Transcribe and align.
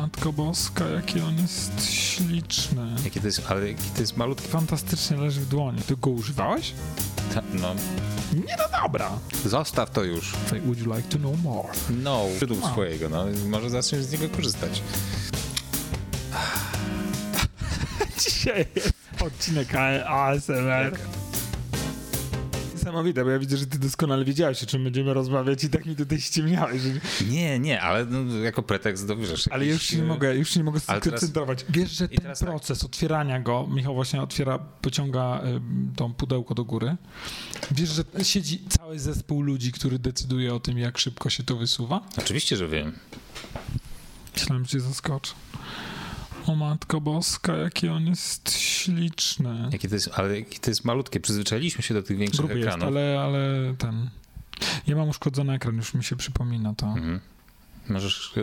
Matko 0.00 0.32
Boska, 0.32 0.88
jaki 0.88 1.20
on 1.20 1.38
jest 1.38 1.90
śliczny. 1.92 2.96
To 3.20 3.26
jest, 3.26 3.42
ale 3.48 3.68
jaki 3.68 3.90
to 3.94 4.00
jest 4.00 4.16
malutki. 4.16 4.48
Fantastycznie 4.48 5.16
leży 5.16 5.40
w 5.40 5.48
dłoni. 5.48 5.82
Ty 5.82 5.96
go 5.96 6.10
używałeś? 6.10 6.72
Ta, 7.34 7.42
no, 7.54 7.74
Nie 8.34 8.56
no 8.58 8.82
dobra. 8.82 9.10
zostaw 9.44 9.90
to 9.90 10.04
już. 10.04 10.32
Say, 10.50 10.60
would 10.60 10.78
you 10.78 10.94
like 10.96 11.08
to 11.08 11.18
know 11.18 11.42
more? 11.42 11.68
No, 12.02 12.24
wydób 12.40 12.64
A. 12.64 12.70
swojego, 12.72 13.08
no. 13.08 13.24
Może 13.48 13.70
zaczniesz 13.70 14.04
z 14.04 14.12
niego 14.12 14.36
korzystać. 14.36 14.82
Dzisiaj 18.24 18.66
jest 18.76 18.92
odcinek 19.20 19.74
ASMR. 20.06 20.98
Niesamowite, 22.84 23.24
bo 23.24 23.30
ja 23.30 23.38
widzę, 23.38 23.56
że 23.56 23.66
ty 23.66 23.78
doskonale 23.78 24.24
wiedziałeś, 24.24 24.62
o 24.62 24.66
czym 24.66 24.84
będziemy 24.84 25.14
rozmawiać 25.14 25.64
i 25.64 25.70
tak 25.70 25.86
mi 25.86 25.96
tutaj 25.96 26.20
ściemniałeś. 26.20 26.82
Że... 26.82 26.90
Nie, 27.30 27.58
nie, 27.58 27.80
ale 27.80 28.06
no, 28.06 28.38
jako 28.38 28.62
pretekst 28.62 29.06
do 29.06 29.16
wiesz, 29.16 29.48
Ale 29.50 29.66
jakiś, 29.66 29.82
już 29.82 29.90
się 29.90 29.96
nie 29.96 30.02
e, 30.02 30.06
mogę, 30.06 30.36
już 30.36 30.50
się 30.50 30.60
nie 30.60 30.64
mogę 30.64 30.80
ale 30.86 31.00
teraz- 31.00 31.20
skoncentrować. 31.20 31.66
Wiesz, 31.68 31.90
że 31.90 32.08
ten 32.08 32.18
tak. 32.26 32.38
proces 32.38 32.84
otwierania 32.84 33.40
go, 33.40 33.66
Michał 33.70 33.94
właśnie 33.94 34.22
otwiera, 34.22 34.58
pociąga 34.58 35.40
ym, 35.44 35.92
tą 35.96 36.14
pudełko 36.14 36.54
do 36.54 36.64
góry. 36.64 36.96
Wiesz, 37.70 37.88
że 37.88 38.04
siedzi 38.24 38.64
cały 38.68 38.98
zespół 38.98 39.42
ludzi, 39.42 39.72
który 39.72 39.98
decyduje 39.98 40.54
o 40.54 40.60
tym, 40.60 40.78
jak 40.78 40.98
szybko 40.98 41.30
się 41.30 41.42
to 41.42 41.56
wysuwa? 41.56 42.00
Oczywiście, 42.18 42.56
że 42.56 42.68
wiem. 42.68 42.92
Myślałem, 44.34 44.64
że 44.64 44.70
cię 44.70 44.80
zaskoczę. 44.80 45.34
O 46.46 46.54
Matko 46.54 47.00
Boska, 47.00 47.56
jaki 47.56 47.88
on 47.88 48.06
jest 48.06 48.58
śliczny. 48.58 49.68
Jakie 49.72 49.88
to 49.88 49.94
jest, 49.94 50.10
ale 50.14 50.38
jakie 50.38 50.58
to 50.58 50.70
jest 50.70 50.84
malutkie. 50.84 51.20
Przyzwyczailiśmy 51.20 51.82
się 51.82 51.94
do 51.94 52.02
tych 52.02 52.16
większych 52.16 52.40
Gruby 52.46 52.54
jest, 52.58 52.68
ekranów. 52.68 52.88
ale, 52.88 53.20
ale 53.20 53.74
ten... 53.78 54.10
Ja 54.86 54.96
mam 54.96 55.08
uszkodzony 55.08 55.52
ekran, 55.52 55.76
już 55.76 55.94
mi 55.94 56.04
się 56.04 56.16
przypomina 56.16 56.74
to. 56.74 56.86
Mhm. 56.86 57.20
Możesz. 57.88 58.32
e, 58.36 58.40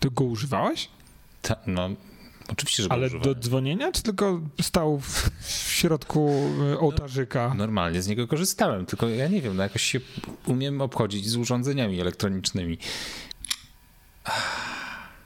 Ty 0.00 0.10
go 0.10 0.24
używałeś? 0.24 0.88
Ta, 1.42 1.56
no, 1.66 1.90
oczywiście, 2.48 2.82
że 2.82 2.92
Ale 2.92 3.10
do 3.10 3.34
dzwonienia, 3.34 3.92
czy 3.92 4.02
tylko 4.02 4.40
stał 4.62 4.98
w, 5.00 5.30
w 5.40 5.70
środku 5.70 6.30
y, 6.72 6.78
ołtarzyka? 6.78 7.54
Normalnie 7.54 8.02
z 8.02 8.08
niego 8.08 8.26
korzystałem, 8.28 8.86
tylko 8.86 9.08
ja 9.08 9.28
nie 9.28 9.42
wiem, 9.42 9.56
no 9.56 9.62
jakoś 9.62 9.82
się 9.82 10.00
umiem 10.46 10.80
obchodzić 10.80 11.28
z 11.28 11.36
urządzeniami 11.36 12.00
elektronicznymi. 12.00 12.78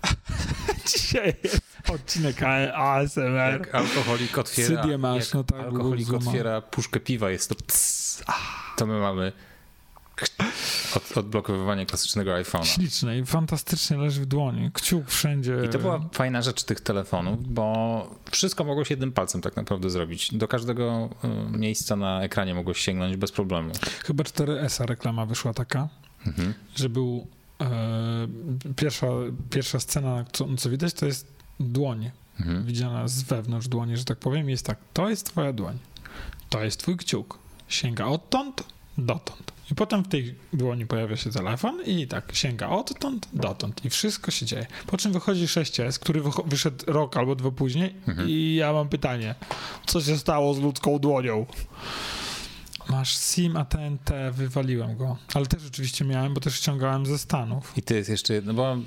Dzisiaj 0.93 1.35
jest 1.45 1.61
odcinek 1.89 2.43
ASMR. 2.75 3.53
Jak 3.53 3.75
alkoholik 3.75 4.39
otwiera. 4.39 4.83
Cydię 4.83 4.99
masz, 4.99 5.33
no 5.33 5.45
tak, 5.45 5.61
alkoholik 5.61 6.13
otwiera 6.13 6.61
puszkę 6.61 7.01
piwa, 7.01 7.31
jest 7.31 7.49
to. 7.49 7.55
Pss, 7.55 8.25
to 8.77 8.87
my 8.87 9.01
mamy 9.01 9.33
od, 10.97 11.19
odblokowywanie 11.19 11.87
klasycznego 11.87 12.31
iPhone'a. 12.31 12.65
Śliczny 12.65 13.19
i 13.19 13.27
fantastycznie 13.27 13.97
leży 13.97 14.21
w 14.21 14.27
dłoni. 14.27 14.71
Kciuk 14.75 15.11
wszędzie. 15.11 15.57
I 15.65 15.69
to 15.69 15.79
była 15.79 16.09
fajna 16.13 16.43
rzecz 16.43 16.63
tych 16.65 16.81
telefonów, 16.81 17.53
bo 17.53 18.15
wszystko 18.31 18.65
mogło 18.65 18.85
się 18.85 18.93
jednym 18.93 19.13
palcem 19.13 19.41
tak 19.41 19.57
naprawdę 19.57 19.91
zrobić. 19.91 20.35
Do 20.35 20.49
każdego 20.49 21.09
y, 21.55 21.59
miejsca 21.59 21.97
na 21.97 22.23
ekranie 22.23 22.55
mogło 22.55 22.75
sięgnąć 22.75 23.17
bez 23.17 23.33
problemu. 23.33 23.73
Chyba 24.05 24.25
4S 24.25 24.85
reklama 24.87 25.27
wyszła 25.27 25.55
taka, 25.55 25.89
Mhm. 26.27 26.55
że 26.77 26.89
był 26.89 27.27
pierwsza, 28.77 29.07
pierwsza 29.51 29.81
scena, 29.81 30.25
co, 30.33 30.57
co 30.57 30.71
widać, 30.71 30.95
to 30.95 31.07
jest 31.07 31.27
dłoń. 31.61 32.11
Mhm. 32.41 32.65
Widziana 32.65 33.09
z 33.09 33.23
wewnątrz 33.23 33.69
dłoni, 33.69 33.97
że 33.97 34.05
tak 34.05 34.19
powiem. 34.19 34.51
Jest 34.51 34.67
tak, 34.67 34.79
to 34.93 35.11
jest 35.11 35.27
twoja 35.27 35.53
dłoń. 35.53 35.79
To 36.51 36.65
jest 36.65 36.81
twój 36.81 36.97
kciuk. 36.97 37.39
Sięga 37.69 38.07
odtąd, 38.07 38.65
dotąd. 38.99 39.53
I 39.71 39.75
potem 39.75 40.05
w 40.05 40.09
tej 40.09 40.35
dłoni 40.53 40.87
pojawia 40.87 41.17
się 41.17 41.31
telefon 41.31 41.83
i 41.87 42.07
tak 42.07 42.35
sięga 42.35 42.69
odtąd, 42.69 43.29
dotąd. 43.33 43.85
I 43.85 43.91
wszystko 43.91 44.31
się 44.31 44.47
dzieje. 44.47 44.67
Po 44.87 44.97
czym 44.97 45.13
wychodzi 45.13 45.47
6S, 45.47 45.99
który 45.99 46.23
wyszedł 46.47 46.85
rok 46.87 47.17
albo 47.17 47.35
dwa 47.35 47.51
później 47.51 47.95
Mhm. 48.09 48.29
i 48.29 48.55
ja 48.55 48.73
mam 48.73 48.89
pytanie. 48.89 49.35
Co 49.87 50.01
się 50.01 50.19
stało 50.19 50.55
z 50.55 50.59
ludzką 50.59 50.99
dłonią? 50.99 51.47
Masz 52.93 53.19
SIM, 53.19 53.57
a 53.57 53.65
TNT, 53.65 54.11
wywaliłem 54.33 54.97
go. 54.97 55.17
Ale 55.35 55.47
też 55.47 55.67
oczywiście 55.67 56.05
miałem, 56.05 56.35
bo 56.35 56.41
też 56.41 56.55
ściągałem 56.55 57.07
ze 57.07 57.19
Stanów. 57.19 57.73
I 57.77 57.83
to 57.83 57.95
jest 57.95 58.11
jeszcze 58.11 58.35
jedno, 58.35 58.55
bo 58.55 58.75
y, 58.75 58.79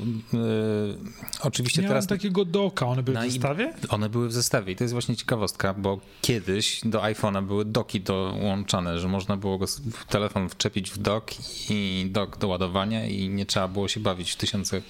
oczywiście 1.41 1.81
Miałem 1.81 1.89
teraz 1.91 2.07
takiego 2.07 2.45
doka, 2.45 2.85
one 2.87 3.03
były 3.03 3.17
w 3.17 3.31
zestawie? 3.31 3.73
one 3.89 4.09
były 4.09 4.27
w 4.27 4.33
zestawie 4.33 4.73
i 4.73 4.75
to 4.75 4.83
jest 4.83 4.93
właśnie 4.93 5.15
ciekawostka, 5.15 5.73
bo 5.73 5.99
kiedyś 6.21 6.81
do 6.83 6.99
iPhone'a 6.99 7.45
były 7.45 7.65
doki 7.65 8.01
dołączane, 8.01 8.99
że 8.99 9.07
można 9.07 9.37
było 9.37 9.57
go 9.57 9.67
w 9.67 10.05
telefon 10.05 10.49
wczepić 10.49 10.91
w 10.91 10.97
dok 10.97 11.31
i 11.69 12.07
dok 12.11 12.37
do 12.37 12.47
ładowania 12.47 13.05
i 13.05 13.29
nie 13.29 13.45
trzeba 13.45 13.67
było 13.67 13.87
się 13.87 13.99
bawić 13.99 14.31
w 14.31 14.35
tysiące 14.35 14.81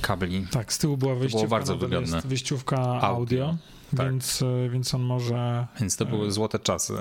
kabli. 0.00 0.46
Tak, 0.50 0.72
z 0.72 0.78
tyłu 0.78 0.96
była 0.96 1.14
wyjściówka, 1.14 1.48
bardzo 1.48 1.74
nadal 1.74 1.88
wygodne. 1.88 2.16
jest 2.16 2.26
wyjściówka 2.26 2.76
audio, 2.76 3.06
Audio, 3.06 3.56
tak. 3.96 4.06
więc, 4.10 4.42
e, 4.42 4.68
więc 4.68 4.94
on 4.94 5.02
może 5.02 5.66
Więc 5.80 5.96
to 5.96 6.06
były 6.06 6.32
złote 6.32 6.58
czasy. 6.58 6.94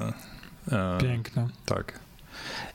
E, 0.72 0.97
piękne. 1.02 1.47
Tak. 1.66 2.00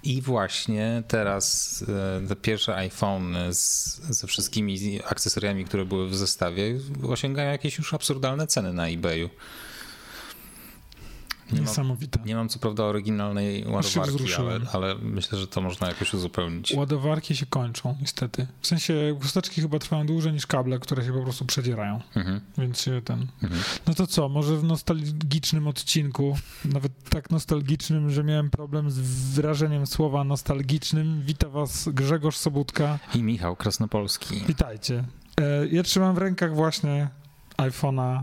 I 0.03 0.23
właśnie 0.23 1.03
teraz 1.09 1.85
e, 2.23 2.29
te 2.29 2.37
pierwsze 2.37 2.77
iPhone 2.77 3.37
z, 3.51 4.01
ze 4.01 4.27
wszystkimi 4.27 5.01
akcesoriami, 5.07 5.65
które 5.65 5.85
były 5.85 6.09
w 6.09 6.17
zestawie, 6.17 6.79
osiągają 7.09 7.51
jakieś 7.51 7.79
już 7.79 7.95
absurdalne 7.95 8.47
ceny 8.47 8.73
na 8.73 8.89
eBayu. 8.89 9.31
Nie 11.53 11.59
mam, 11.59 11.65
Niesamowite. 11.69 12.19
nie 12.25 12.35
mam 12.37 12.49
co 12.49 12.59
prawda 12.59 12.85
oryginalnej 12.85 13.65
ładowarki, 13.69 14.35
ale, 14.35 14.61
ale 14.73 14.95
myślę, 15.03 15.39
że 15.39 15.47
to 15.47 15.61
można 15.61 15.89
jakoś 15.89 16.15
uzupełnić. 16.15 16.73
Ładowarki 16.75 17.37
się 17.37 17.47
kończą, 17.47 17.97
niestety. 18.01 18.47
W 18.61 18.67
sensie 18.67 19.17
chusteczki 19.23 19.61
chyba 19.61 19.79
trwają 19.79 20.07
dłużej 20.07 20.33
niż 20.33 20.47
kable, 20.47 20.79
które 20.79 21.05
się 21.05 21.13
po 21.13 21.23
prostu 21.23 21.45
przedzierają, 21.45 22.01
Mhm, 22.17 22.41
więc 22.59 22.81
się 22.81 23.03
ten... 23.05 23.27
mhm. 23.43 23.63
No 23.87 23.95
to 23.95 24.07
co, 24.07 24.29
może 24.29 24.57
w 24.57 24.65
nostalgicznym 24.65 25.67
odcinku, 25.69 26.37
nawet 26.65 26.93
tak 27.11 27.31
nostalgicznym, 27.31 28.11
że 28.11 28.25
miałem 28.25 28.51
problem 28.51 28.91
z 28.91 28.99
wyrażeniem 29.35 29.87
słowa 29.87 30.25
nostalgicznym, 30.25 31.23
wita 31.23 31.49
was 31.49 31.89
Grzegorz 31.89 32.37
Sobutka. 32.37 32.99
I 33.15 33.23
Michał 33.23 33.57
Krasnopolski. 33.57 34.43
Witajcie. 34.49 35.05
E, 35.41 35.67
ja 35.69 35.83
trzymam 35.83 36.15
w 36.15 36.19
rękach 36.19 36.55
właśnie 36.55 37.09
iPhone'a, 37.59 38.23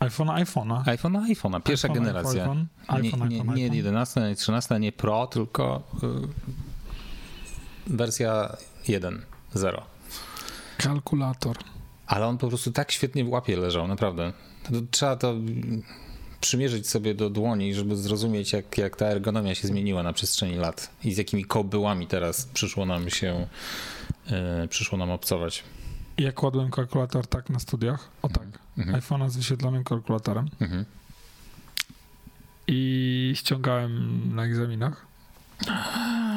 iPhone'a, 0.00 0.44
iPhone'a. 0.44 0.88
iPhone, 0.88 1.16
iPhone'a, 1.16 1.62
pierwsza 1.62 1.88
iPhone, 1.88 2.04
generacja. 2.04 2.42
iPhone, 2.42 2.66
Nie, 2.88 2.94
iPhone, 2.94 3.28
nie, 3.28 3.36
iPhone, 3.36 3.56
nie 3.56 3.64
iPhone. 3.64 3.76
11, 3.76 4.20
nie 4.20 4.34
13, 4.36 4.80
nie 4.80 4.92
Pro, 4.92 5.26
tylko 5.26 5.82
y, 6.02 7.94
wersja 7.96 8.56
1.0. 8.88 9.82
Kalkulator. 10.78 11.56
Ale 12.06 12.26
on 12.26 12.38
po 12.38 12.48
prostu 12.48 12.72
tak 12.72 12.92
świetnie 12.92 13.24
w 13.24 13.28
łapie 13.28 13.56
leżał, 13.56 13.88
naprawdę. 13.88 14.32
To, 14.62 14.70
trzeba 14.90 15.16
to 15.16 15.34
przymierzyć 16.40 16.88
sobie 16.88 17.14
do 17.14 17.30
dłoni, 17.30 17.74
żeby 17.74 17.96
zrozumieć, 17.96 18.52
jak, 18.52 18.78
jak 18.78 18.96
ta 18.96 19.06
ergonomia 19.06 19.54
się 19.54 19.68
zmieniła 19.68 20.02
na 20.02 20.12
przestrzeni 20.12 20.56
lat 20.56 20.90
i 21.04 21.14
z 21.14 21.16
jakimi 21.18 21.44
kobyłami 21.44 22.06
teraz 22.06 22.46
przyszło 22.46 22.86
nam 22.86 23.10
się, 23.10 23.46
y, 24.64 24.68
przyszło 24.68 24.98
nam 24.98 25.10
obcować. 25.10 25.64
Ja 26.18 26.32
kładłem 26.32 26.70
kalkulator 26.70 27.26
tak 27.26 27.50
na 27.50 27.58
studiach, 27.58 28.08
o 28.22 28.28
tak, 28.28 28.46
Mhm. 28.78 29.00
iPhone'a 29.00 29.30
z 29.30 29.36
wyświetlonym 29.36 29.84
kalkulatorem 29.84 30.48
Mhm. 30.60 30.84
i 32.66 33.32
ściągałem 33.36 34.20
na 34.34 34.44
egzaminach. 34.44 35.06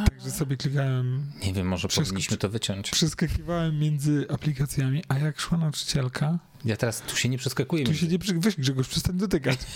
Także 0.09 0.31
sobie 0.31 0.57
klikałem, 0.57 1.31
Nie 1.45 1.53
wiem, 1.53 1.67
może 1.67 1.87
Wszystko- 1.87 2.03
powinniśmy 2.05 2.37
to 2.37 2.49
wyciąć. 2.49 2.89
przeskakiwałem 2.91 3.79
między 3.79 4.25
aplikacjami, 4.29 5.03
a 5.07 5.17
jak 5.17 5.39
szła 5.39 5.57
nauczycielka, 5.57 6.39
Ja 6.65 6.77
teraz 6.77 7.01
tu 7.01 7.15
się 7.15 7.29
nie 7.29 7.37
przeskakuję. 7.37 7.83
tu 7.85 7.91
między- 7.91 8.05
się 8.05 8.11
nie 8.11 8.19
przy... 8.19 8.33
weź 8.39 8.55
Grzegorz, 8.55 8.87
przestań 8.87 9.17
dotykać. 9.17 9.59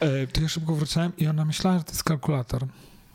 E, 0.00 0.26
to 0.26 0.40
ja 0.40 0.48
szybko 0.48 0.74
wróciłem 0.74 1.12
i 1.16 1.26
ona 1.26 1.44
myślała, 1.44 1.78
że 1.78 1.84
to 1.84 1.90
jest 1.90 2.04
kalkulator. 2.04 2.66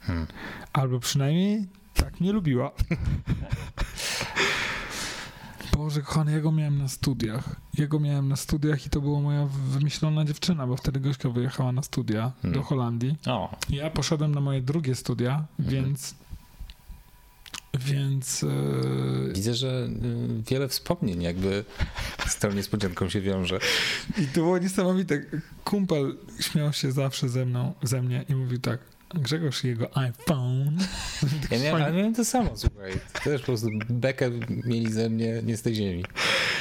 Hmm. 0.02 0.28
Albo 0.74 1.00
przynajmniej 1.00 1.68
tak 1.94 2.20
mnie 2.20 2.32
lubiła. 2.34 2.72
Boże, 5.78 6.02
kochany, 6.02 6.32
ja 6.32 6.40
go 6.40 6.52
miałem 6.52 6.78
na 6.78 6.88
studiach. 6.88 7.56
Ja 7.74 7.88
go 7.88 8.00
miałem 8.00 8.28
na 8.28 8.36
studiach 8.36 8.86
i 8.86 8.90
to 8.90 9.02
była 9.02 9.20
moja 9.22 9.46
wymyślona 9.46 10.26
dziewczyna, 10.26 10.68
bo 10.68 10.78
wtedy 10.78 11.00
Gośka 11.00 11.30
wyjechała 11.30 11.72
na 11.72 11.82
studia 11.84 12.32
Hmm. 12.42 12.60
do 12.60 12.64
Holandii. 12.66 13.16
O, 13.28 13.56
Ja 13.70 13.90
poszedłem 13.90 14.36
na 14.36 14.42
moje 14.42 14.62
drugie 14.62 14.96
studia, 14.96 15.46
więc... 15.60 16.16
Więc... 17.80 18.44
e, 18.44 19.34
widzę, 19.34 19.54
że 19.54 19.90
y, 20.40 20.44
wiele 20.50 20.68
wspomnień 20.68 21.22
jakby 21.22 21.66
z 22.28 22.38
tą 22.40 22.52
niespodzianką 22.52 23.10
się 23.10 23.22
wiąże. 23.22 23.60
I 24.18 24.26
to 24.28 24.34
było 24.34 24.58
niesamowite. 24.58 25.22
Kumpel 25.64 26.18
śmiał 26.40 26.74
się 26.74 26.92
zawsze 26.92 27.30
ze 27.30 27.46
mną, 27.46 27.74
ze 27.84 28.02
mnie 28.02 28.26
i 28.30 28.36
mówił 28.36 28.60
tak, 28.60 28.80
Grzegorz 29.14 29.64
i 29.64 29.68
jego 29.68 29.98
iPhone. 29.98 30.78
Ja 31.52 31.60
miałem, 31.60 31.84
ale 31.84 31.94
miałem 31.94 32.16
to 32.16 32.26
samo, 32.26 32.50
słuchaj. 32.56 32.92
Też 33.24 33.42
po 33.42 33.46
prostu 33.46 33.68
bekę 33.90 34.32
mieli 34.66 34.92
ze 34.94 35.10
mnie 35.10 35.42
nie 35.44 35.58
z 35.58 35.62
tej 35.62 35.76
ziemi. 35.76 36.06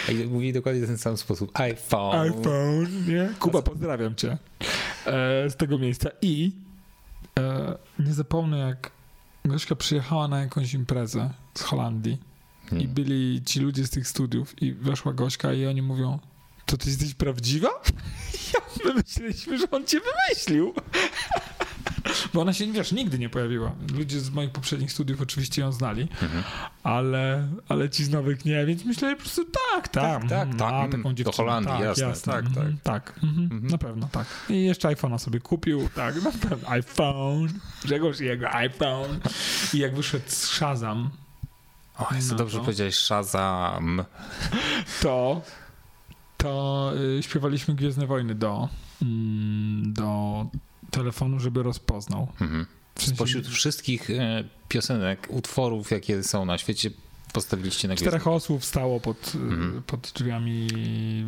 I 0.09 0.15
mówili 0.15 0.53
dokładnie 0.53 0.83
w 0.83 0.87
ten 0.87 0.99
sam 0.99 1.17
sposób. 1.17 1.51
iPhone. 1.61 2.21
iPhone, 2.21 3.07
nie? 3.09 3.31
Kuba, 3.41 3.63
pozdrawiam 3.63 4.15
cię 4.15 4.39
e, 5.07 5.51
z 5.51 5.57
tego 5.57 5.79
miejsca. 5.79 6.11
I 6.23 6.53
e, 7.39 7.79
nie 7.99 8.15
zapomnę, 8.15 8.59
jak 8.59 8.91
Gośka 9.45 9.77
przyjechała 9.77 10.29
na 10.29 10.41
jakąś 10.41 10.75
imprezę 10.75 11.31
z 11.55 11.63
Holandii 11.63 12.19
i 12.73 12.75
Nie. 12.75 12.89
byli 12.89 13.43
ci 13.45 13.61
ludzie 13.61 13.87
z 13.87 13.91
tych 13.91 14.09
studiów 14.09 14.63
i 14.63 14.73
weszła 14.73 15.13
Gośka 15.13 15.53
i 15.53 15.67
oni 15.67 15.83
mówią, 15.83 16.19
to 16.67 16.77
ty 16.77 16.89
jesteś 16.91 17.15
prawdziwa? 17.15 17.69
Ja 18.55 18.61
my 18.85 18.95
myśleliśmy, 18.95 19.59
że 19.59 19.71
on 19.71 19.87
cię 19.87 19.99
wymyślił. 20.01 20.75
Bo 22.37 22.43
ona 22.43 22.53
się, 22.53 22.73
wiesz, 22.73 22.93
nigdy 22.93 23.19
nie 23.19 23.29
pojawiła. 23.29 23.73
Ludzie 23.99 24.21
z 24.21 24.31
moich 24.31 24.51
poprzednich 24.51 24.93
studiów 24.93 25.21
oczywiście 25.21 25.63
ją 25.63 25.73
znali, 25.73 26.03
Mhm. 26.23 26.43
ale, 26.83 27.49
ale 27.69 27.91
ci 27.91 28.05
z 28.05 28.11
nowych 28.11 28.45
nie, 28.45 28.67
więc 28.67 28.85
myśleli 28.85 29.17
po 29.17 29.21
prostu 29.23 29.45
tak, 29.45 29.89
tak, 29.89 30.21
Tak, 30.21 30.29
tak, 30.29 30.47
mm, 30.49 30.59
tak, 30.59 30.73
mm, 30.75 30.91
taką 30.91 31.09
do 31.09 31.15
dziewczynę, 31.15 31.37
Holandii, 31.37 31.85
jasne, 31.87 32.33
tak, 32.33 32.47
mhm, 32.47 32.79
tak. 32.83 33.13
mhm, 33.23 33.43
Mhm. 33.53 33.67
Na 33.67 33.79
pewno, 33.79 34.09
tak. 34.13 34.27
I 34.49 34.65
jeszcze 34.65 34.89
iPhone'a 34.89 35.19
sobie 35.19 35.41
kupił, 35.41 35.89
tak, 35.95 36.23
na 36.23 36.33
pewno. 36.33 36.69
iPhone, 36.71 37.49
Grzegorz 37.85 38.21
jego 38.21 38.51
iPhone. 38.55 39.21
I 39.75 39.79
jak 39.79 39.95
wyszedł 39.97 40.25
z 40.29 40.45
Shazam, 40.47 41.11
O, 41.99 42.15
jest 42.15 42.29
to 42.29 42.35
No 42.35 42.39
dobrze 42.39 42.59
to. 42.59 42.65
powiedziałeś, 42.65 42.95
Shazam. 42.97 44.05
to, 45.03 45.43
to 46.37 46.93
y, 47.19 47.23
śpiewaliśmy 47.23 47.75
Gwiezdne 47.75 48.07
Wojny 48.07 48.35
do, 48.35 48.69
mm, 49.03 49.93
do 49.93 50.47
telefonu, 51.01 51.41
żeby 51.41 51.63
rozpoznał. 51.63 52.29
Mhm. 52.41 52.67
Spośród 52.99 53.47
wszystkich 53.49 54.11
e, 54.11 54.45
piosenek, 54.69 55.27
utworów, 55.31 55.91
jakie 55.91 56.23
są 56.23 56.45
na 56.45 56.59
świecie, 56.59 56.91
postawiliście 57.33 57.89
na 57.89 57.95
gwiezdne. 57.95 58.11
czterech 58.11 58.27
osób 58.27 58.65
stało 58.65 59.01
pod, 59.01 59.35
y, 59.35 59.39
Mhm. 59.39 59.83
pod 59.87 60.13
drzwiami 60.15 60.69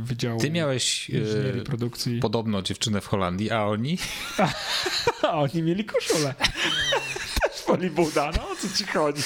Wydziału 0.05 0.41
Ty 0.41 0.50
miałeś 0.50 1.11
Inżynierii 1.11 1.61
e, 1.61 1.65
Produkcji. 1.65 2.20
podobno 2.20 2.62
dziewczynę 2.62 3.00
w 3.00 3.06
Holandii, 3.06 3.50
a 3.50 3.65
oni? 3.65 3.99
A 5.23 5.32
oni 5.32 5.62
mieli 5.62 5.85
koszulę. 5.85 6.35
Też 7.43 7.62
Polibuda, 7.67 8.31
no 8.37 8.50
o 8.50 8.56
co 8.56 8.69
ci 8.79 8.85
chodzi? 8.87 9.23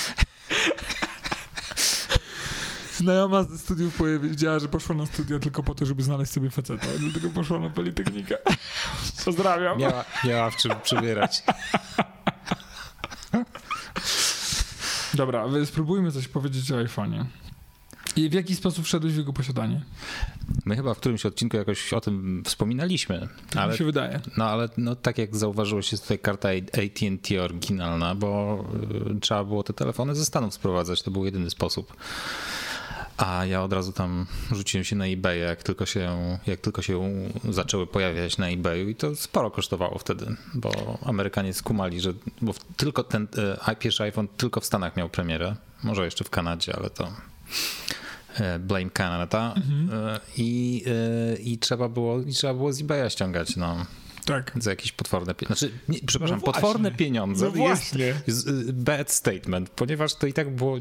Znajoma 3.02 3.44
ze 3.44 3.58
studiów 3.58 3.96
powiedziała, 3.96 4.58
że 4.58 4.69
poszła 4.69 4.94
na 4.94 5.06
studia 5.06 5.38
tylko 5.38 5.62
po 5.62 5.75
to, 5.75 5.87
żeby 5.87 6.02
znaleźć 6.02 6.32
sobie 6.32 6.50
faceta. 6.50 6.87
Dlatego 6.99 7.31
poszła 7.31 7.58
na 7.58 7.70
Politechnikę. 7.70 8.38
Pozdrawiam. 9.25 9.78
Miała, 9.78 10.04
miała 10.25 10.50
w 10.50 10.56
czym 10.56 10.72
przybierać. 10.82 11.43
Dobra, 15.14 15.44
spróbujmy 15.64 16.12
coś 16.12 16.28
powiedzieć 16.28 16.72
o 16.72 16.75
iPhone'ie. 16.76 17.25
I 18.16 18.28
w 18.28 18.32
jaki 18.32 18.56
sposób 18.56 18.84
wszedłeś 18.84 19.12
w 19.12 19.16
jego 19.16 19.32
posiadanie? 19.32 19.82
My 20.64 20.76
chyba 20.76 20.94
w 20.94 20.98
którymś 20.98 21.26
odcinku 21.26 21.56
jakoś 21.56 21.93
o 21.93 22.00
tym 22.00 22.43
wspominaliśmy, 22.46 23.28
Tak 23.50 23.62
ale 23.62 23.72
mi 23.72 23.78
się 23.78 23.84
wydaje. 23.84 24.20
No 24.37 24.44
ale 24.44 24.69
no, 24.76 24.96
tak 24.96 25.19
jak 25.19 25.37
zauważyłeś, 25.37 25.93
jest 25.93 26.05
tutaj 26.05 26.19
karta 26.19 26.48
AT&T 26.48 27.43
oryginalna, 27.43 28.14
bo 28.14 28.64
y, 29.16 29.20
trzeba 29.20 29.44
było 29.44 29.62
te 29.62 29.72
telefony 29.72 30.14
ze 30.14 30.25
Stanów 30.25 30.55
sprowadzać, 30.55 31.02
to 31.02 31.10
był 31.10 31.25
jedyny 31.25 31.50
sposób. 31.50 31.96
A 33.22 33.46
ja 33.46 33.62
od 33.62 33.72
razu 33.72 33.92
tam 33.92 34.26
rzuciłem 34.52 34.84
się 34.84 34.96
na 34.96 35.06
eBay, 35.06 35.38
jak 35.38 35.62
tylko 35.62 35.86
się, 35.86 36.38
jak 36.46 36.60
tylko 36.60 36.82
się 36.82 37.10
zaczęły 37.50 37.86
pojawiać 37.86 38.38
na 38.38 38.48
eBayu 38.48 38.88
i 38.88 38.94
to 38.94 39.16
sporo 39.16 39.50
kosztowało 39.50 39.98
wtedy, 39.98 40.26
bo 40.54 40.98
Amerykanie 41.04 41.54
skumali, 41.54 42.00
że 42.00 42.12
bo 42.40 42.54
tylko 42.76 43.04
ten 43.04 43.28
e, 43.69 43.76
pierwszy 43.76 44.02
iPhone 44.02 44.28
tylko 44.36 44.60
w 44.60 44.64
Stanach 44.64 44.96
miał 44.96 45.08
premierę, 45.08 45.56
może 45.82 46.04
jeszcze 46.04 46.24
w 46.24 46.30
Kanadzie, 46.30 46.76
ale 46.76 46.90
to 46.90 47.12
e, 48.34 48.58
blame 48.58 48.90
Canada. 48.90 49.54
E, 49.92 50.20
i, 50.36 50.84
i 51.44 51.58
trzeba 51.58 51.88
było 51.88 52.20
i 52.20 52.32
trzeba 52.32 52.54
było 52.54 52.72
z 52.72 52.80
eBaya 52.80 53.10
ściągać, 53.10 53.56
no 53.56 53.86
Tak. 54.24 54.52
za 54.60 54.70
jakieś 54.70 54.92
potworne 54.92 55.34
pieniądze. 55.34 55.58
Znaczy, 55.69 55.78
nie, 55.88 55.98
przepraszam, 56.06 56.38
No 56.38 56.44
potworne 56.52 56.90
pieniądze 56.92 57.44
No 57.44 57.48
jest, 57.50 57.58
właśnie. 57.58 58.14
jest 58.26 58.48
y, 58.48 58.72
bad 58.72 59.10
statement, 59.12 59.70
ponieważ 59.70 60.14
to 60.14 60.26
i 60.26 60.32
tak 60.32 60.54
było 60.56 60.78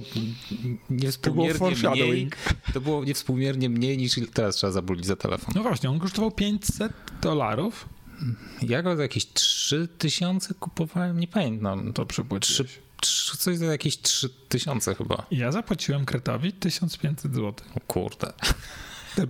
niewspółmiernie 0.89 1.59
mniej, 1.59 1.75
foreshadowing. 1.75 2.35
to 2.73 2.81
było 2.81 3.03
niewspółmiernie 3.05 3.69
mniej 3.69 3.97
niż 3.97 4.19
teraz 4.33 4.55
trzeba 4.55 4.71
zabulić 4.73 5.05
za 5.05 5.15
telefon. 5.15 5.53
No 5.55 5.61
właśnie, 5.63 5.89
on 5.89 5.99
kosztował 5.99 6.31
500 6.31 6.91
dolarów. 7.21 7.89
Ja 8.61 8.81
go 8.81 8.95
za 8.95 9.01
jakieś 9.01 9.27
3000 9.33 10.53
kupowałem, 10.53 11.19
nie 11.19 11.27
pamiętam. 11.27 11.93
To 11.93 12.05
Trzy, 12.05 12.13
przypłaciłeś. 12.13 12.79
coś 13.37 13.57
za 13.57 13.65
jakieś 13.65 13.97
3000 14.01 14.95
chyba. 14.95 15.25
Ja 15.31 15.51
zapłaciłem 15.51 16.05
Kretowi 16.05 16.53
1500 16.53 17.33
zł. 17.35 17.53
O 17.75 17.79
kurde. 17.87 18.33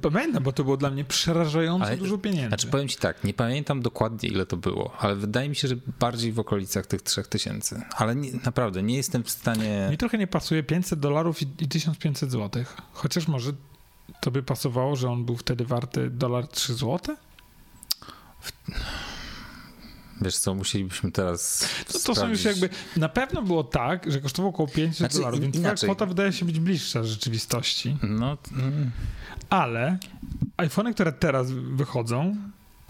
Pamiętam, 0.02 0.44
bo 0.44 0.52
to 0.52 0.64
było 0.64 0.78
dla 0.78 0.90
mnie 0.90 1.06
przerażająco 1.06 1.86
Ale- 1.86 1.98
dużo 1.98 2.18
pieniędzy. 2.18 2.48
Znaczy 2.48 2.68
powiem 2.68 2.88
ci 2.88 2.98
tak, 2.98 3.24
nie 3.24 3.34
pamiętam 3.34 3.82
dokładnie 3.82 4.30
ile 4.30 4.46
to 4.46 4.58
było, 4.58 4.94
ale 5.00 5.16
wydaje 5.16 5.50
mi 5.50 5.56
się, 5.56 5.68
że 5.68 5.76
bardziej 6.00 6.32
w 6.32 6.40
okolicach 6.40 6.88
tych 6.88 7.02
3000. 7.02 7.82
Ale 7.96 8.16
nie, 8.16 8.32
naprawdę 8.46 8.84
nie 8.84 8.98
jestem 8.98 9.24
w 9.24 9.30
stanie... 9.30 9.88
Mi 9.92 9.98
trochę 9.98 10.18
nie 10.18 10.28
pasuje 10.28 10.64
500 10.64 11.00
dolarów 11.00 11.42
i, 11.42 11.48
i 11.60 11.68
1500 11.68 12.32
zł. 12.32 12.64
Chociaż 12.94 13.28
może 13.28 13.52
to 14.22 14.32
by 14.32 14.44
pasowało, 14.44 14.96
że 14.96 15.10
on 15.10 15.26
był 15.26 15.38
wtedy 15.38 15.66
warty 15.66 16.10
dolar 16.10 16.48
3 16.48 16.74
zł? 16.74 17.16
Wiesz 20.22 20.38
co, 20.38 20.56
musielibyśmy 20.56 21.12
teraz 21.12 21.70
No 21.94 22.00
to 22.00 22.16
są 22.16 22.30
już 22.30 22.44
jakby. 22.44 22.70
Na 22.98 23.10
pewno 23.10 23.42
było 23.42 23.64
tak, 23.64 24.12
że 24.12 24.22
kosztował 24.22 24.50
około 24.50 24.68
500 24.68 24.98
Znaczy, 24.98 25.18
dolarów, 25.18 25.40
więc 25.40 25.56
inaczej. 25.56 25.78
twoja 25.78 25.96
kwota 25.96 26.06
wydaje 26.06 26.34
się 26.34 26.46
być 26.46 26.60
bliższa 26.60 27.04
rzeczywistości. 27.04 27.98
No, 28.04 28.38
mm, 28.52 28.92
Ale 29.50 29.98
iPhony, 30.58 30.94
które 30.94 31.12
teraz 31.12 31.52
wychodzą, 31.52 32.36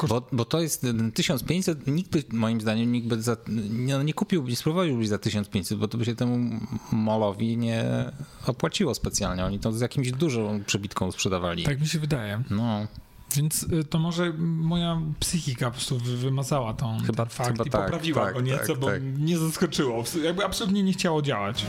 bo, 0.07 0.27
bo 0.31 0.45
to 0.45 0.61
jest 0.61 0.83
mm, 0.83 1.11
1500, 1.11 1.87
nikt 1.87 2.11
by, 2.11 2.23
moim 2.37 2.61
zdaniem, 2.61 2.91
nikt 2.91 3.07
by 3.07 3.21
za, 3.21 3.37
nie, 3.69 3.97
no 3.97 4.03
nie 4.03 4.13
kupił, 4.13 4.47
nie 4.47 4.55
spróbował 4.55 5.03
za 5.03 5.17
1500, 5.17 5.77
bo 5.77 5.87
to 5.87 5.97
by 5.97 6.05
się 6.05 6.15
temu 6.15 6.59
molowi 6.91 7.57
nie 7.57 7.85
opłaciło 8.47 8.95
specjalnie. 8.95 9.45
Oni 9.45 9.59
to 9.59 9.71
z 9.71 9.81
jakimś 9.81 10.11
dużą 10.11 10.63
przebitką 10.65 11.11
sprzedawali. 11.11 11.63
tak 11.63 11.81
mi 11.81 11.87
się 11.87 11.99
wydaje. 11.99 12.43
No, 12.49 12.87
Więc 13.35 13.63
y, 13.63 13.83
to 13.83 13.99
może 13.99 14.33
moja 14.37 15.01
psychika 15.19 15.65
po 15.65 15.71
prostu 15.71 15.97
wy- 15.97 16.17
wymazała 16.17 16.73
tą 16.73 16.97
Chyba- 17.05 17.25
fakt 17.25 17.49
chyba 17.51 17.63
i 17.63 17.69
tak, 17.69 17.81
poprawiła 17.85 18.25
tak, 18.25 18.33
go 18.33 18.41
nieco, 18.41 18.67
tak, 18.67 18.79
bo 18.79 18.87
tak. 18.87 19.01
nie 19.19 19.37
zaskoczyło. 19.37 20.03
Jakby 20.23 20.45
absolutnie 20.45 20.83
nie 20.83 20.93
chciało 20.93 21.21
działać. 21.21 21.65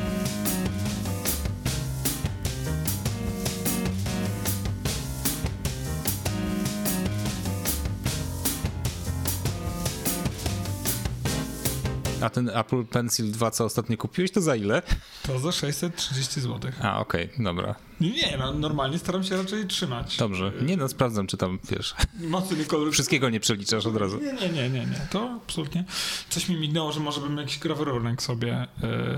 A 12.23 12.31
ten 12.31 12.49
Apple 12.55 12.85
Pencil 12.85 13.33
2, 13.33 13.51
co 13.51 13.65
ostatnio 13.65 13.97
kupiłeś, 13.97 14.31
to 14.31 14.41
za 14.41 14.57
ile? 14.57 14.83
To 15.23 15.39
za 15.39 15.53
630 15.53 16.41
zł. 16.41 16.73
A, 16.83 17.01
okej, 17.01 17.29
dobra. 17.39 17.75
Nie, 18.01 18.37
no, 18.39 18.53
normalnie 18.53 18.99
staram 18.99 19.25
się 19.25 19.37
raczej 19.37 19.67
trzymać. 19.67 20.17
Dobrze. 20.17 20.53
Nie 20.63 20.77
no, 20.77 20.89
sprawdzam, 20.89 21.27
czy 21.27 21.37
tam, 21.37 21.59
wiesz, 21.71 21.95
Mocny 22.21 22.65
kolor. 22.65 22.93
wszystkiego 22.93 23.31
nie 23.31 23.41
przeliczasz 23.41 23.87
od 23.87 23.97
razu. 23.97 24.19
Nie, 24.19 24.33
nie, 24.33 24.49
nie, 24.49 24.71
nie, 24.71 24.87
nie. 24.87 25.07
To 25.11 25.41
absolutnie. 25.45 25.85
Coś 26.31 26.49
mi 26.49 26.57
mignęło, 26.57 26.93
że 26.93 27.01
może 27.01 27.21
bym 27.21 27.37
jakiś 27.39 27.59
grawerunek 27.59 28.23
sobie 28.23 28.67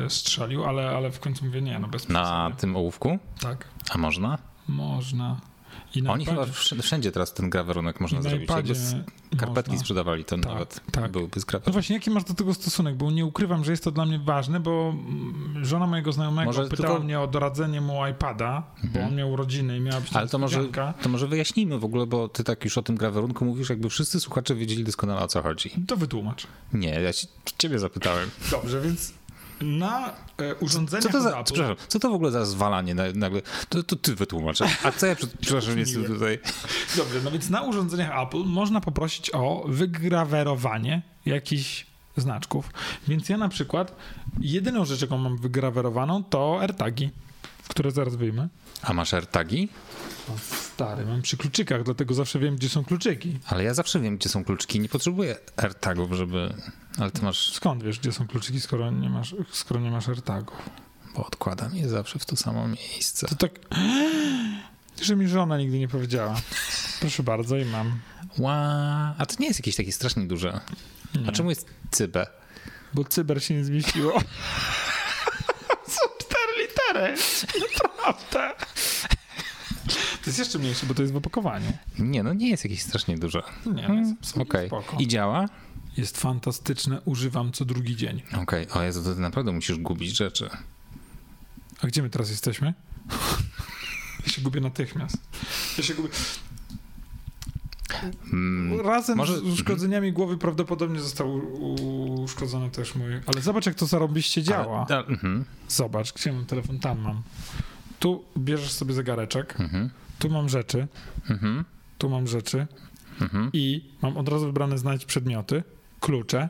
e, 0.05 0.11
strzelił, 0.11 0.65
ale, 0.65 0.89
ale 0.91 1.11
w 1.11 1.21
końcu 1.21 1.45
mówię 1.45 1.63
nie, 1.63 1.79
no 1.79 1.89
bez 1.89 2.09
Na 2.09 2.51
tym 2.59 2.77
ołówku? 2.77 3.19
Tak, 3.41 3.69
A 3.91 3.99
można? 3.99 4.39
można. 4.69 5.37
I 5.95 6.03
na 6.03 6.13
Oni 6.13 6.27
chyba 6.27 6.43
wsz- 6.45 6.83
wszędzie 6.83 7.13
teraz 7.13 7.35
ten 7.35 7.51
grawerunek 7.51 8.01
można 8.01 8.23
zrobić. 8.23 8.51
Jakby 8.51 8.75
z- 8.75 8.95
Karpetki 9.39 9.71
można. 9.71 9.81
sprzedawali 9.81 10.25
to 10.25 10.37
Tak, 10.37 10.45
nawet. 10.47 10.81
tak. 10.93 11.11
Byłyby 11.13 11.41
z 11.41 11.47
No 11.67 11.73
właśnie, 11.73 11.97
jaki 11.97 12.11
masz 12.11 12.25
do 12.25 12.35
tego 12.35 12.55
stosunek? 12.55 12.97
Bo 12.97 13.11
nie 13.11 13.25
ukrywam, 13.27 13.65
że 13.65 13.71
jest 13.71 13.85
to 13.85 13.91
dla 13.91 14.07
mnie 14.07 14.19
ważne, 14.19 14.61
bo 14.61 14.95
mm, 14.95 15.65
żona 15.65 15.87
mojego 15.87 16.13
znajomego 16.13 16.47
Może 16.47 16.63
pytała 16.63 16.77
tylko- 16.77 16.91
Mhm. 16.93 17.05
mnie 17.05 17.21
o 17.21 17.27
doradzenie 17.27 17.81
mu 17.81 18.07
iPada, 18.07 18.63
bo 18.85 19.01
on 19.01 19.15
miał 19.17 19.33
urodziny 19.33 19.77
i 19.77 19.81
miała 19.81 20.01
być 20.01 20.13
Ale 20.13 20.29
to 20.29 20.39
może, 20.39 20.65
to 21.03 21.09
może 21.09 21.27
wyjaśnijmy 21.29 21.79
w 21.79 21.85
ogóle, 21.85 22.07
bo 22.07 22.29
ty 22.29 22.45
tak 22.45 22.65
już 22.65 22.79
o 22.79 22.83
tym 22.83 22.97
grawerunku 22.97 23.45
mówisz, 23.45 23.71
jakby 23.71 23.91
wszyscy 23.91 24.21
słuchacze 24.21 24.55
wiedzieli 24.55 24.85
doskonale 24.85 25.21
o 25.21 25.29
co 25.29 25.43
chodzi. 25.43 25.71
To 25.87 25.97
wytłumacz. 25.97 26.47
Nie, 26.73 26.89
ja 26.89 27.13
ci, 27.13 27.27
ciebie 27.59 27.79
zapytałem. 27.79 28.31
Dobrze, 28.51 28.81
więc 28.81 29.13
na 29.61 30.13
e, 30.39 30.55
urządzeniach 30.55 31.03
Co 31.03 31.13
to 31.13 31.21
za, 31.21 31.31
Apple, 31.31 31.45
przepraszam, 31.45 31.77
co 31.89 31.99
to 31.99 32.11
w 32.11 32.15
ogóle 32.15 32.31
za 32.31 32.45
zwalanie 32.45 32.95
na- 32.95 33.13
nagle? 33.15 33.43
To, 33.69 33.83
to 33.83 33.97
ty 33.97 34.15
wytłumacz. 34.15 34.63
A 34.63 34.93
co 34.93 35.07
ja, 35.07 35.15
przed- 35.17 35.37
przepraszam, 35.41 35.79
jestem 35.79 36.05
tutaj... 36.05 36.39
Dobrze, 36.97 37.21
no 37.25 37.31
więc 37.31 37.51
na 37.51 37.63
urządzeniach 37.63 38.23
Apple 38.27 38.45
można 38.45 38.81
poprosić 38.81 39.31
o 39.35 39.65
wygrawerowanie 39.69 41.03
jakichś 41.27 41.87
znaczków. 42.17 42.71
Więc 43.09 43.29
ja 43.29 43.37
na 43.37 43.49
przykład 43.49 43.97
jedyną 44.41 44.85
rzecz, 44.85 45.01
jaką 45.03 45.19
mam 45.19 45.37
wygrawerowaną, 45.39 46.25
to 46.25 46.59
AirTagi, 46.61 47.11
które 47.69 47.91
zaraz 47.91 48.17
wyjmę. 48.17 48.49
A 48.83 48.93
masz 48.93 49.15
AirTagi? 49.15 49.69
Stary, 50.43 51.07
mam 51.07 51.23
przy 51.23 51.37
kluczykach, 51.37 51.83
dlatego 51.83 52.15
zawsze 52.15 52.39
wiem, 52.39 52.57
gdzie 52.57 52.69
są 52.69 52.85
kluczyki. 52.85 53.39
Ale 53.47 53.65
ja 53.65 53.75
zawsze 53.75 54.01
wiem, 54.01 54.17
gdzie 54.17 54.29
są 54.29 54.45
kluczki. 54.45 54.81
Nie 54.81 54.89
potrzebuję 54.89 55.37
AirTagów, 55.57 56.13
żeby... 56.13 56.55
Ale 56.99 57.11
ty 57.11 57.23
masz... 57.23 57.53
Skąd 57.53 57.83
wiesz, 57.83 57.99
gdzie 58.01 58.13
są 58.13 58.27
kluczyki, 58.27 58.61
skoro 58.61 58.91
nie 58.91 59.11
masz, 59.11 59.35
skoro 59.53 59.81
nie 59.81 59.91
masz 59.91 60.09
AirTagów? 60.09 60.71
Bo 61.15 61.27
odkładam 61.27 61.77
je 61.77 61.89
zawsze 61.89 62.19
w 62.19 62.25
to 62.25 62.37
samo 62.37 62.69
miejsce. 62.69 63.27
To 63.27 63.35
tak... 63.35 63.53
Że 65.03 65.17
mi 65.17 65.29
żona 65.29 65.59
nigdy 65.59 65.79
nie 65.79 65.89
powiedziała. 65.89 66.37
Proszę 67.01 67.23
bardzo 67.23 67.57
i 67.57 67.65
mam. 67.65 68.01
Ła... 68.39 68.55
A 69.19 69.27
to 69.27 69.35
nie 69.39 69.47
jest 69.47 69.61
jakieś 69.61 69.77
takie 69.77 69.93
strasznie 69.93 70.27
duże. 70.27 70.61
Nie. 71.15 71.29
A 71.29 71.33
czemu 71.33 71.51
jest 71.51 71.67
cybę? 71.91 72.27
Bo 72.95 73.05
cyber 73.05 73.45
się 73.45 73.55
nie 73.55 73.65
zmieściło. 73.65 74.21
Są 75.95 76.01
cztery 76.19 76.53
litery. 76.63 77.15
naprawdę. 77.85 78.53
To 80.25 80.31
jest 80.31 80.39
jeszcze 80.39 80.59
mniejsze, 80.59 80.87
bo 80.87 80.95
to 80.95 81.03
jest 81.03 81.15
w 81.15 81.17
opakowaniu. 81.17 81.73
Nie, 81.99 82.23
no 82.23 82.33
nie 82.35 82.49
jest 82.51 82.65
jakieś 82.65 82.83
strasznie 82.83 83.19
dużo. 83.19 83.43
Nie, 83.67 83.73
no 83.73 83.79
jest 83.81 83.89
Mm, 83.91 84.17
absolutnie 84.21 84.43
Okej. 84.51 84.69
spoko. 84.69 84.97
I 85.01 85.09
działa? 85.09 85.47
Jest 85.97 86.19
fantastyczne, 86.19 87.01
używam 87.05 87.53
co 87.53 87.65
drugi 87.65 87.97
dzień. 87.97 88.23
Okej, 88.43 88.69
o 88.71 88.83
Jezu, 88.83 89.03
to 89.05 89.15
ty 89.15 89.21
naprawdę 89.21 89.53
musisz 89.53 89.79
gubić 89.79 90.17
rzeczy. 90.17 90.51
A 91.83 91.87
gdzie 91.87 92.03
my 92.03 92.11
teraz 92.11 92.31
jesteśmy? 92.31 92.75
Ja 94.27 94.33
się 94.33 94.43
gubię 94.43 94.61
natychmiast. 94.61 95.17
Ja 95.79 95.85
się 95.85 95.95
gubię. 95.95 96.09
Mm, 98.33 98.81
Razem 98.81 99.17
może- 99.17 99.39
z 99.39 99.43
uszkodzeniami 99.43 100.13
głowy 100.13 100.39
prawdopodobnie 100.39 101.01
został 101.01 101.41
uszkodzony 102.23 102.71
też 102.71 102.95
mój. 102.95 103.21
Ale 103.27 103.43
zobacz, 103.43 103.67
jak 103.67 103.75
to 103.75 103.87
zarobiście 103.87 104.43
działa. 104.43 104.87
Ale, 104.89 104.99
a, 104.99 105.03
mhm, 105.05 105.45
Zobacz, 105.69 106.13
gdzie 106.13 106.33
mam 106.33 106.47
telefon? 106.47 106.79
Tam 106.79 107.01
mam. 107.01 107.23
Tu 107.99 108.25
bierzesz 108.39 108.73
sobie 108.73 108.95
zegareczek, 108.95 109.61
mhm, 109.61 109.91
tu 110.19 110.29
mam 110.29 110.49
rzeczy, 110.49 110.87
mhm, 111.31 111.65
tu 111.99 112.11
mam 112.11 112.27
rzeczy 112.27 112.67
mhm. 113.21 113.51
i 113.53 113.91
mam 114.03 114.17
od 114.17 114.29
razu 114.29 114.47
wybrane 114.47 114.79
znajdź 114.79 115.05
przedmioty, 115.05 115.63
klucze. 116.05 116.49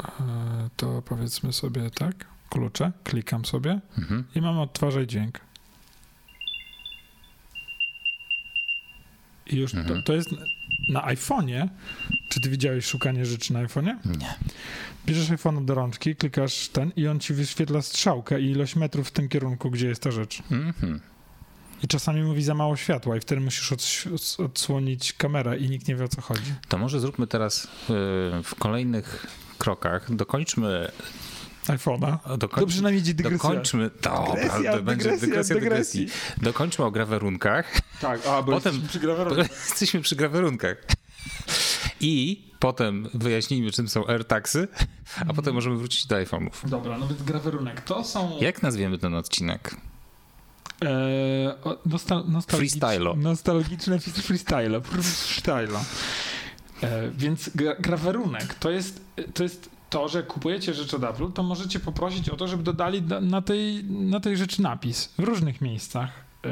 E, 0.00 0.70
To 0.76 1.02
powiedzmy 1.02 1.52
sobie 1.52 1.90
tak, 1.90 2.26
klucze, 2.50 2.92
klikam 3.04 3.44
sobie 3.44 3.80
mhm. 3.98 4.24
i 4.34 4.40
mam 4.40 4.58
odtwarzaj 4.58 5.06
dźwięk. 5.06 5.40
I 9.46 9.56
już 9.56 9.72
to, 9.72 9.78
Mhm. 9.78 10.02
to 10.02 10.12
jest 10.12 10.28
na 10.92 11.00
iPhone'ie. 11.06 11.68
Czy 12.28 12.40
ty 12.40 12.50
widziałeś 12.50 12.84
szukanie 12.86 13.26
rzeczy 13.26 13.52
na 13.52 13.64
iPhone'ie? 13.66 14.18
Nie. 14.18 14.34
Bierzesz 15.06 15.30
iPhone 15.30 15.66
do 15.66 15.74
rączki, 15.74 16.16
klikasz 16.16 16.68
ten 16.68 16.92
i 16.96 17.08
on 17.08 17.20
ci 17.20 17.34
wyświetla 17.34 17.82
strzałkę 17.82 18.40
i 18.40 18.50
ilość 18.50 18.76
metrów 18.76 19.08
w 19.08 19.10
tym 19.10 19.28
kierunku, 19.28 19.70
gdzie 19.70 19.88
jest 19.88 20.02
ta 20.02 20.10
rzecz. 20.10 20.42
Mhm. 20.50 21.00
I 21.82 21.88
czasami 21.88 22.22
mówi 22.22 22.42
za 22.42 22.54
mało 22.54 22.76
światła 22.76 23.16
i 23.16 23.20
wtedy 23.20 23.40
musisz 23.40 23.72
ods- 23.72 24.44
odsłonić 24.44 25.12
kamerę 25.12 25.58
i 25.58 25.70
nikt 25.70 25.88
nie 25.88 25.96
wie 25.96 26.04
o 26.04 26.08
co 26.08 26.20
chodzi. 26.20 26.54
To 26.68 26.78
może 26.78 27.00
zróbmy 27.00 27.26
teraz 27.26 27.64
y, 27.64 27.68
w 28.42 28.54
kolejnych 28.58 29.26
krokach, 29.58 30.14
dokończmy, 30.14 30.90
iPhone'a. 31.66 32.38
dokończmy 32.38 32.60
To 32.60 32.66
przynajmniej 32.66 33.00
będzie 33.02 33.14
dygresja. 33.14 33.38
Dokończmy, 33.48 33.90
to 34.00 34.32
Dygresja, 34.34 34.72
to 34.76 34.82
będzie 34.82 35.02
dygresja, 35.04 35.26
dygresja 35.26 35.54
dygresji. 35.54 36.00
dygresji. 36.06 36.42
Dokończmy 36.44 36.84
o 36.84 36.90
grawerunkach. 36.90 37.80
Tak, 38.00 38.26
a 38.26 38.42
bo 38.42 38.52
Potem- 38.52 38.74
jesteśmy 38.74 38.88
przy 38.88 38.98
grawerze. 39.00 39.40
Jesteśmy 39.68 40.00
przy 40.00 40.16
grawerunkach. 40.16 40.76
I 42.00 42.44
potem 42.58 43.08
wyjaśnijmy, 43.14 43.70
czym 43.72 43.88
są 43.88 44.06
AirTagsy, 44.06 44.68
a 45.28 45.32
potem 45.34 45.54
możemy 45.54 45.76
wrócić 45.76 46.06
do 46.06 46.16
iPhone'ów. 46.16 46.50
Dobra, 46.68 46.98
no 46.98 47.08
więc 47.08 47.22
grawerunek. 47.22 47.80
To 47.80 48.04
są... 48.04 48.38
Jak 48.40 48.62
nazwiemy 48.62 48.98
ten 48.98 49.14
odcinek? 49.14 49.76
Eee, 50.80 51.54
nostal, 51.86 52.24
nostalgicz. 52.28 52.72
Nostalgiczne 53.16 53.98
freestyle. 54.00 54.80
Freestyle. 54.80 55.78
Więc 57.18 57.50
gra, 57.54 57.74
grawerunek 57.74 58.54
to 58.54 58.70
jest, 58.70 59.00
to 59.34 59.42
jest 59.42 59.70
to, 59.90 60.08
że 60.08 60.22
kupujecie 60.22 60.74
rzecz 60.74 60.94
od 60.94 61.04
Apple, 61.04 61.32
to 61.32 61.42
możecie 61.42 61.80
poprosić 61.80 62.28
o 62.30 62.36
to, 62.36 62.48
żeby 62.48 62.62
dodali 62.62 63.02
da- 63.02 63.20
na 63.20 63.42
tej, 63.42 63.84
na 63.84 64.20
tej 64.20 64.36
rzeczy 64.36 64.62
napis 64.62 65.12
w 65.18 65.22
różnych 65.22 65.60
miejscach. 65.60 66.10
E, 66.44 66.48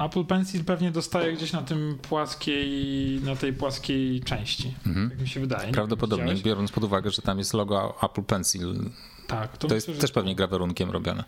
Apple 0.00 0.24
Pencil 0.24 0.64
pewnie 0.64 0.90
dostaje 0.90 1.32
gdzieś 1.32 1.52
na 1.52 1.62
tym 1.62 1.98
płaskiej, 2.08 3.20
na 3.24 3.36
tej 3.36 3.52
płaskiej 3.52 4.20
części. 4.20 4.74
Mhm. 4.86 5.10
Jak 5.10 5.20
mi 5.20 5.28
się 5.28 5.40
wydaje. 5.40 5.72
Prawdopodobnie, 5.72 6.34
biorąc 6.34 6.72
pod 6.72 6.84
uwagę, 6.84 7.10
że 7.10 7.22
tam 7.22 7.38
jest 7.38 7.54
logo 7.54 7.94
Apple 8.02 8.22
Pencil. 8.22 8.90
Tak, 9.26 9.58
to, 9.58 9.68
To 9.68 9.74
jest 9.74 9.88
myślę, 9.88 9.94
że 9.94 10.00
też 10.00 10.12
pewnie 10.12 10.34
grawerunkiem 10.34 10.90
robione. 10.90 11.24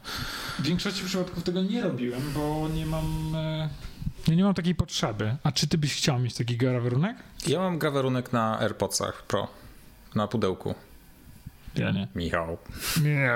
W 0.58 0.62
większości 0.62 1.04
przypadków 1.04 1.42
tego 1.44 1.62
nie 1.62 1.82
robiłem, 1.82 2.22
bo 2.34 2.68
nie 2.74 2.86
mam. 2.86 3.34
E, 3.34 3.68
ja 4.28 4.34
nie 4.34 4.44
mam 4.44 4.54
takiej 4.54 4.74
potrzeby. 4.74 5.36
A 5.42 5.52
czy 5.52 5.66
ty 5.66 5.78
byś 5.78 5.94
chciał 5.96 6.18
mieć 6.18 6.34
taki 6.34 6.56
grawerunek? 6.56 7.16
Ja 7.46 7.58
mam 7.58 7.78
grawerunek 7.78 8.32
na 8.32 8.58
AirPodsach 8.60 9.22
Pro. 9.26 9.48
Na 10.14 10.28
pudełku. 10.28 10.74
Ja 11.74 11.90
nie. 11.90 12.08
Michał. 12.14 12.58
Nie, 13.02 13.30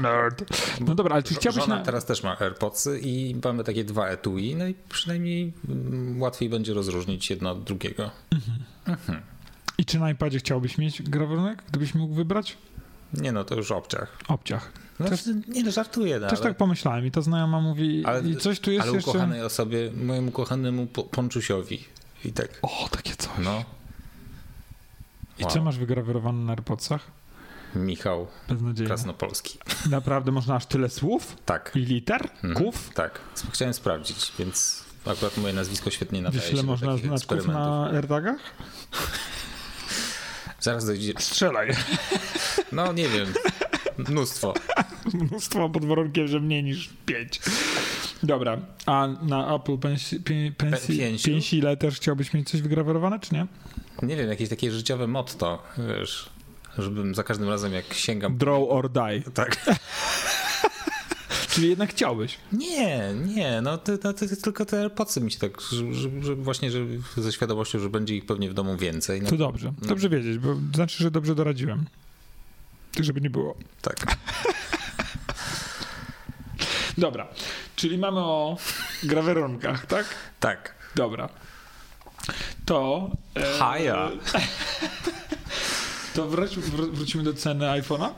nerd. 0.00 0.44
No 0.80 0.94
dobra, 0.94 1.14
ale 1.14 1.22
czy 1.22 1.34
chciałbyś 1.34 1.62
Żona 1.62 1.76
na... 1.76 1.82
teraz 1.84 2.04
też 2.04 2.22
ma 2.22 2.38
AirPodsy 2.40 3.00
i 3.02 3.36
mamy 3.44 3.64
takie 3.64 3.84
dwa 3.84 4.08
etui, 4.08 4.54
no 4.56 4.66
i 4.66 4.74
przynajmniej 4.88 5.52
mm, 5.68 6.20
łatwiej 6.22 6.48
będzie 6.48 6.74
rozróżnić 6.74 7.30
jedno 7.30 7.50
od 7.50 7.64
drugiego. 7.64 8.10
I 9.78 9.84
czy 9.84 9.98
na 9.98 10.10
iPadzie 10.10 10.38
chciałbyś 10.38 10.78
mieć 10.78 11.02
grawerunek, 11.02 11.62
gdybyś 11.68 11.94
mógł 11.94 12.14
wybrać? 12.14 12.56
Nie 13.12 13.32
no, 13.32 13.44
to 13.44 13.54
już 13.54 13.70
obciach. 13.70 14.18
Obciach. 14.28 14.72
No, 15.00 15.08
Też- 15.08 15.26
nie 15.48 15.62
no, 15.64 15.70
żartuję, 15.70 16.18
no, 16.20 16.28
Też 16.28 16.38
ale, 16.40 16.48
tak 16.48 16.56
pomyślałem 16.56 17.06
i 17.06 17.10
ta 17.10 17.20
znajoma 17.22 17.60
mówi, 17.60 18.02
Ale- 18.06 18.28
i 18.28 18.36
coś 18.36 18.60
tu 18.60 18.70
jest 18.70 18.86
ale 18.86 18.94
jeszcze... 18.96 19.10
ukochanej 19.10 19.42
osobie, 19.42 19.90
mojemu 20.04 20.30
kochanemu 20.30 20.86
po- 20.86 21.04
Ponczusiowi. 21.04 21.84
I 22.24 22.32
tak, 22.32 22.48
O, 22.62 22.88
takie 22.90 23.16
coś. 23.16 23.30
no. 23.44 23.64
I 25.38 25.42
Wow. 25.42 25.52
co 25.52 25.62
masz 25.64 25.78
wygrawerowane 25.78 26.38
na 26.44 26.52
AirPodsach? 26.52 27.10
Michał. 27.76 28.26
Krasnopolski. 28.86 29.58
Naprawdę 29.90 30.32
można 30.32 30.54
aż 30.56 30.66
tyle 30.66 30.88
słów 30.88 31.36
Tak, 31.46 31.72
i 31.74 31.78
liter? 31.78 32.28
Mhm. 32.44 32.54
Ków? 32.54 32.90
tak. 32.94 33.20
Chciałem 33.52 33.74
sprawdzić, 33.74 34.32
więc 34.38 34.84
akurat 35.06 35.36
moje 35.38 35.54
nazwisko 35.54 35.90
świetnie 35.90 36.22
nadaje 36.22 36.40
Wiesz, 36.40 36.50
się 36.50 36.52
ile 36.54 36.62
do 36.62 36.66
można 36.68 36.94
takich 36.96 37.12
eksperymentów. 37.12 37.54
na 37.56 37.90
AirTagach? 37.90 38.36
Zaraz 40.60 40.86
dojdzie, 40.86 41.12
Strzelaj. 41.18 41.70
no 42.72 42.92
nie 42.92 43.08
wiem, 43.08 43.32
mnóstwo. 43.98 44.54
Mnóstwo 45.14 45.68
pod 45.70 45.84
warunkiem, 45.84 46.28
że 46.28 46.40
mniej 46.40 46.64
niż 46.64 46.90
5. 47.06 47.40
Dobra, 48.22 48.58
a 48.86 49.08
na 49.22 49.54
Apple 49.54 49.78
pensi, 49.78 50.20
pie, 50.20 50.52
pensji, 50.56 50.98
pięciu? 50.98 51.76
też 51.78 51.96
chciałbyś 51.96 52.34
mieć 52.34 52.50
coś 52.50 52.62
wygrawerowane, 52.62 53.20
czy 53.20 53.34
nie? 53.34 53.46
Nie 54.02 54.16
wiem, 54.16 54.28
jakieś 54.28 54.48
takie 54.48 54.70
życiowe 54.72 55.06
motto, 55.06 55.62
wiesz, 55.78 56.30
żebym 56.82 57.14
za 57.14 57.22
każdym 57.22 57.48
razem 57.48 57.72
jak 57.72 57.94
sięgam... 57.94 58.36
Draw 58.38 58.60
or 58.68 58.90
die. 58.90 59.22
Tak. 59.34 59.56
Czyli 61.50 61.68
jednak 61.68 61.90
chciałbyś. 61.90 62.38
Nie, 62.52 63.14
nie, 63.26 63.60
no 63.60 63.78
to, 63.78 63.92
tylko 64.42 64.64
te 64.64 64.80
AirPodsy 64.80 65.20
mi 65.20 65.30
się 65.32 65.38
tak, 65.38 65.60
że, 65.60 65.84
że, 66.22 66.34
właśnie 66.34 66.70
że 66.70 66.78
ze 67.16 67.32
świadomością, 67.32 67.78
że 67.78 67.88
będzie 67.88 68.16
ich 68.16 68.26
pewnie 68.26 68.50
w 68.50 68.54
domu 68.54 68.76
więcej. 68.76 69.22
No, 69.22 69.30
To 69.30 69.36
dobrze. 69.36 69.72
Dobrze 69.82 70.08
wiedzieć, 70.08 70.38
bo 70.38 70.56
znaczy, 70.74 71.02
że 71.02 71.10
dobrze 71.10 71.34
doradziłem. 71.34 71.84
Tak, 72.94 73.04
żeby 73.04 73.20
nie 73.20 73.30
było. 73.30 73.54
tak. 73.82 73.96
Dobra, 76.98 77.26
czyli 77.76 77.98
mamy 77.98 78.20
o 78.20 78.56
grawerunkach, 79.02 79.86
tak? 79.86 80.06
Tak. 80.40 80.74
Dobra. 80.94 81.28
To... 82.64 83.10
E, 83.34 83.58
Haja. 83.58 84.10
To 86.16 86.28
wróć, 86.28 86.58
wró- 86.58 86.90
wrócimy 86.90 87.24
do 87.24 87.34
ceny 87.34 87.64
iPhone'a? 87.64 88.10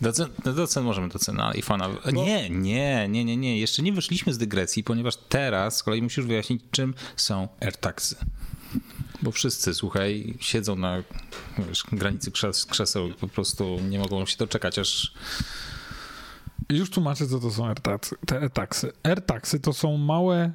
Do 0.00 0.12
cen, 0.12 0.28
no 0.44 0.52
do 0.52 0.66
cen 0.66 0.84
możemy 0.84 1.08
do 1.08 1.18
ceny 1.18 1.42
iPhone'a. 1.42 2.12
Nie, 2.12 2.50
nie, 2.50 3.08
nie, 3.08 3.24
nie, 3.24 3.36
nie. 3.36 3.58
Jeszcze 3.60 3.82
nie 3.82 3.92
wyszliśmy 3.92 4.34
z 4.34 4.38
dygresji, 4.38 4.84
ponieważ 4.84 5.16
teraz 5.16 5.76
z 5.76 5.82
kolei 5.82 6.02
musisz 6.02 6.24
wyjaśnić, 6.26 6.62
czym 6.70 6.94
są 7.16 7.48
AirTagsy. 7.60 8.16
Bo 9.22 9.30
wszyscy, 9.30 9.74
słuchaj, 9.74 10.34
siedzą 10.40 10.76
na 10.76 11.02
wiesz, 11.58 11.84
granicy 11.92 12.30
krzes, 12.30 12.66
krzeseł 12.66 13.08
i 13.08 13.14
po 13.14 13.28
prostu 13.28 13.78
nie 13.88 13.98
mogą 13.98 14.26
się 14.26 14.36
doczekać, 14.36 14.78
aż 14.78 15.14
Już 16.68 16.90
tłumaczę, 16.90 17.26
co 17.26 17.38
to 17.40 17.50
są 17.50 17.66
AirTagsy. 17.66 18.16
AirTagsy. 18.32 18.92
AirTagsy 19.02 19.60
to 19.60 19.72
są 19.72 19.96
małe 19.96 20.50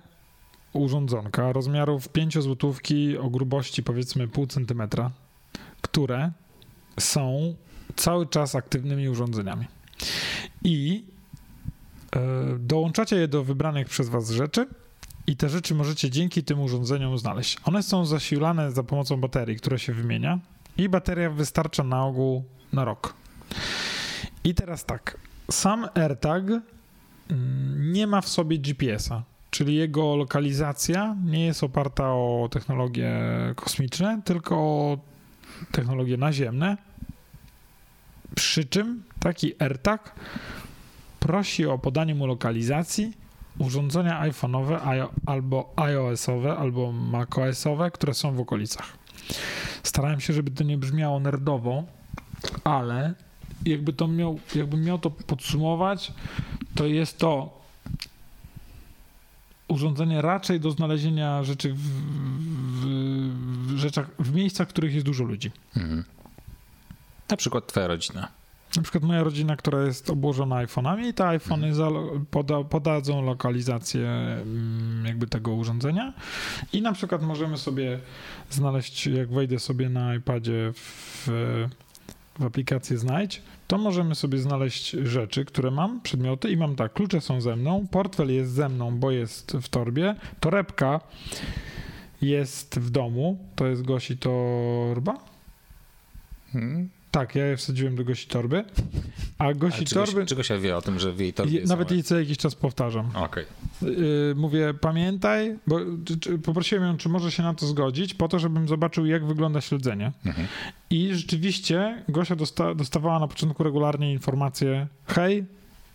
urządzonka 0.74 1.54
rozmiarów 1.54 2.10
5 2.10 2.44
złotówki 2.44 3.18
o 3.18 3.30
grubości 3.30 3.84
powiedzmy 3.84 4.28
pół 4.28 4.48
centymetra, 4.48 5.12
które 5.82 6.32
są 7.00 7.56
cały 7.96 8.28
czas 8.28 8.56
aktywnymi 8.56 9.10
urządzeniami. 9.10 9.66
I 10.64 11.06
e, 12.16 12.20
dołączacie 12.60 13.16
je 13.16 13.28
do 13.28 13.44
wybranych 13.44 13.90
przez 13.90 14.10
was 14.10 14.30
rzeczy 14.30 14.68
i 15.28 15.36
te 15.36 15.50
rzeczy 15.50 15.76
możecie 15.76 16.10
dzięki 16.10 16.44
tym 16.44 16.60
urządzeniom 16.60 17.18
znaleźć. 17.18 17.58
One 17.64 17.84
są 17.84 18.06
zasilane 18.06 18.72
za 18.72 18.84
pomocą 18.84 19.18
baterii, 19.18 19.58
które 19.58 19.80
się 19.80 19.94
wymienia 19.94 20.40
i 20.78 20.90
bateria 20.90 21.30
wystarcza 21.30 21.84
na 21.84 22.06
ogół 22.06 22.44
na 22.74 22.86
rok. 22.86 23.14
I 24.44 24.56
teraz 24.56 24.86
tak, 24.86 25.18
sam 25.52 25.88
AirTag 25.94 26.44
mm, 27.30 27.92
nie 27.92 28.08
ma 28.08 28.22
w 28.22 28.30
sobie 28.30 28.60
GPS-a, 28.60 29.24
czyli 29.50 29.76
jego 29.76 30.16
lokalizacja 30.16 31.16
nie 31.26 31.46
jest 31.46 31.64
oparta 31.64 32.14
o 32.14 32.50
technologie 32.52 33.14
kosmiczne, 33.56 34.22
tylko 34.26 34.56
o 34.56 34.98
technologie 35.72 36.18
naziemne. 36.18 36.78
Przy 38.36 38.66
czym 38.66 39.04
taki 39.20 39.54
AirTag 39.64 40.16
prosi 41.20 41.66
o 41.66 41.78
podanie 41.78 42.16
mu 42.16 42.28
lokalizacji 42.28 43.14
urządzenia 43.60 44.22
iPhone'owe 44.22 45.08
albo 45.26 45.74
iOS-owe, 45.76 46.58
albo 46.58 46.92
macOS-owe, 46.92 47.92
które 47.92 48.14
są 48.14 48.36
w 48.36 48.40
okolicach. 48.40 48.98
Starałem 49.84 50.20
się, 50.20 50.34
żeby 50.34 50.52
to 50.52 50.64
nie 50.64 50.78
brzmiało 50.78 51.20
nerdowo, 51.20 51.84
ale 52.64 53.14
jakby 53.66 53.94
to 53.94 54.08
miał, 54.08 54.40
jakbym 54.56 54.84
miał 54.84 55.00
to 55.00 55.12
podsumować, 55.12 56.14
to 56.76 56.86
jest 56.86 57.18
to 57.18 57.62
urządzenie 59.68 60.22
raczej 60.22 60.60
do 60.60 60.72
znalezienia 60.72 61.44
rzeczy 61.44 61.74
w, 61.74 61.78
w, 61.78 62.86
w 63.68 63.78
rzeczach, 63.78 64.10
w 64.20 64.36
miejscach, 64.36 64.68
w 64.68 64.70
których 64.70 64.94
jest 64.94 65.06
dużo 65.06 65.24
ludzi. 65.24 65.52
Mhm. 65.78 66.04
Na 67.30 67.38
przykład 67.38 67.68
twoja 67.68 67.88
rodzina. 67.88 68.28
Na 68.76 68.82
przykład 68.82 69.04
moja 69.04 69.24
rodzina, 69.24 69.56
która 69.56 69.84
jest 69.84 70.10
obłożona 70.10 70.56
iPhone'ami, 70.66 71.14
te 71.14 71.28
iPhony 71.28 71.72
poda, 72.32 72.64
podadzą 72.64 73.26
lokalizację 73.26 74.10
mm, 74.10 75.06
jakby 75.06 75.28
tego 75.28 75.54
urządzenia 75.54 76.14
i 76.74 76.82
na 76.82 76.94
przykład 76.94 77.22
możemy 77.22 77.58
sobie 77.58 78.00
znaleźć, 78.50 79.08
jak 79.08 79.34
wejdę 79.34 79.60
sobie 79.60 79.90
na 79.90 80.16
iPadzie 80.16 80.72
w, 80.76 81.28
w 82.40 82.44
aplikację 82.44 82.98
Znajdź, 82.98 83.42
to 83.68 83.78
możemy 83.78 84.16
sobie 84.16 84.38
znaleźć 84.38 84.90
rzeczy, 84.90 85.46
które 85.46 85.72
mam, 85.72 86.02
przedmioty 86.02 86.50
i 86.50 86.58
mam 86.58 86.76
tak, 86.76 86.94
klucze 86.94 87.22
są 87.22 87.42
ze 87.42 87.56
mną, 87.56 87.88
portfel 87.92 88.34
jest 88.34 88.52
ze 88.52 88.70
mną, 88.70 88.98
bo 88.98 89.12
jest 89.12 89.52
w 89.52 89.70
torbie, 89.70 90.16
torebka 90.40 91.00
jest 92.22 92.80
w 92.80 92.90
domu, 92.90 93.38
to 93.56 93.68
jest 93.68 93.82
Gosi 93.82 94.18
torba. 94.18 95.14
Hmm. 96.54 96.90
Tak, 97.16 97.36
ja 97.36 97.46
je 97.46 97.58
wsadziłem 97.58 97.96
do 97.96 98.04
Gosi 98.04 98.28
torby. 98.28 98.64
A 99.38 99.54
Gosi 99.54 99.76
Ale 99.78 99.86
czy 99.86 99.96
torby. 99.96 100.14
Gosia, 100.14 100.26
czy 100.26 100.36
Gosia 100.36 100.58
wie 100.58 100.78
o 100.78 100.82
tym, 100.82 101.00
że 101.00 101.14
w 101.14 101.20
jej 101.20 101.34
torbie 101.34 101.60
Je, 101.60 101.66
nawet 101.66 101.92
jej 101.92 102.04
co 102.04 102.20
jakiś 102.20 102.38
czas 102.38 102.56
powtarzam. 102.56 103.10
Okej. 103.16 103.46
Yy, 103.82 104.34
mówię, 104.36 104.74
pamiętaj, 104.82 105.58
bo 105.68 105.80
czy, 106.06 106.20
czy, 106.20 106.40
poprosiłem 106.40 106.84
ją, 106.84 106.98
czy 106.98 107.10
może 107.10 107.32
się 107.32 107.44
na 107.44 107.54
to 107.54 107.68
zgodzić, 107.68 108.14
po 108.14 108.28
to, 108.28 108.40
żebym 108.40 108.68
zobaczył, 108.68 109.06
jak 109.06 109.26
wygląda 109.26 109.62
śledzenie. 109.62 110.12
Mhm. 110.26 110.48
I 110.90 111.10
rzeczywiście 111.14 112.04
Gosia 112.10 112.36
dosta, 112.36 112.76
dostawała 112.76 113.20
na 113.20 113.28
początku 113.28 113.64
regularnie 113.64 114.14
informację: 114.14 114.88
hej, 115.08 115.46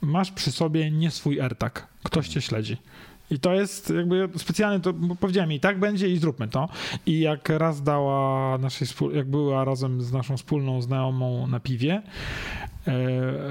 masz 0.00 0.32
przy 0.32 0.52
sobie 0.52 0.90
nie 0.90 1.10
swój 1.10 1.40
AirTag, 1.40 1.86
ktoś 2.02 2.28
cię 2.28 2.40
śledzi. 2.40 2.76
I 3.30 3.38
to 3.38 3.54
jest 3.54 3.90
jakby 3.96 4.28
specjalnie 4.36 4.80
to 4.80 4.94
powiedziałem 5.20 5.50
jej, 5.50 5.60
tak 5.60 5.78
będzie 5.78 6.08
i 6.08 6.18
zróbmy 6.18 6.48
to. 6.48 6.68
I 7.06 7.20
jak 7.20 7.48
raz 7.48 7.82
dała 7.82 8.58
naszej, 8.58 8.88
jak 9.12 9.30
była 9.30 9.64
razem 9.64 10.02
z 10.02 10.12
naszą 10.12 10.36
wspólną 10.36 10.82
znajomą 10.82 11.46
na 11.46 11.60
piwie, 11.60 12.02
e, 12.86 12.92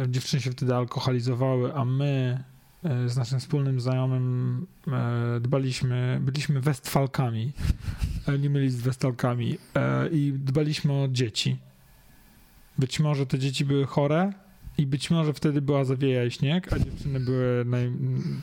dziewczyny 0.07 0.41
się 0.41 0.51
wtedy 0.51 0.75
alkoholizowały, 0.75 1.73
a 1.73 1.85
my 1.85 2.43
e, 2.83 3.09
z 3.09 3.17
naszym 3.17 3.39
wspólnym 3.39 3.81
znajomym 3.81 4.67
e, 4.87 5.39
dbaliśmy, 5.39 6.19
byliśmy 6.21 6.61
Westfalkami, 6.61 7.51
e, 8.27 8.39
nie 8.39 8.49
mylić 8.49 8.73
z 8.73 8.81
Westalkami 8.81 9.57
i 10.11 10.33
dbaliśmy 10.35 10.93
o 10.93 11.07
dzieci. 11.07 11.57
Być 12.77 12.99
może 12.99 13.25
te 13.25 13.39
dzieci 13.39 13.65
były 13.65 13.85
chore 13.85 14.33
i 14.79 14.85
być 14.85 15.11
może 15.11 15.33
wtedy 15.33 15.61
była 15.61 15.83
zawieja 15.83 16.25
i 16.25 16.31
śnieg, 16.31 16.73
a 16.73 16.79
dziewczyny 16.79 17.19
były 17.19 17.65
na, 17.65 17.77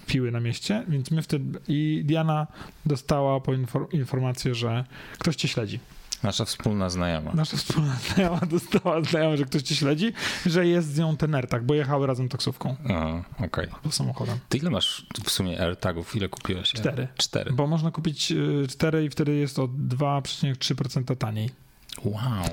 piły 0.07 0.31
na 0.31 0.41
mieście, 0.41 0.85
więc 0.89 1.11
my 1.11 1.23
wtedy 1.23 1.59
i 1.69 2.03
Diana 2.05 2.47
dostała 2.87 3.41
po 3.41 3.55
infor, 3.55 3.89
informację, 3.93 4.55
że 4.55 4.85
ktoś 5.19 5.37
cię 5.37 5.49
śledzi. 5.49 5.81
Nasza 6.23 6.45
wspólna 6.45 6.91
znajoma. 6.91 7.33
Nasza 7.35 7.57
wspólna 7.57 7.97
znajoma 8.15 8.41
dostała 8.41 9.03
znajoma, 9.03 9.37
że 9.37 9.45
ktoś 9.45 9.63
cię 9.63 9.75
śledzi, 9.75 10.13
że 10.47 10.67
jest 10.67 10.95
z 10.95 10.99
nią 10.99 11.17
ten 11.17 11.35
AirTag, 11.35 11.65
bo 11.65 11.75
jechały 11.75 12.07
razem 12.07 12.29
taksówką 12.29 12.77
Okej. 13.45 13.69
albo 13.75 13.91
samochodem. 13.91 14.39
Ty 14.49 14.59
ile 14.59 14.71
masz 14.71 15.07
w 15.25 15.31
sumie 15.31 15.61
AirTagów? 15.61 16.17
Ile 16.17 16.29
kupiłeś? 16.29 16.73
Cztery. 16.73 17.09
Cztery. 17.17 17.53
Bo 17.53 17.67
można 17.67 17.91
kupić 17.91 18.33
y, 18.33 18.67
cztery 18.69 19.05
i 19.05 19.11
wtedy 19.11 19.35
jest 19.35 19.59
o 19.59 19.69
2,3% 19.69 21.17
taniej. 21.17 21.51
Wow. 22.05 22.45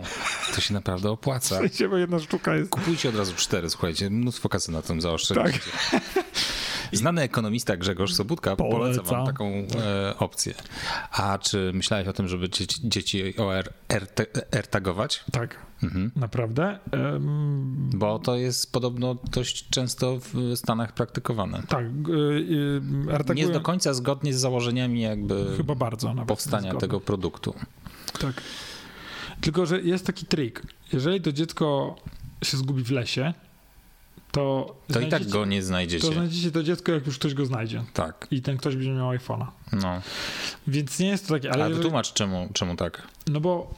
To 0.56 0.62
się 0.62 0.74
naprawdę 0.74 1.10
W 1.10 1.12
opłaca. 1.12 1.58
sensie, 1.58 1.90
bo 1.90 1.98
jedna 1.98 2.20
sztuka 2.20 2.56
jest... 2.56 2.70
Kupujcie 2.70 3.10
od 3.10 3.16
razu 3.16 3.34
cztery, 3.36 3.70
słuchajcie, 3.70 4.10
mnóstwo 4.10 4.50
kasy 4.50 4.72
na 4.72 4.82
tym 4.82 5.02
zaoszczędzicie. 5.02 5.60
Znany 6.92 7.22
ekonomista 7.22 7.78
Grzegorz 7.78 8.14
Sobutka 8.14 8.56
poleca 8.56 9.02
wam 9.02 9.26
taką 9.26 9.46
e, 9.50 9.66
opcję. 10.20 10.54
A 11.12 11.38
czy 11.38 11.72
myślałeś 11.74 12.08
o 12.08 12.14
tym, 12.14 12.28
żeby 12.28 12.50
dzieci, 12.50 12.80
dzieci 12.84 13.34
AirTagować? 14.52 15.24
Tak, 15.32 15.56
Mhm. 15.84 16.12
naprawdę. 16.16 16.80
Em, 16.92 17.90
Bo 17.96 18.20
to 18.20 18.36
jest 18.36 18.72
podobno 18.72 19.16
dość 19.32 19.70
często 19.70 20.20
w 20.20 20.54
Stanach 20.56 20.94
praktykowane. 20.94 21.64
tak, 21.68 21.86
y, 21.86 23.32
y, 23.32 23.36
Nie 23.36 23.48
do 23.48 23.62
końca 23.62 23.94
zgodnie 23.94 24.34
z 24.34 24.40
założeniami 24.40 25.02
jakby 25.02 25.54
Chyba 25.58 25.76
bardzo 25.76 26.16
powstania 26.28 26.74
tego 26.76 27.00
produktu. 27.02 27.54
Tak. 28.20 28.42
Tylko, 29.44 29.66
że 29.66 29.82
jest 29.82 30.06
taki 30.06 30.26
trik. 30.26 30.62
Jeżeli 30.94 31.22
to 31.22 31.32
dziecko 31.32 31.96
się 32.44 32.58
zgubi 32.58 32.84
w 32.84 32.92
lesie, 32.92 33.34
to. 34.32 34.76
To 34.88 35.00
i 35.00 35.04
tak 35.04 35.10
znajdziecie- 35.10 35.32
go 35.32 35.46
nie 35.46 35.60
To 35.62 35.66
znajdziecie. 35.68 36.14
znajdziecie 36.14 36.52
to 36.52 36.64
dziecko, 36.64 36.92
jak 36.92 37.06
już 37.08 37.20
ktoś 37.20 37.34
go 37.34 37.46
znajdzie. 37.46 37.84
Tak, 37.94 38.28
I 38.32 38.42
ten 38.42 38.58
ktoś 38.58 38.76
będzie 38.76 38.92
miał 38.92 39.10
iPhone'a. 39.12 39.48
no. 39.74 40.02
Więc 40.68 41.00
nie 41.00 41.08
jest 41.08 41.28
to 41.28 41.34
takie. 41.34 41.48
Ale 41.48 41.54
Ale 41.54 41.70
jeżeli, 41.70 41.84
wytłumacz 41.84 42.14
czemu, 42.14 42.50
czemu 42.54 42.76
tak. 42.76 43.08
No 43.28 43.40
bo 43.42 43.74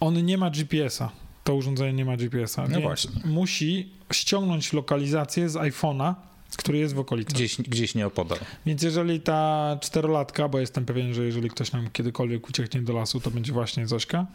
on 0.00 0.24
nie 0.24 0.38
ma 0.38 0.50
GPS-a. 0.50 1.10
To 1.44 1.54
urządzenie 1.54 1.92
nie 1.92 2.04
ma 2.04 2.16
GPS-a. 2.16 2.68
No 2.68 2.80
właśnie. 2.80 3.20
Musi 3.24 3.88
ściągnąć 4.12 4.72
lokalizację 4.72 5.48
z 5.48 5.54
iPhone'a, 5.54 6.14
który 6.56 6.78
jest 6.78 6.94
w 6.94 6.98
okolicy. 6.98 7.32
Gdzieś, 7.34 7.56
gdzieś 7.56 7.94
nieopodal. 7.94 8.38
Więc 8.66 8.82
jeżeli 8.82 9.20
ta 9.20 9.76
czterolatka, 9.80 10.48
bo 10.48 10.58
jestem 10.60 10.84
pewien, 10.84 11.14
że 11.14 11.24
jeżeli 11.24 11.50
ktoś 11.50 11.72
nam 11.72 11.90
kiedykolwiek 11.90 12.48
ucieknie 12.48 12.82
do 12.82 12.92
lasu, 12.92 13.20
to 13.20 13.30
będzie 13.30 13.52
właśnie 13.52 13.86
Zośka. 13.86 14.26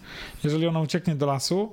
Jeżeli 0.43 0.67
ona 0.67 0.79
ucieknie 0.79 1.15
do 1.15 1.25
lasu, 1.25 1.71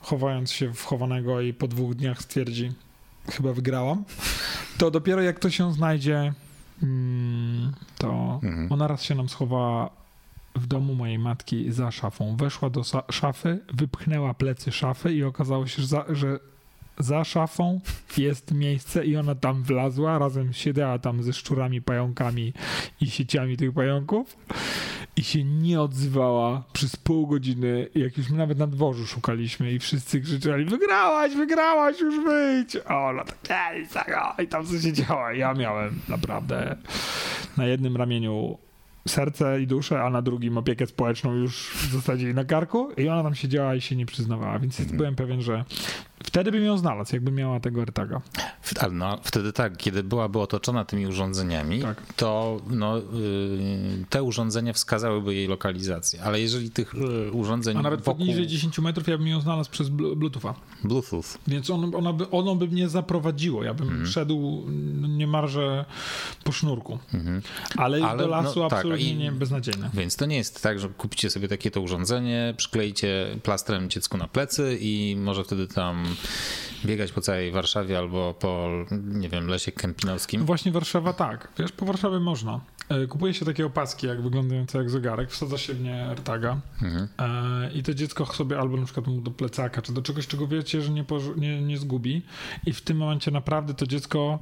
chowając 0.00 0.52
się 0.52 0.74
w 0.74 0.84
chowanego 0.84 1.40
i 1.40 1.54
po 1.54 1.68
dwóch 1.68 1.94
dniach 1.94 2.22
stwierdzi, 2.22 2.72
chyba 3.30 3.52
wygrałam, 3.52 4.04
to 4.78 4.90
dopiero 4.90 5.22
jak 5.22 5.38
to 5.38 5.50
się 5.50 5.72
znajdzie, 5.72 6.32
mm, 6.82 7.72
to 7.98 8.40
Mhm. 8.42 8.72
ona 8.72 8.88
raz 8.88 9.02
się 9.02 9.14
nam 9.14 9.28
schowała 9.28 9.90
w 10.54 10.66
domu 10.66 10.94
mojej 10.94 11.18
matki 11.18 11.72
za 11.72 11.90
szafą. 11.90 12.36
Weszła 12.36 12.70
do 12.70 12.82
szafy, 13.10 13.58
wypchnęła 13.74 14.34
plecy 14.34 14.72
szafy 14.72 15.14
i 15.14 15.24
okazało 15.24 15.66
się, 15.66 15.82
że 15.82 15.88
za, 15.88 16.04
że 16.08 16.38
za 16.98 17.24
szafą 17.24 17.80
jest 18.16 18.52
miejsce 18.54 19.04
i 19.04 19.16
ona 19.16 19.34
tam 19.34 19.62
wlazła, 19.62 20.18
razem 20.18 20.52
siedziała 20.52 20.98
tam 20.98 21.22
ze 21.22 21.32
szczurami, 21.32 21.82
pająkami 21.82 22.52
i 23.00 23.10
sieciami 23.10 23.56
tych 23.56 23.72
pająków 23.72 24.36
i 25.16 25.24
się 25.24 25.44
nie 25.44 25.80
odzywała 25.80 26.62
przez 26.72 26.96
pół 26.96 27.26
godziny, 27.26 27.88
jak 27.94 28.18
już 28.18 28.30
my 28.30 28.36
nawet 28.38 28.58
na 28.58 28.66
dworzu 28.66 29.06
szukaliśmy 29.06 29.72
i 29.72 29.78
wszyscy 29.78 30.20
krzyczeli 30.20 30.64
wygrałaś, 30.64 31.34
wygrałaś, 31.34 32.00
już 32.00 32.24
wyjdź! 32.24 32.76
A 32.86 32.98
ona 32.98 33.24
tak 33.24 33.38
"Ej, 33.50 33.86
Saga", 33.86 34.34
i 34.44 34.48
tam 34.48 34.66
co 34.66 34.78
się 34.80 34.92
działo. 34.92 35.30
Ja 35.30 35.54
miałem 35.54 36.00
naprawdę 36.08 36.76
na 37.56 37.66
jednym 37.66 37.96
ramieniu 37.96 38.58
serce 39.08 39.60
i 39.62 39.66
duszę, 39.66 40.02
a 40.02 40.10
na 40.10 40.22
drugim 40.22 40.58
opiekę 40.58 40.86
społeczną 40.86 41.32
już 41.34 41.70
w 41.74 41.92
zasadzie 41.92 42.34
na 42.34 42.44
karku 42.44 42.92
i 42.96 43.08
ona 43.08 43.22
tam 43.22 43.34
siedziała 43.34 43.74
i 43.74 43.80
się 43.80 43.96
nie 43.96 44.06
przyznawała, 44.06 44.58
więc 44.58 44.80
Mhm. 44.80 44.96
byłem 44.98 45.14
pewien, 45.16 45.42
że 45.42 45.64
wtedy 46.22 46.52
bym 46.52 46.64
ją 46.64 46.78
znalazł, 46.78 47.14
jakby 47.14 47.30
miała 47.30 47.60
tego 47.60 47.80
AirTaga. 47.80 48.20
Ale 48.80 48.92
no, 48.92 49.18
wtedy 49.22 49.52
tak, 49.52 49.76
kiedy 49.76 50.02
byłaby 50.02 50.38
otoczona 50.40 50.84
tymi 50.84 51.06
urządzeniami, 51.06 51.80
Tak. 51.82 52.02
to 52.16 52.60
no, 52.70 52.98
y, 52.98 53.02
te 54.10 54.22
urządzenia 54.22 54.72
wskazałyby 54.72 55.34
jej 55.34 55.46
lokalizację. 55.48 56.22
Ale 56.22 56.40
jeżeli 56.40 56.70
tych 56.70 56.94
y, 56.94 57.32
urządzeń 57.32 57.76
A 57.78 57.82
nawet 57.82 58.00
wokół 58.02 58.18
poniżej 58.20 58.46
10 58.46 58.78
metrów 58.78 59.08
ja 59.08 59.18
bym 59.18 59.26
ją 59.26 59.40
znalazł 59.40 59.70
przez 59.70 59.88
blu- 59.88 60.16
Bluetootha. 60.16 60.54
Bluetooth, 60.84 61.24
Więc 61.46 61.70
on, 61.70 61.94
ona 61.94 62.12
by, 62.12 62.30
ono 62.30 62.56
by 62.56 62.66
mnie 62.68 62.88
zaprowadziło. 62.88 63.64
Ja 63.64 63.74
bym 63.74 63.88
Mhm. 63.88 64.06
szedł 64.06 64.66
niemalże 65.08 65.84
po 66.44 66.52
sznurku. 66.52 66.98
Ale, 67.76 68.06
Ale, 68.06 68.18
do 68.22 68.28
lasu 68.28 68.60
no, 68.60 68.68
tak, 68.68 68.78
absolutnie 68.78 69.10
i- 69.10 69.16
nie 69.16 69.32
beznadziejne. 69.32 69.90
więc 69.94 70.16
to 70.16 70.26
nie 70.26 70.36
jest 70.36 70.62
tak, 70.62 70.80
że 70.80 70.88
kupicie 70.88 71.30
sobie 71.30 71.48
takie 71.48 71.70
to 71.70 71.80
urządzenie, 71.80 72.54
przykleicie 72.56 73.26
plastrem 73.42 73.90
dziecku 73.90 74.16
na 74.18 74.28
plecy 74.28 74.78
i 74.80 75.16
może 75.18 75.44
wtedy 75.44 75.66
tam 75.68 76.04
biegać 76.84 77.12
po 77.12 77.20
całej 77.20 77.52
Warszawie 77.52 77.98
albo 77.98 78.34
po, 78.34 78.68
nie 79.04 79.28
wiem, 79.28 79.46
lesie 79.48 79.72
kempinowskim. 79.72 80.44
Właśnie 80.44 80.72
Warszawa 80.72 81.12
tak. 81.12 81.48
Wiesz, 81.58 81.72
po 81.72 81.86
Warszawie 81.86 82.20
można. 82.20 82.60
E, 82.88 83.06
Kupuje 83.06 83.34
się 83.34 83.44
takie 83.44 83.66
opaski, 83.66 84.06
jak 84.06 84.22
wyglądające 84.22 84.78
jak 84.78 84.90
zegarek, 84.90 85.30
wsadza 85.30 85.58
się 85.58 85.74
w 85.74 85.80
nie 85.80 86.04
AirTaga 86.08 86.60
Mhm. 86.82 87.08
e, 87.18 87.72
i 87.72 87.82
to 87.82 87.94
dziecko 87.94 88.26
sobie 88.26 88.58
albo 88.58 88.76
na 88.76 88.84
przykład 88.84 89.06
mu 89.06 89.20
do 89.20 89.30
plecaka, 89.30 89.82
czy 89.82 89.92
do 89.92 90.02
czegoś, 90.02 90.26
czego 90.26 90.46
wiecie, 90.46 90.82
że 90.82 90.90
nie, 90.90 91.04
nie, 91.36 91.62
nie 91.62 91.78
zgubi 91.78 92.22
i 92.66 92.72
w 92.72 92.80
tym 92.80 92.96
momencie 92.96 93.30
naprawdę 93.30 93.74
to 93.74 93.86
dziecko 93.86 94.38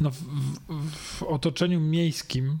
no, 0.00 0.10
w, 0.10 0.16
w, 0.16 1.18
w 1.18 1.22
otoczeniu 1.22 1.80
miejskim 1.80 2.58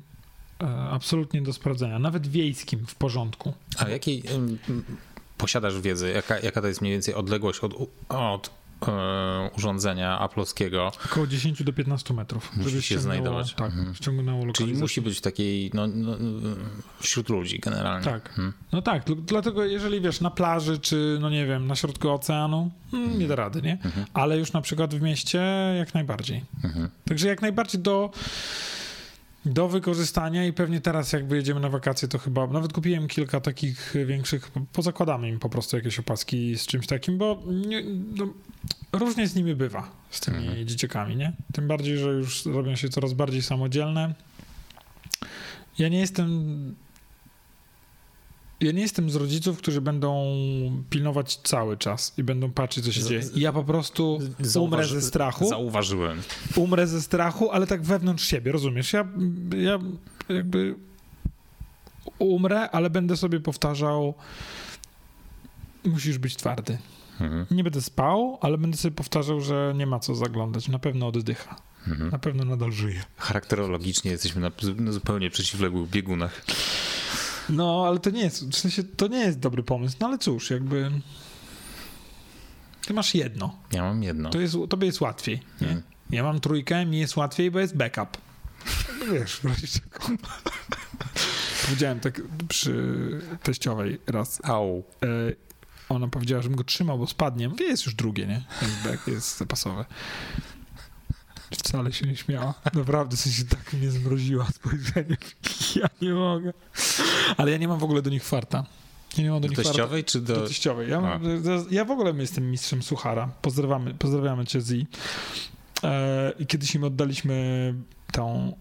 e, 0.62 0.66
absolutnie 0.90 1.42
do 1.42 1.52
sprawdzenia, 1.52 1.98
nawet 1.98 2.26
wiejskim 2.26 2.86
w 2.86 2.94
porządku. 2.94 3.52
A 3.78 3.88
jakiej 3.88 4.22
posiadasz 5.38 5.80
wiedzy? 5.80 6.10
Jaka, 6.10 6.38
jaka 6.40 6.60
to 6.60 6.68
jest 6.68 6.80
mniej 6.80 6.92
więcej 6.92 7.14
odległość 7.14 7.60
od, 7.60 7.74
od 8.08 8.50
urządzenia 9.56 10.18
aplowskiego 10.18 10.92
Około 11.04 11.26
10 11.26 11.62
do 11.62 11.72
15 11.72 12.14
metrów. 12.14 12.56
Musi 12.56 12.70
żeby 12.70 12.82
się 12.82 12.98
znajdować. 12.98 13.54
Tak, 13.54 13.72
Mhm. 13.72 13.94
ściągnęło 13.94 14.52
Czyli 14.52 14.74
musi 14.74 15.00
być 15.00 15.18
w 15.18 15.20
takiej, 15.20 15.70
no, 15.74 15.86
no, 15.86 16.16
wśród 17.00 17.28
ludzi 17.28 17.58
generalnie. 17.58 18.04
Tak. 18.04 18.28
Mhm. 18.28 18.52
No 18.72 18.82
tak, 18.82 19.04
dl- 19.06 19.20
dlatego 19.24 19.64
jeżeli 19.64 20.00
wiesz, 20.00 20.20
na 20.20 20.30
plaży, 20.30 20.78
czy 20.78 21.18
no 21.20 21.30
nie 21.30 21.46
wiem, 21.46 21.66
na 21.66 21.74
środku 21.76 22.10
oceanu, 22.10 22.70
mm, 22.92 23.18
nie 23.18 23.26
da 23.28 23.36
rady, 23.36 23.62
nie? 23.62 23.78
Ale 24.14 24.38
już 24.38 24.52
na 24.52 24.60
przykład 24.60 24.94
w 24.94 25.00
mieście 25.02 25.38
jak 25.78 25.94
najbardziej. 25.94 26.44
Mhm. 26.64 26.88
Także 27.08 27.28
jak 27.28 27.42
najbardziej 27.42 27.80
do, 27.82 28.10
do 29.46 29.68
wykorzystania 29.68 30.46
i 30.46 30.52
pewnie 30.52 30.80
teraz 30.80 31.12
jakby 31.12 31.36
jedziemy 31.36 31.60
na 31.60 31.68
wakacje, 31.68 32.08
to 32.08 32.18
chyba 32.18 32.46
nawet 32.46 32.72
kupiłem 32.72 33.08
kilka 33.08 33.40
takich 33.40 33.94
większych, 34.06 34.50
pozakładamy 34.72 35.28
im 35.28 35.38
po 35.38 35.48
prostu 35.48 35.76
jakieś 35.76 35.98
opaski 35.98 36.58
z 36.58 36.66
czymś 36.66 36.86
takim, 36.86 37.18
bo 37.18 37.42
nie, 37.46 37.82
no, 38.16 38.28
różnie 38.92 39.28
z 39.28 39.34
nimi 39.34 39.54
bywa, 39.54 39.90
z 40.10 40.20
tymi 40.20 40.66
dzieciakami, 40.66 41.16
nie? 41.16 41.32
Tym 41.52 41.68
bardziej, 41.68 41.98
że 41.98 42.10
już 42.10 42.46
robią 42.46 42.76
się 42.76 42.88
coraz 42.88 43.12
bardziej 43.12 43.42
samodzielne. 43.42 44.14
Ja 45.78 45.88
nie 45.88 45.98
jestem 45.98 46.74
ja 48.60 48.72
nie 48.72 48.82
jestem 48.82 49.10
z 49.10 49.14
rodziców, 49.16 49.58
którzy 49.58 49.80
będą 49.80 50.24
pilnować 50.90 51.36
cały 51.36 51.76
czas 51.76 52.12
i 52.18 52.22
będą 52.22 52.50
patrzeć, 52.50 52.84
co 52.84 52.92
się 52.92 53.00
Z- 53.02 53.08
dzieje. 53.08 53.22
Ja 53.34 53.52
po 53.52 53.64
prostu 53.64 54.14
umrę 54.16 54.34
Zauważy- 54.40 54.94
ze 55.00 55.02
strachu 55.02 55.48
Zauważyłem. 55.48 56.22
umrę 56.56 56.86
ze 56.86 57.02
strachu, 57.02 57.50
ale 57.50 57.66
tak 57.66 57.82
wewnątrz 57.82 58.24
siebie, 58.24 58.52
rozumiesz? 58.52 58.92
Ja, 58.92 59.08
ja 59.56 59.78
jakby 60.28 60.74
umrę, 62.18 62.70
ale 62.70 62.90
będę 62.90 63.16
sobie 63.16 63.40
powtarzał 63.40 64.14
musisz 65.84 66.18
być 66.18 66.36
twardy. 66.36 66.78
Mhm. 67.20 67.46
Nie 67.50 67.64
będę 67.64 67.82
spał, 67.82 68.38
ale 68.40 68.58
będę 68.58 68.76
sobie 68.76 68.94
powtarzał, 68.94 69.40
że 69.40 69.74
nie 69.76 69.86
ma 69.86 70.00
co 70.00 70.14
zaglądać. 70.14 70.68
Na 70.68 70.78
pewno 70.78 71.06
oddycha. 71.06 71.56
Mhm. 71.88 72.10
Na 72.10 72.18
pewno 72.18 72.44
nadal 72.44 72.72
żyje. 72.72 73.02
Charakterologicznie 73.16 74.10
jesteśmy 74.10 74.40
na, 74.40 74.50
na 74.76 74.92
zupełnie 74.92 75.30
przeciwległych 75.30 75.90
biegunach. 75.90 76.42
No, 77.48 77.84
ale 77.86 77.98
to 77.98 78.10
nie 78.10 78.20
jest, 78.20 78.48
w 78.48 78.56
sensie, 78.56 78.84
to 78.84 79.06
nie 79.06 79.18
jest 79.18 79.38
dobry 79.38 79.62
pomysł. 79.62 79.96
No 80.00 80.06
ale 80.06 80.18
cóż, 80.18 80.50
jakby 80.50 80.90
ty 82.86 82.94
masz 82.94 83.14
jedno. 83.14 83.58
Ja 83.72 83.82
mam 83.82 84.02
jedno. 84.02 84.30
To 84.30 84.40
jest, 84.40 84.56
tobie 84.68 84.86
jest 84.86 85.00
łatwiej, 85.00 85.40
nie? 85.60 85.66
Mhm. 85.66 85.82
Ja 86.10 86.22
mam 86.22 86.40
trójkę, 86.40 86.86
mi 86.86 86.98
jest 86.98 87.16
łatwiej, 87.16 87.50
bo 87.50 87.60
jest 87.60 87.76
backup. 87.76 88.18
Wiesz, 89.12 89.36
w 89.36 89.44
razie 89.44 89.66
czego. 89.66 89.98
Powiedziałem 91.64 92.00
tak 92.00 92.22
przy 92.48 92.74
teściowej 93.42 94.00
raz. 94.06 94.40
Au. 94.44 94.84
E, 95.02 95.32
ona 95.88 96.08
powiedziała, 96.08 96.42
żebym 96.42 96.56
go 96.56 96.64
trzymał, 96.64 96.98
bo 96.98 97.06
spadnie. 97.06 97.48
Mówię, 97.48 97.64
jest 97.64 97.86
już 97.86 97.94
drugie, 97.94 98.26
nie? 98.26 98.44
Jest 98.62 98.82
back, 98.84 99.06
jest 99.06 99.38
zapasowe. 99.38 99.84
Wcale 101.50 101.92
się 101.92 102.06
nie 102.06 102.16
śmiała. 102.16 102.54
Naprawdę, 102.74 103.16
w 103.16 103.20
sensie 103.20 103.44
tak 103.44 103.72
mnie 103.72 103.90
zmroziła 103.90 104.46
spojrzenie. 104.54 105.16
Ja 105.76 105.86
nie 106.02 106.14
mogę. 106.14 106.52
Ale 107.36 107.50
ja 107.50 107.56
nie 107.58 107.68
mam 107.68 107.78
w 107.78 107.84
ogóle 107.84 108.02
do 108.02 108.10
nich 108.10 108.24
farta. 108.24 108.66
Ja 109.18 109.24
nie 109.24 109.30
mam 109.30 109.40
do 109.40 109.48
Do 109.48 109.48
nich 109.48 109.56
farta. 109.56 109.70
teściowej 109.70 110.04
czy 110.04 110.20
Do 110.20 110.34
do... 110.34 110.46
teściowej. 110.48 110.90
Ja, 110.90 111.00
mam, 111.00 111.22
ja 111.70 111.84
w 111.84 111.90
ogóle 111.90 112.12
jestem 112.18 112.50
mistrzem 112.50 112.82
suchara. 112.82 113.26
Pozdrawiamy, 113.42 113.94
pozdrawiamy 113.94 114.46
cię, 114.46 114.60
Zi. 114.60 114.86
E, 115.84 116.32
I 116.38 116.46
kiedyś 116.46 116.74
im 116.74 116.84
oddaliśmy 116.84 117.74
tą 118.12 118.56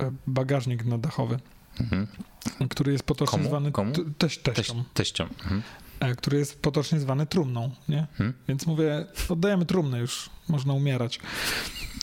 e, 0.00 0.12
bagażnik 0.26 0.84
nadachowy, 0.84 1.38
Mhm. 1.80 2.06
który 2.70 2.92
jest 2.92 3.04
potocznie 3.04 3.38
Komu? 3.38 3.48
zwany 3.48 3.72
Komu? 3.72 3.92
teś, 4.18 4.38
Teś, 4.38 4.54
teścią, 4.54 4.84
teścią. 4.94 5.24
Mhm. 5.24 5.62
E, 6.00 6.14
który 6.14 6.38
jest 6.38 6.62
potocznie 6.62 7.00
zwany 7.00 7.26
trumną, 7.26 7.70
nie? 7.88 8.06
Hmm? 8.18 8.34
Więc 8.48 8.66
mówię, 8.66 9.06
oddajemy 9.28 9.66
trumnę 9.66 9.98
już, 9.98 10.30
można 10.48 10.72
umierać. 10.72 11.20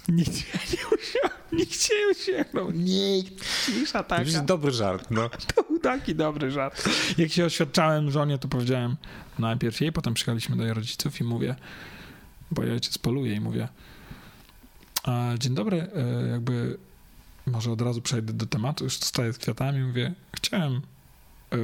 Nikt 0.10 0.36
się 0.38 0.58
nie 0.74 0.88
usiadł, 0.88 1.36
nikt 1.56 1.82
się 1.84 1.94
nie 1.94 2.12
usiadł. 2.12 2.72
Nikt, 2.72 3.46
cisza 3.66 4.04
To 4.04 4.20
jest 4.20 4.34
taka. 4.34 4.46
dobry 4.46 4.72
żart, 4.72 5.08
no. 5.12 5.30
To 5.56 5.64
był 5.64 5.80
taki 5.80 6.16
dobry 6.16 6.52
żart. 6.52 6.90
Jak 7.18 7.32
się 7.32 7.46
oświadczałem 7.46 8.12
żonie, 8.12 8.38
to 8.38 8.48
powiedziałem 8.48 8.96
najpierw 9.40 9.82
jej, 9.82 9.92
potem 9.92 10.14
przyjechaliśmy 10.14 10.56
do 10.56 10.64
jej 10.64 10.74
rodziców 10.74 11.22
i 11.22 11.24
mówię, 11.24 11.56
bo 12.52 12.64
ja 12.64 12.74
ojciec 12.74 12.98
poluje 12.98 13.34
i 13.34 13.40
mówię, 13.40 13.68
a, 15.04 15.32
dzień 15.38 15.56
dobry, 15.56 15.88
e, 15.96 16.28
jakby 16.28 16.78
może 17.46 17.72
od 17.72 17.82
razu 17.82 18.02
przejdę 18.02 18.34
do 18.34 18.46
tematu, 18.46 18.84
już 18.84 18.94
staję 18.94 19.34
z 19.34 19.38
kwiatami, 19.38 19.80
mówię, 19.84 20.14
chciałem 20.36 20.76
e, 20.76 21.58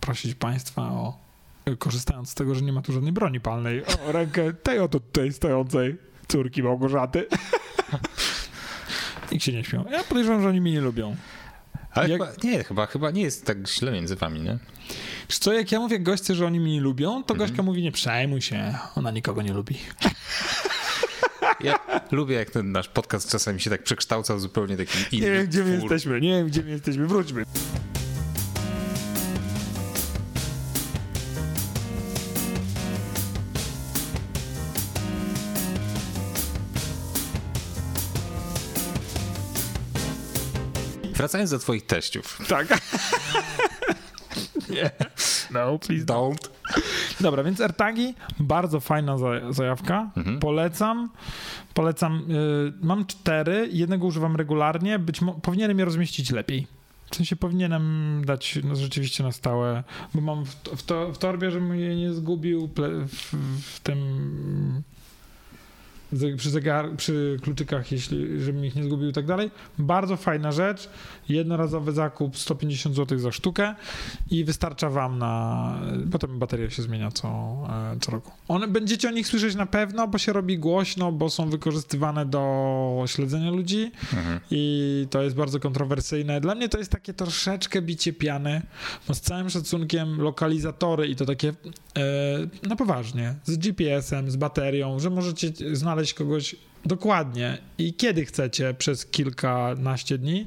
prosić 0.00 0.34
państwa 0.34 0.82
o, 0.82 1.18
korzystając 1.78 2.30
z 2.30 2.34
tego, 2.34 2.54
że 2.54 2.62
nie 2.62 2.72
ma 2.72 2.82
tu 2.82 2.92
żadnej 2.92 3.12
broni 3.12 3.40
palnej, 3.40 3.82
o 4.08 4.12
rękę 4.12 4.52
tej 4.52 4.78
oto 4.78 5.00
tutaj 5.00 5.32
stojącej 5.32 5.96
córki 6.28 6.62
Małgorzaty. 6.62 7.26
Nikt 9.32 9.44
się 9.44 9.52
nie 9.52 9.64
śmiał. 9.64 9.84
Ja 9.90 10.04
podejrzewam, 10.04 10.42
że 10.42 10.48
oni 10.48 10.60
mnie 10.60 10.72
nie 10.72 10.80
lubią. 10.80 11.16
Ale 11.92 12.08
Jak- 12.08 12.20
chyba, 12.20 12.32
nie, 12.44 12.64
chyba, 12.64 12.86
chyba 12.86 13.10
nie 13.10 13.22
jest 13.22 13.46
tak 13.46 13.68
źle 13.68 13.92
między 13.92 14.16
wami, 14.16 14.40
nie? 14.40 14.58
Wiesz 15.28 15.38
co, 15.38 15.52
jak 15.52 15.72
ja 15.72 15.80
mówię 15.80 15.98
goście, 16.00 16.34
że 16.34 16.46
oni 16.46 16.60
mnie 16.60 16.72
nie 16.72 16.80
lubią, 16.80 17.24
to 17.24 17.34
Gośka 17.34 17.62
mówi, 17.62 17.82
nie 17.82 17.92
przejmuj 17.92 18.42
się, 18.42 18.74
ona 18.96 19.10
nikogo 19.10 19.42
nie 19.42 19.52
lubi. 19.52 19.78
Ja 21.60 21.78
lubię, 22.10 22.34
jak 22.36 22.50
ten 22.50 22.72
nasz 22.72 22.88
podcast 22.88 23.30
czasami 23.30 23.60
się 23.60 23.70
tak 23.70 23.82
przekształca 23.82 24.34
w 24.36 24.40
zupełnie 24.40 24.76
taki 24.76 25.16
inny 25.16 25.26
Nie 25.26 25.32
wiem, 25.32 25.46
gdzie 25.46 25.64
my 25.64 25.78
twór. 25.78 25.90
jesteśmy, 25.90 26.20
nie 26.20 26.30
wiem, 26.30 26.46
gdzie 26.46 26.62
my 26.62 26.70
jesteśmy, 26.70 27.06
wróćmy. 27.06 27.44
Wracając 41.20 41.50
do 41.50 41.58
twoich 41.58 41.86
teściów. 41.86 42.38
Tak. 42.48 42.66
nie. 44.74 44.90
No, 45.50 45.78
please 45.78 46.04
Don't. 46.06 46.48
Dobra, 47.20 47.42
więc 47.42 47.60
AirTagi, 47.60 48.14
bardzo 48.38 48.80
fajna 48.80 49.18
za- 49.18 49.52
zajawka. 49.52 50.10
Mhm. 50.16 50.38
Polecam. 50.38 51.10
Polecam. 51.74 52.30
y, 52.30 52.72
mam 52.82 53.06
cztery, 53.06 53.68
jednego 53.72 54.06
używam 54.06 54.36
regularnie. 54.36 54.98
Być 54.98 55.20
powinienem 55.42 55.78
je 55.78 55.84
rozmieścić 55.84 56.30
lepiej. 56.30 56.66
W 57.10 57.16
sensie 57.16 57.36
powinienem 57.36 58.22
dać 58.26 58.58
no, 58.64 58.76
rzeczywiście 58.76 59.24
na 59.24 59.32
stałe, 59.32 59.84
bo 60.14 60.20
mam 60.20 60.44
w, 60.44 60.54
w, 60.54 60.82
to, 60.82 61.12
w 61.12 61.18
torbie, 61.18 61.50
żebym 61.50 61.80
je 61.80 61.96
nie 61.96 62.12
zgubił 62.12 62.70
w, 62.76 63.12
w 63.62 63.80
tym 63.80 64.82
przy, 66.36 66.50
zegar, 66.50 66.96
przy 66.96 67.36
kluczykach, 67.42 67.92
jeśli, 67.92 68.40
żebym 68.40 68.64
ich 68.64 68.74
nie 68.74 68.84
zgubił 68.84 69.08
i 69.08 69.12
tak 69.12 69.26
dalej. 69.26 69.50
Bardzo 69.78 70.16
fajna 70.16 70.52
rzecz. 70.52 70.88
Jednorazowy 71.30 71.92
zakup 71.92 72.38
150 72.38 72.96
zł 72.96 73.18
za 73.18 73.32
sztukę 73.32 73.74
i 74.30 74.44
wystarcza 74.44 74.90
wam 74.90 75.18
na. 75.18 75.74
Potem 76.12 76.38
bateria 76.38 76.70
się 76.70 76.82
zmienia 76.82 77.10
co, 77.10 77.28
e, 77.94 77.96
co 78.00 78.10
roku. 78.10 78.32
One, 78.48 78.68
będziecie 78.68 79.08
o 79.08 79.10
nich 79.10 79.26
słyszeć 79.26 79.54
na 79.54 79.66
pewno, 79.66 80.08
bo 80.08 80.18
się 80.18 80.32
robi 80.32 80.58
głośno, 80.58 81.12
bo 81.12 81.30
są 81.30 81.50
wykorzystywane 81.50 82.26
do 82.26 83.04
śledzenia 83.06 83.50
ludzi 83.50 83.92
Mhm. 84.12 84.40
i 84.50 85.06
to 85.10 85.22
jest 85.22 85.36
bardzo 85.36 85.60
kontrowersyjne. 85.60 86.40
Dla 86.40 86.54
mnie 86.54 86.68
to 86.68 86.78
jest 86.78 86.90
takie 86.90 87.14
troszeczkę 87.14 87.82
bicie 87.82 88.12
piany, 88.12 88.62
bo 89.08 89.14
z 89.14 89.20
całym 89.20 89.50
szacunkiem 89.50 90.20
lokalizatory 90.20 91.08
i 91.08 91.16
to 91.16 91.26
takie 91.26 91.48
e, 91.48 92.68
na 92.68 92.76
poważnie, 92.76 93.34
z 93.44 93.56
GPS-em, 93.58 94.30
z 94.30 94.36
baterią, 94.36 94.98
że 94.98 95.10
możecie 95.10 95.52
znaleźć 95.72 96.14
kogoś 96.14 96.56
dokładnie 96.84 97.58
i 97.78 97.94
kiedy 97.94 98.24
chcecie 98.24 98.74
przez 98.74 99.06
kilkanaście 99.06 100.18
dni, 100.18 100.46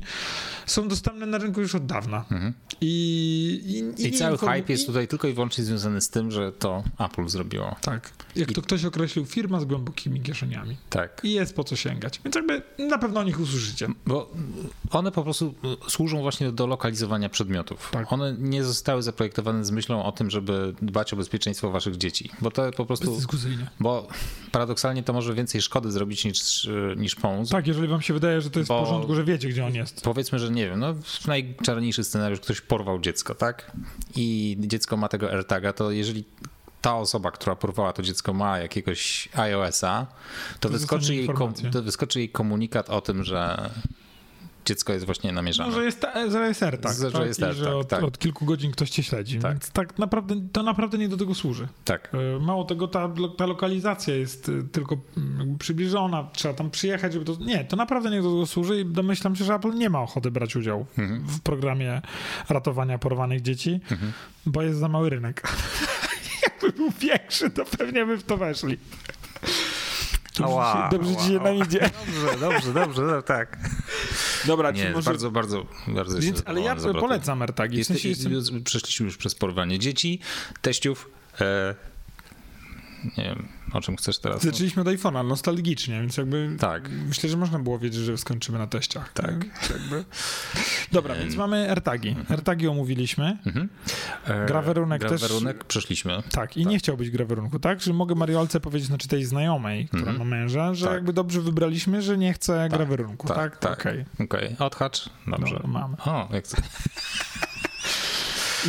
są 0.65 0.87
dostępne 0.87 1.25
na 1.25 1.37
rynku 1.37 1.61
już 1.61 1.75
od 1.75 1.85
dawna. 1.85 2.25
Mhm. 2.31 2.53
I, 2.81 3.93
i, 3.97 4.07
I, 4.07 4.11
cały 4.11 4.37
inform- 4.37 4.55
hype 4.55 4.71
jest 4.73 4.83
i- 4.83 4.85
tutaj 4.85 5.07
tylko 5.07 5.27
i 5.27 5.33
wyłącznie 5.33 5.63
związany 5.63 6.01
z 6.01 6.09
tym, 6.09 6.31
że 6.31 6.51
to 6.51 6.83
Apple 6.99 7.27
zrobiło. 7.27 7.75
Tak. 7.81 8.11
Jak 8.35 8.53
to 8.53 8.61
ktoś 8.61 8.85
określił, 8.85 9.25
firma 9.25 9.59
z 9.59 9.65
głębokimi 9.65 10.21
kieszeniami. 10.21 10.77
Tak. 10.89 11.21
I 11.23 11.31
jest 11.31 11.55
po 11.55 11.63
co 11.63 11.75
sięgać. 11.75 12.21
Więc 12.25 12.35
jakby 12.35 12.61
na 12.79 12.97
pewno 12.97 13.19
o 13.19 13.23
nich 13.23 13.39
usłyszycie. 13.39 13.87
Bo 14.05 14.31
one 14.89 15.11
po 15.11 15.23
prostu 15.23 15.53
służą 15.87 16.21
właśnie 16.21 16.51
do 16.51 16.67
lokalizowania 16.67 17.29
przedmiotów. 17.29 17.89
Tak. 17.91 18.13
One 18.13 18.35
nie 18.39 18.63
zostały 18.63 19.03
zaprojektowane 19.03 19.65
z 19.65 19.71
myślą 19.71 20.03
o 20.05 20.11
tym, 20.11 20.29
żeby 20.29 20.73
dbać 20.81 21.13
o 21.13 21.15
bezpieczeństwo 21.17 21.71
waszych 21.71 21.97
dzieci. 21.97 22.29
Bo 22.41 22.51
to 22.51 22.71
po 22.71 22.85
prostu. 22.85 23.17
Bo 23.79 24.07
paradoksalnie 24.51 25.03
to 25.03 25.13
może 25.13 25.33
więcej 25.33 25.61
szkody 25.61 25.91
zrobić 25.91 26.22
niż, 26.25 26.69
niż 26.97 27.15
pomóc. 27.15 27.49
Tak, 27.49 27.67
jeżeli 27.67 27.87
wam 27.87 28.01
się 28.01 28.13
wydaje, 28.13 28.41
że 28.41 28.49
to 28.49 28.59
jest 28.59 28.69
Bo- 28.69 28.81
w 28.81 28.83
porządku, 28.87 29.15
że 29.15 29.23
wiecie, 29.23 29.49
gdzie 29.49 29.65
on 29.65 29.75
jest. 29.75 30.01
Powiedzmy, 30.01 30.39
że 30.39 30.49
nie 30.51 30.69
wiem, 30.69 30.79
no 30.79 30.95
najczarniejszy 31.27 32.03
scenariusz, 32.03 32.39
ktoś 32.39 32.61
porwał 32.61 32.99
dziecko, 32.99 33.35
tak? 33.35 33.71
I 34.15 34.57
dziecko 34.59 34.97
ma 34.97 35.07
tego 35.07 35.31
AirTaga, 35.31 35.73
to 35.73 35.91
jeżeli 35.91 36.23
ta 36.81 36.95
osoba, 36.97 37.31
która 37.31 37.55
porwała 37.55 37.93
to 37.93 38.01
dziecko 38.03 38.33
ma 38.33 38.59
jakiegoś 38.59 39.29
iOS-a, 39.35 40.07
to, 40.59 40.69
To 40.69 40.69
wyskoczy 40.69 41.15
jej, 41.15 41.29
to 41.71 41.81
wyskoczy 41.83 42.19
jej 42.19 42.29
komunikat 42.29 42.89
o 42.89 43.01
tym, 43.01 43.23
że 43.23 43.69
dziecko 44.65 44.93
jest 44.93 45.05
właśnie 45.05 45.31
namierzane. 45.31 45.69
No, 45.69 45.75
że 45.75 45.85
jest, 45.85 46.05
że 46.31 46.47
jest 46.47 46.63
AirTag, 46.63 46.93
Że- 46.97 47.09
że 47.09 47.11
tak? 47.11 47.27
jest 47.27 47.43
AirTag, 47.43 47.63
że 47.63 47.75
od, 47.75 47.87
tak. 47.87 48.03
od 48.03 48.17
kilku 48.19 48.45
godzin 48.45 48.71
ktoś 48.71 48.89
cię 48.89 49.03
śledzi, 49.03 49.39
Tak. 49.39 49.51
więc 49.51 49.71
tak 49.71 49.97
naprawdę, 49.99 50.35
to 50.51 50.63
naprawdę 50.63 50.97
nie 50.97 51.07
do 51.09 51.17
tego 51.17 51.35
służy. 51.35 51.67
Tak. 51.85 52.11
E, 52.35 52.39
Mało 52.39 52.63
tego, 52.63 52.87
ta, 52.87 53.09
ta 53.37 53.45
lokalizacja 53.45 54.15
jest 54.15 54.49
e, 54.49 54.63
tylko 54.71 54.97
mm, 55.17 55.57
przybliżona, 55.57 56.29
trzeba 56.33 56.53
tam 56.53 56.71
przyjechać, 56.71 57.13
żeby 57.13 57.25
to... 57.25 57.35
Nie, 57.39 57.63
to 57.65 57.75
naprawdę 57.75 58.09
nie 58.09 58.21
do 58.21 58.29
tego 58.29 58.45
służy 58.45 58.79
i 58.81 58.85
domyślam 58.85 59.35
się, 59.35 59.43
że 59.45 59.53
Apple 59.53 59.73
nie 59.73 59.89
ma 59.89 60.01
ochoty 60.01 60.31
brać 60.31 60.55
udziału 60.55 60.85
Mhm. 60.97 61.23
w 61.27 61.41
programie 61.41 62.01
ratowania 62.49 62.97
porwanych 62.97 63.41
dzieci, 63.41 63.79
bo 64.45 64.61
jest 64.61 64.79
za 64.79 64.87
mały 64.87 65.09
rynek. 65.09 65.43
Jakby 66.43 66.77
był 66.77 66.91
większy, 66.99 67.49
to 67.49 67.65
pewnie 67.77 68.05
by 68.05 68.17
w 68.17 68.23
to 68.23 68.37
weszli. 68.37 68.77
Dobrze, 70.37 70.53
Ała, 70.53 70.89
ci, 70.89 70.97
dobrze 70.97 71.15
ci 71.15 71.27
się 71.27 71.39
nam 71.39 71.55
idzie. 71.55 71.79
Dobrze, 71.79 72.39
dobrze, 72.39 72.73
dobrze, 72.73 73.01
no, 73.01 73.21
tak. 73.21 73.57
Dobra, 74.45 74.71
Nie, 74.71 74.89
może... 74.89 75.09
bardzo, 75.09 75.31
bardzo, 75.31 75.65
bardzo 75.87 76.19
Więc, 76.19 76.43
ale 76.45 76.61
ja 76.61 76.75
polecam 76.75 77.41
AirTagi. 77.41 77.83
W 77.83 77.87
sensie 77.87 78.09
jestem... 78.09 78.33
jest, 78.33 78.51
przeszliśmy 78.63 79.05
już 79.05 79.17
przez 79.17 79.35
porwanie 79.35 79.79
dzieci, 79.79 80.19
teściów. 80.61 81.09
E, 81.41 81.75
nie 83.17 83.23
wiem, 83.23 83.47
o 83.73 83.81
czym 83.81 83.97
chcesz 83.97 84.19
teraz? 84.19 84.41
Zaczęliśmy 84.43 84.81
od 84.81 84.87
iPhone'a, 84.87 85.25
nostalgicznie, 85.27 86.01
więc 86.01 86.17
jakby 86.17 86.55
Tak. 86.59 86.89
myślę, 87.07 87.29
że 87.29 87.37
można 87.37 87.59
było 87.59 87.79
wiedzieć, 87.79 88.01
że 88.01 88.17
skończymy 88.17 88.57
na 88.57 88.67
teściach. 88.67 89.13
Tak. 89.13 89.33
Jakby. 89.71 90.05
Dobra, 90.91 91.15
więc 91.15 91.35
mamy 91.35 91.69
AirTagi. 91.69 92.15
AirTagi 92.29 92.67
omówiliśmy. 92.67 93.37
Mhm. 93.45 93.69
E, 94.25 94.45
Grawerunek 94.45 95.01
też- 95.01 95.21
Grawerunek 95.21 95.63
przeszliśmy. 95.63 96.23
Tak, 96.31 96.57
i 96.57 96.65
nie 96.65 96.79
chciał 96.79 96.97
być 96.97 97.09
grawerunku, 97.09 97.59
tak? 97.59 97.81
Że 97.81 97.93
mogę 97.93 98.15
Mariolce 98.15 98.59
powiedzieć, 98.59 98.87
znaczy 98.87 99.07
tej 99.07 99.25
znajomej, 99.25 99.87
która 99.87 99.99
Mhm. 100.01 100.17
ma 100.19 100.25
męża, 100.25 100.73
że 100.73 100.85
Tak. 100.85 100.93
jakby 100.93 101.13
dobrze 101.13 101.41
wybraliśmy, 101.41 102.01
że 102.01 102.17
nie 102.17 102.33
chce 102.33 102.69
grawerunku, 102.69 103.27
tak? 103.27 103.37
tak, 103.37 103.57
tak. 103.57 103.79
Okej. 103.79 104.05
Okej, 104.19 104.55
odhacz. 104.59 105.09
Dobrze. 105.27 105.53
Dobra, 105.55 105.67
mamy. 105.69 105.97
O, 106.05 106.29
jak 106.33 106.45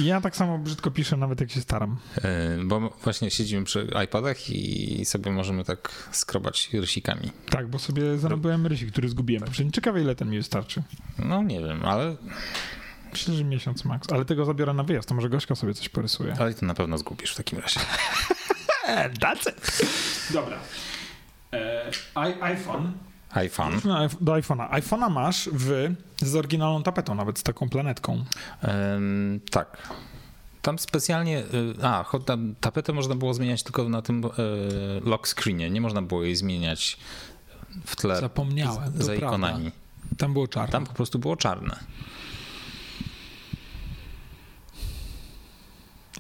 ja 0.02 0.20
tak 0.20 0.37
samo 0.37 0.59
brzydko 0.59 0.90
piszę, 0.90 1.16
nawet 1.16 1.40
jak 1.40 1.50
się 1.50 1.61
staram. 1.61 1.96
e, 2.24 2.59
bo 2.64 2.80
właśnie 3.04 3.30
siedzimy 3.30 3.64
przy 3.64 3.88
iPadach 4.04 4.50
i 4.50 5.04
sobie 5.04 5.30
możemy 5.30 5.64
tak 5.64 6.09
skrobać 6.12 6.68
rysikami. 6.72 7.30
Tak, 7.50 7.68
bo 7.68 7.78
sobie 7.78 8.18
zarobiłem 8.18 8.66
rysik, 8.66 8.90
który 8.92 9.09
zgubiłem. 9.09 9.44
Poprzednio 9.44 9.72
ciekawe, 9.72 10.00
ile 10.00 10.14
ten 10.14 10.30
mi 10.30 10.37
wystarczy. 10.37 10.83
No 11.18 11.42
nie 11.42 11.61
wiem, 11.61 11.85
ale, 11.85 12.16
Myślę, 13.12 13.35
że 13.35 13.44
miesiąc 13.44 13.85
max. 13.85 14.12
Ale 14.12 14.24
tego 14.24 14.44
zabiorę 14.44 14.74
na 14.74 14.83
wyjazd, 14.83 15.09
to 15.09 15.14
może 15.14 15.28
Gośka 15.28 15.54
sobie 15.54 15.74
coś 15.74 15.88
porysuje. 15.88 16.35
ale 16.38 16.54
to 16.54 16.66
na 16.66 16.74
pewno 16.74 16.98
zgubisz 16.98 17.33
w 17.33 17.37
takim 17.37 17.59
razie. 17.59 17.80
That's 19.20 19.48
it. 19.50 19.80
Dobra. 20.33 20.59
E, 21.52 21.90
iPhone. 22.40 22.92
iPhone. 23.35 23.81
Do 24.20 24.33
iPhone'a. 24.33 24.70
iPhone'a 24.70 25.11
masz 25.11 25.49
w, 25.53 25.94
z 26.16 26.37
oryginalną 26.37 26.83
tapetą, 26.83 27.14
nawet 27.14 27.38
z 27.38 27.42
taką 27.42 27.68
planetką. 27.68 28.25
Em, 28.62 29.40
tak. 29.51 29.88
Tam 30.62 30.79
specjalnie, 30.79 31.38
y, 31.38 31.75
a, 31.83 32.05
tam 32.27 32.55
tapetę 32.61 32.92
można 32.92 33.14
było 33.14 33.35
zmieniać 33.35 33.62
tylko 33.62 33.88
na 33.88 34.03
tym 34.03 34.25
e, 34.25 34.31
lock 35.09 35.29
screenie, 35.29 35.70
nie 35.70 35.81
można 35.81 36.03
było 36.03 36.23
jej 36.23 36.37
zmieniać 36.37 36.99
w 37.87 37.97
tle 37.97 38.20
Zapomniałem, 38.20 38.92
to 38.92 39.05
za 39.05 39.12
prawda. 39.12 39.27
ikonami. 39.27 39.70
Tam 40.18 40.33
było 40.33 40.49
czarne. 40.49 40.73
Tam 40.73 40.87
po 40.87 40.92
prostu 40.92 41.18
było 41.18 41.37
czarne. 41.37 41.79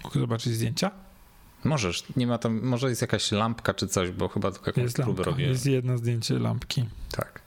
Mogę 0.04 0.20
zobaczyć 0.20 0.52
zdjęcia? 0.52 1.03
Możesz, 1.64 2.04
nie 2.16 2.26
ma 2.26 2.38
tam, 2.38 2.60
może 2.62 2.88
jest 2.88 3.00
jakaś 3.00 3.32
lampka 3.32 3.74
czy 3.74 3.88
coś, 3.88 4.10
bo 4.10 4.28
chyba 4.28 4.50
tylko 4.52 4.66
jakąś 4.66 4.82
Jest 4.82 4.96
próbę 4.96 5.10
lampka. 5.12 5.30
robiłem. 5.30 5.52
Jest 5.52 5.66
jedno 5.66 5.98
zdjęcie 5.98 6.38
lampki. 6.38 6.84
Tak. 7.12 7.44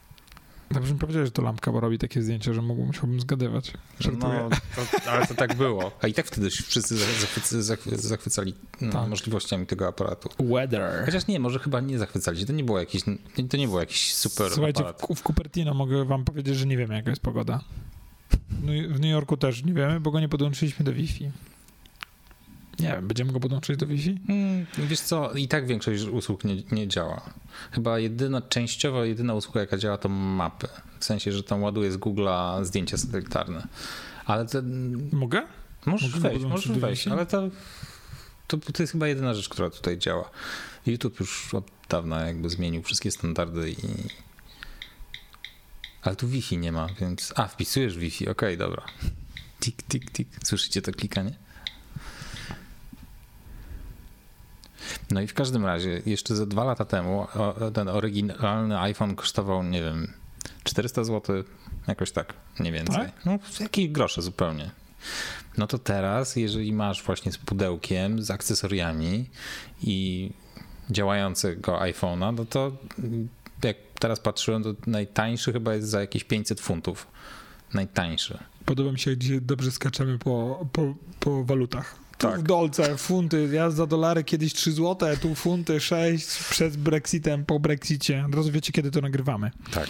Dobrze 0.72 0.94
mi 0.94 1.00
powiedziałeś, 1.00 1.28
że 1.28 1.32
to 1.32 1.42
lampka, 1.42 1.72
bo 1.72 1.80
robi 1.80 1.98
takie 1.98 2.22
zdjęcia, 2.22 2.54
że 2.54 2.62
mógłbym, 2.62 2.88
musiałbym 2.88 3.20
zgadywać. 3.20 3.74
Żartuję. 4.00 4.50
No, 4.50 4.50
to, 5.04 5.12
ale 5.12 5.28
to 5.28 5.36
tak 5.36 5.56
było. 5.56 5.92
A 6.02 6.08
i 6.08 6.14
tak 6.14 6.26
wtedy 6.28 6.50
wszyscy 6.50 6.98
zachwycy, 6.98 7.64
zachwycali 7.98 8.54
no, 8.82 8.92
Tak. 8.92 9.10
możliwościami 9.10 9.66
tego 9.66 9.88
aparatu. 9.88 10.30
Weather. 10.40 11.06
Chociaż 11.06 11.28
nie, 11.28 11.40
może 11.40 11.60
chyba 11.60 11.80
nie 11.80 11.98
zachwycali 11.98 12.40
się. 12.40 12.46
To 12.46 12.54
nie 12.54 12.64
było 12.64 12.80
jakiś, 12.80 13.02
to 13.50 13.58
nie 13.58 13.68
było 13.68 13.80
jakiś 13.80 14.14
super 14.14 14.52
Słuchajcie, 14.52 14.84
w, 14.84 14.88
aparat. 14.88 15.20
w 15.20 15.24
Cupertino 15.24 15.74
mogę 15.74 16.06
wam 16.06 16.26
powiedzieć, 16.26 16.56
że 16.56 16.66
nie 16.66 16.78
wiemy, 16.78 16.96
jaka 16.96 17.10
jest 17.10 17.22
pogoda. 17.22 17.60
W 18.90 19.00
New 19.00 19.12
Yorku 19.12 19.38
też 19.38 19.64
nie 19.64 19.74
wiemy, 19.74 20.00
bo 20.00 20.12
go 20.12 20.20
nie 20.20 20.30
podłączyliśmy 20.30 20.86
do 20.86 20.94
Wi-Fi. 20.94 21.32
Nie 22.80 22.88
wiem, 22.88 23.08
będziemy 23.08 23.32
go 23.32 23.40
podłączyć 23.40 23.78
do 23.78 23.88
Wi-Fi? 23.88 24.20
Mm, 24.30 24.66
Wiesz 24.78 25.00
co, 25.00 25.34
i 25.34 25.48
tak 25.48 25.68
większość 25.68 26.04
usług 26.04 26.44
nie, 26.44 26.56
nie 26.72 26.88
działa. 26.88 27.22
Chyba 27.72 28.00
jedyna, 28.00 28.42
częściowo 28.42 29.04
jedyna 29.06 29.34
usługa, 29.34 29.62
jaka 29.62 29.78
działa, 29.78 29.98
to 29.98 30.10
mapy. 30.10 30.68
W 31.00 31.06
sensie, 31.06 31.32
że 31.32 31.44
tam 31.44 31.64
ładuje 31.64 31.92
z 31.92 31.98
Google'a 31.98 32.66
zdjęcia 32.66 32.98
satelitarne. 32.98 33.68
Ale 34.26 34.46
to, 34.46 34.60
Mogę? 35.12 35.42
możesz 35.86 36.16
Mogę 36.16 36.30
wejść, 36.30 36.46
możesz 36.46 36.72
wejść, 36.80 37.08
ale 37.08 37.26
to, 37.26 37.50
to, 38.48 38.58
to 38.58 38.84
jest 38.84 38.92
chyba 38.94 39.08
jedyna 39.08 39.34
rzecz, 39.34 39.50
która 39.50 39.70
tutaj 39.70 39.98
działa. 39.98 40.30
YouTube 40.86 41.20
już 41.20 41.54
od 41.54 41.72
dawna 41.90 42.28
jakby 42.28 42.50
zmienił 42.50 42.84
wszystkie 42.84 43.12
standardy 43.12 43.72
i... 43.72 43.76
Ale 46.02 46.16
tu 46.16 46.28
Wi-Fi 46.28 46.58
nie 46.58 46.72
ma, 46.72 46.88
więc... 47.02 47.34
A, 47.36 47.48
wpisujesz 47.48 47.98
Wi-Fi, 47.98 48.30
okej, 48.30 48.58
dobra. 48.58 48.84
Tik, 49.60 49.84
tik, 49.84 50.12
tik. 50.12 50.28
Słyszycie 50.44 50.82
to 50.82 50.92
klikanie? 50.92 51.47
No 55.12 55.22
i 55.22 55.28
w 55.28 55.34
każdym 55.34 55.66
razie, 55.66 56.02
jeszcze 56.06 56.36
ze 56.36 56.48
dwa 56.48 56.64
lata 56.64 56.86
temu 56.86 57.28
ten 57.74 57.88
oryginalny 57.88 58.80
iPhone 58.80 59.16
kosztował, 59.16 59.64
nie 59.64 59.82
wiem, 59.82 60.14
400 60.64 61.04
zł, 61.04 61.44
jakoś 61.88 62.12
tak, 62.12 62.34
nie 62.60 62.72
więcej. 62.72 62.96
Tak? 62.96 63.26
No, 63.26 63.40
jakieś 63.60 63.88
grosze 63.88 64.22
zupełnie. 64.22 64.72
No 65.58 65.68
to 65.68 65.78
teraz, 65.78 66.36
jeżeli 66.36 66.74
masz 66.74 67.04
właśnie 67.04 67.32
z 67.32 67.38
pudełkiem, 67.38 68.24
z 68.24 68.32
akcesoriami 68.32 69.30
i 69.84 70.30
działającego 70.90 71.80
iPhone'a, 71.80 72.34
no 72.34 72.46
to 72.46 72.72
mm, 73.00 73.28
jak 73.64 73.78
teraz 74.00 74.20
patrzyłem, 74.20 74.64
to 74.64 74.74
najtańszy 74.88 75.54
chyba 75.54 75.74
jest 75.74 75.90
za 75.90 76.02
jakieś 76.02 76.24
500 76.24 76.62
funtów. 76.62 77.08
Najtańszy. 77.74 78.38
Podoba 78.66 78.92
mi 78.92 79.00
się, 79.00 79.18
dzisiaj 79.18 79.42
dobrze 79.42 79.72
skaczemy 79.72 80.20
po, 80.20 80.66
po, 80.72 80.94
po 81.20 81.44
walutach. 81.44 81.96
Tu 82.18 82.28
Tak. 82.28 82.40
w 82.40 82.44
dolce, 82.44 82.98
funty, 82.98 83.50
ja 83.54 83.70
za 83.70 83.88
dolary 83.88 84.24
kiedyś 84.24 84.54
3 84.54 84.72
zł, 84.72 85.18
tu 85.22 85.36
funty 85.36 85.80
6 85.80 86.28
przed 86.50 86.78
Brexitem, 86.78 87.46
po 87.46 87.60
Brexicie. 87.60 88.26
Od 88.26 88.36
razu 88.36 88.52
wiecie, 88.52 88.72
kiedy 88.72 88.92
to 88.92 89.02
nagrywamy. 89.02 89.52
Tak. 89.72 89.88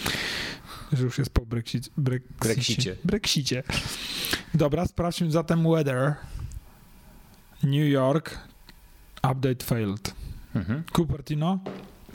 Że 0.93 1.03
już 1.03 1.17
jest 1.17 1.29
po 1.29 1.45
Brexit, 1.45 1.89
Brexicie. 1.97 2.35
Brexicie. 2.39 2.95
Brexicie. 3.03 3.63
Dobra, 4.53 4.85
sprawdźmy 4.85 5.31
zatem 5.31 5.63
weather. 5.71 6.15
New 7.63 7.91
York, 7.91 8.39
update 9.31 9.65
failed. 9.65 10.13
Mhm. 10.55 10.83
Cupertino, 10.95 11.59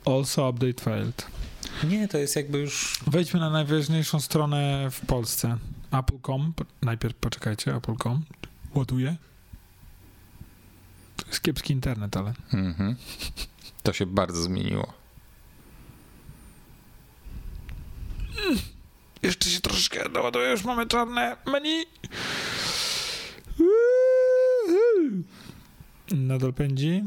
also 0.06 0.48
update 0.48 0.82
failed. 0.82 1.26
Nie, 1.84 2.08
to 2.08 2.18
jest 2.18 2.36
jakby 2.36 2.58
już 2.58 3.00
Wejdźmy 3.06 3.40
na 3.40 3.50
najważniejszą 3.50 4.20
stronę 4.20 4.88
w 4.90 5.06
Polsce. 5.06 5.56
Apple.com. 5.92 6.52
Najpierw 6.82 7.14
poczekajcie, 7.14 7.74
Apple.com. 7.74 8.22
Ładuje. 8.74 9.16
Jest 11.32 11.42
kiepski 11.42 11.72
internet, 11.72 12.16
ale. 12.16 12.34
Mhm. 12.52 12.96
To 13.82 13.92
się 13.92 14.06
bardzo 14.06 14.42
zmieniło. 14.42 14.92
Jeszcze 19.22 19.50
się 19.50 19.60
troszeczkę 19.60 20.08
doładuje, 20.08 20.50
już 20.50 20.64
mamy 20.64 20.86
czarne 20.86 21.36
menu. 21.46 21.84
Nadal 26.10 26.52
pędzi. 26.52 27.02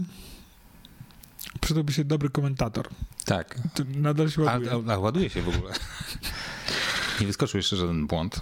Przydałby 1.61 1.93
się 1.93 2.03
dobry 2.03 2.29
komentator. 2.29 2.89
Tak. 3.25 3.57
Nadal 3.85 4.29
się 4.29 4.41
A, 4.41 4.45
ładuje. 4.45 4.71
a, 4.87 4.93
a 4.93 4.97
ładuje 4.99 5.29
się 5.29 5.41
w 5.41 5.49
ogóle. 5.49 5.73
Nie 7.21 7.27
wyskoczył 7.27 7.57
jeszcze 7.57 7.75
żaden 7.75 8.07
błąd. 8.07 8.41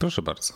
Proszę 0.00 0.22
bardzo. 0.22 0.54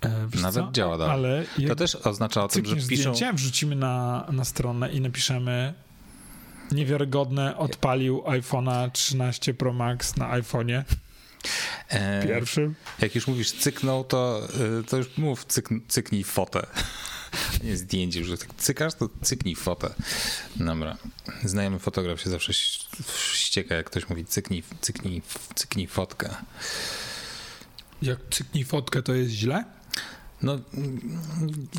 E, 0.00 0.26
wiesz 0.28 0.42
Nawet 0.42 0.64
co? 0.66 0.72
działa 0.72 0.98
dalej. 0.98 1.46
Ale 1.58 1.68
To 1.68 1.76
też 1.76 1.94
oznacza 1.94 2.44
o 2.44 2.48
tym, 2.48 2.66
że 2.66 2.76
piszą. 2.76 2.84
zdjęcie, 2.84 3.32
wrzucimy 3.32 3.76
na, 3.76 4.26
na 4.32 4.44
stronę 4.44 4.92
i 4.92 5.00
napiszemy 5.00 5.74
niewiarygodne, 6.72 7.56
odpalił 7.56 8.22
iPhone'a 8.26 8.90
13 8.92 9.54
Pro 9.54 9.72
Max 9.72 10.16
na 10.16 10.40
iPhone'ie 10.40 10.82
E, 11.88 12.22
pierwszym. 12.26 12.74
jak 12.98 13.14
już 13.14 13.26
mówisz 13.26 13.52
cyknął, 13.52 14.04
to, 14.04 14.48
y, 14.80 14.84
to 14.84 14.96
już 14.96 15.16
mów 15.18 15.44
cyk, 15.44 15.68
cyknij 15.88 16.24
fotę. 16.24 16.66
Nie 17.64 17.76
zdjęcie, 17.76 18.24
że 18.24 18.38
tak 18.38 18.48
cykasz, 18.58 18.94
to 18.94 19.08
cyknij 19.22 19.54
fotę. 19.56 19.90
Dobra. 20.56 20.96
Znajomy 21.44 21.78
fotograf 21.78 22.20
się 22.20 22.30
zawsze 22.30 22.52
ścieka, 23.32 23.74
jak 23.74 23.86
ktoś 23.86 24.08
mówi 24.08 24.24
cyknij, 24.24 24.62
cyknij, 24.80 25.22
cyknij 25.54 25.86
fotkę. 25.86 26.34
Jak 28.02 28.18
cyknij 28.30 28.64
fotkę, 28.64 29.02
to 29.02 29.14
jest 29.14 29.30
źle? 29.30 29.64
No, 30.42 30.58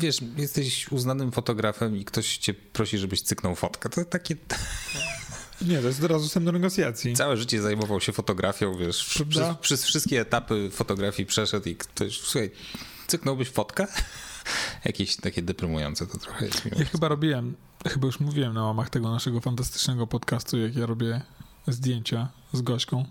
wiesz, 0.00 0.18
jesteś 0.36 0.92
uznanym 0.92 1.32
fotografem 1.32 1.96
i 1.96 2.04
ktoś 2.04 2.36
cię 2.36 2.54
prosi, 2.54 2.98
żebyś 2.98 3.22
cyknął 3.22 3.54
fotkę. 3.54 3.88
To 3.88 4.04
takie... 4.04 4.36
Nie, 5.62 5.80
to 5.80 5.86
jest 5.86 6.00
teraz 6.00 6.22
dostęp 6.22 6.46
do 6.46 6.52
negocjacji. 6.52 7.14
Całe 7.14 7.36
życie 7.36 7.62
zajmował 7.62 8.00
się 8.00 8.12
fotografią, 8.12 8.76
wiesz, 8.76 9.04
przez, 9.28 9.56
przez 9.60 9.84
wszystkie 9.84 10.20
etapy 10.20 10.70
fotografii 10.70 11.26
przeszedł 11.26 11.68
i 11.68 11.76
ktoś, 11.76 12.20
słuchaj, 12.20 12.50
cyknąłbyś 13.06 13.48
fotkę? 13.48 13.86
Jakieś 14.84 15.16
takie 15.16 15.42
deprymujące 15.42 16.06
to 16.06 16.18
trochę 16.18 16.46
jest. 16.46 16.66
Ja 16.78 16.84
chyba 16.84 17.08
robiłem, 17.08 17.56
chyba 17.86 18.06
już 18.06 18.20
mówiłem 18.20 18.54
na 18.54 18.64
łamach 18.64 18.90
tego 18.90 19.10
naszego 19.10 19.40
fantastycznego 19.40 20.06
podcastu, 20.06 20.58
jak 20.58 20.76
ja 20.76 20.86
robię 20.86 21.22
zdjęcia 21.68 22.28
z 22.52 22.62
Gośką. 22.62 23.04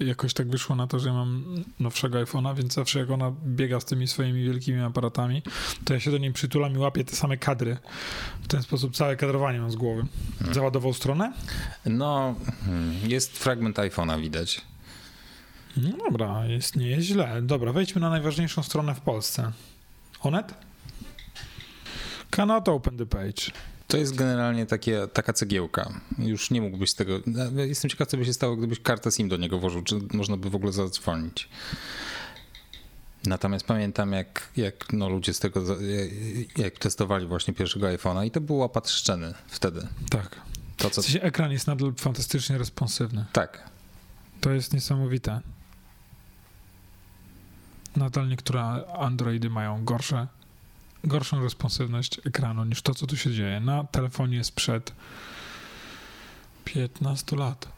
Jakoś 0.00 0.34
tak 0.34 0.48
wyszło 0.48 0.76
na 0.76 0.86
to, 0.86 0.98
że 0.98 1.12
mam 1.12 1.44
nowszego 1.80 2.18
iPhone'a, 2.18 2.56
więc 2.56 2.74
zawsze 2.74 2.98
jak 2.98 3.10
ona 3.10 3.32
biega 3.46 3.80
z 3.80 3.84
tymi 3.84 4.08
swoimi 4.08 4.44
wielkimi 4.44 4.80
aparatami, 4.80 5.42
to 5.84 5.94
ja 5.94 6.00
się 6.00 6.10
do 6.10 6.18
niej 6.18 6.32
przytulam 6.32 6.74
i 6.74 6.78
łapię 6.78 7.04
te 7.04 7.16
same 7.16 7.36
kadry. 7.36 7.76
W 8.42 8.48
ten 8.48 8.62
sposób 8.62 8.96
całe 8.96 9.16
kadrowanie 9.16 9.60
mam 9.60 9.70
z 9.70 9.76
głowy. 9.76 10.06
Załadował 10.52 10.92
stronę? 10.92 11.32
No, 11.86 12.34
hmm, 12.64 13.10
jest 13.10 13.38
fragment 13.38 13.76
iPhone'a 13.76 14.20
widać. 14.20 14.60
No 15.76 15.96
dobra, 16.10 16.46
jest, 16.46 16.76
nie 16.76 16.86
jest 16.86 17.06
źle. 17.06 17.42
Dobra, 17.42 17.72
wejdźmy 17.72 18.00
na 18.00 18.10
najważniejszą 18.10 18.62
stronę 18.62 18.94
w 18.94 19.00
Polsce. 19.00 19.52
Onet? 20.20 20.54
Cannot 22.30 22.68
open 22.68 22.96
the 22.96 23.06
page. 23.06 23.52
To 23.88 23.96
jest 23.96 24.14
generalnie 24.14 24.66
takie, 24.66 25.08
taka 25.12 25.32
cegiełka. 25.32 26.00
Już 26.18 26.50
nie 26.50 26.60
mógłbyś 26.60 26.94
tego. 26.94 27.20
Jestem 27.56 27.90
ciekaw, 27.90 28.08
co 28.08 28.16
by 28.16 28.24
się 28.24 28.32
stało, 28.32 28.56
gdybyś 28.56 28.80
kartę 28.80 29.10
SIM 29.10 29.28
do 29.28 29.36
niego 29.36 29.58
włożył. 29.58 29.82
Czy 29.82 29.98
można 30.12 30.36
by 30.36 30.50
w 30.50 30.54
ogóle 30.54 30.72
zadzwonić? 30.72 31.48
Natomiast 33.24 33.66
pamiętam, 33.66 34.12
jak, 34.12 34.48
jak 34.56 34.92
no 34.92 35.08
ludzie 35.08 35.34
z 35.34 35.40
tego, 35.40 35.64
jak 36.56 36.78
testowali 36.78 37.26
właśnie 37.26 37.54
pierwszego 37.54 37.86
iPhone'a 37.86 38.26
i 38.26 38.30
to 38.30 38.40
był 38.40 38.56
łapat 38.56 38.90
szczeny 38.90 39.34
wtedy. 39.46 39.86
Tak. 40.10 40.40
To, 40.76 40.90
co... 40.90 41.02
W 41.02 41.04
sensie 41.04 41.22
ekran 41.22 41.52
jest 41.52 41.66
nadal 41.66 41.94
fantastycznie 41.96 42.58
responsywny. 42.58 43.24
Tak. 43.32 43.70
To 44.40 44.50
jest 44.50 44.72
niesamowite. 44.72 45.40
Nadal 47.96 48.28
niektóre 48.28 48.62
Androidy 48.98 49.50
mają 49.50 49.84
gorsze, 49.84 50.26
gorszą 51.08 51.42
responsywność 51.42 52.20
ekranu 52.26 52.64
niż 52.64 52.82
to, 52.82 52.94
co 52.94 53.06
tu 53.06 53.16
się 53.16 53.32
dzieje. 53.32 53.60
Na 53.60 53.84
telefonie 53.84 54.44
sprzed 54.44 54.92
15 56.64 57.36
lat. 57.36 57.68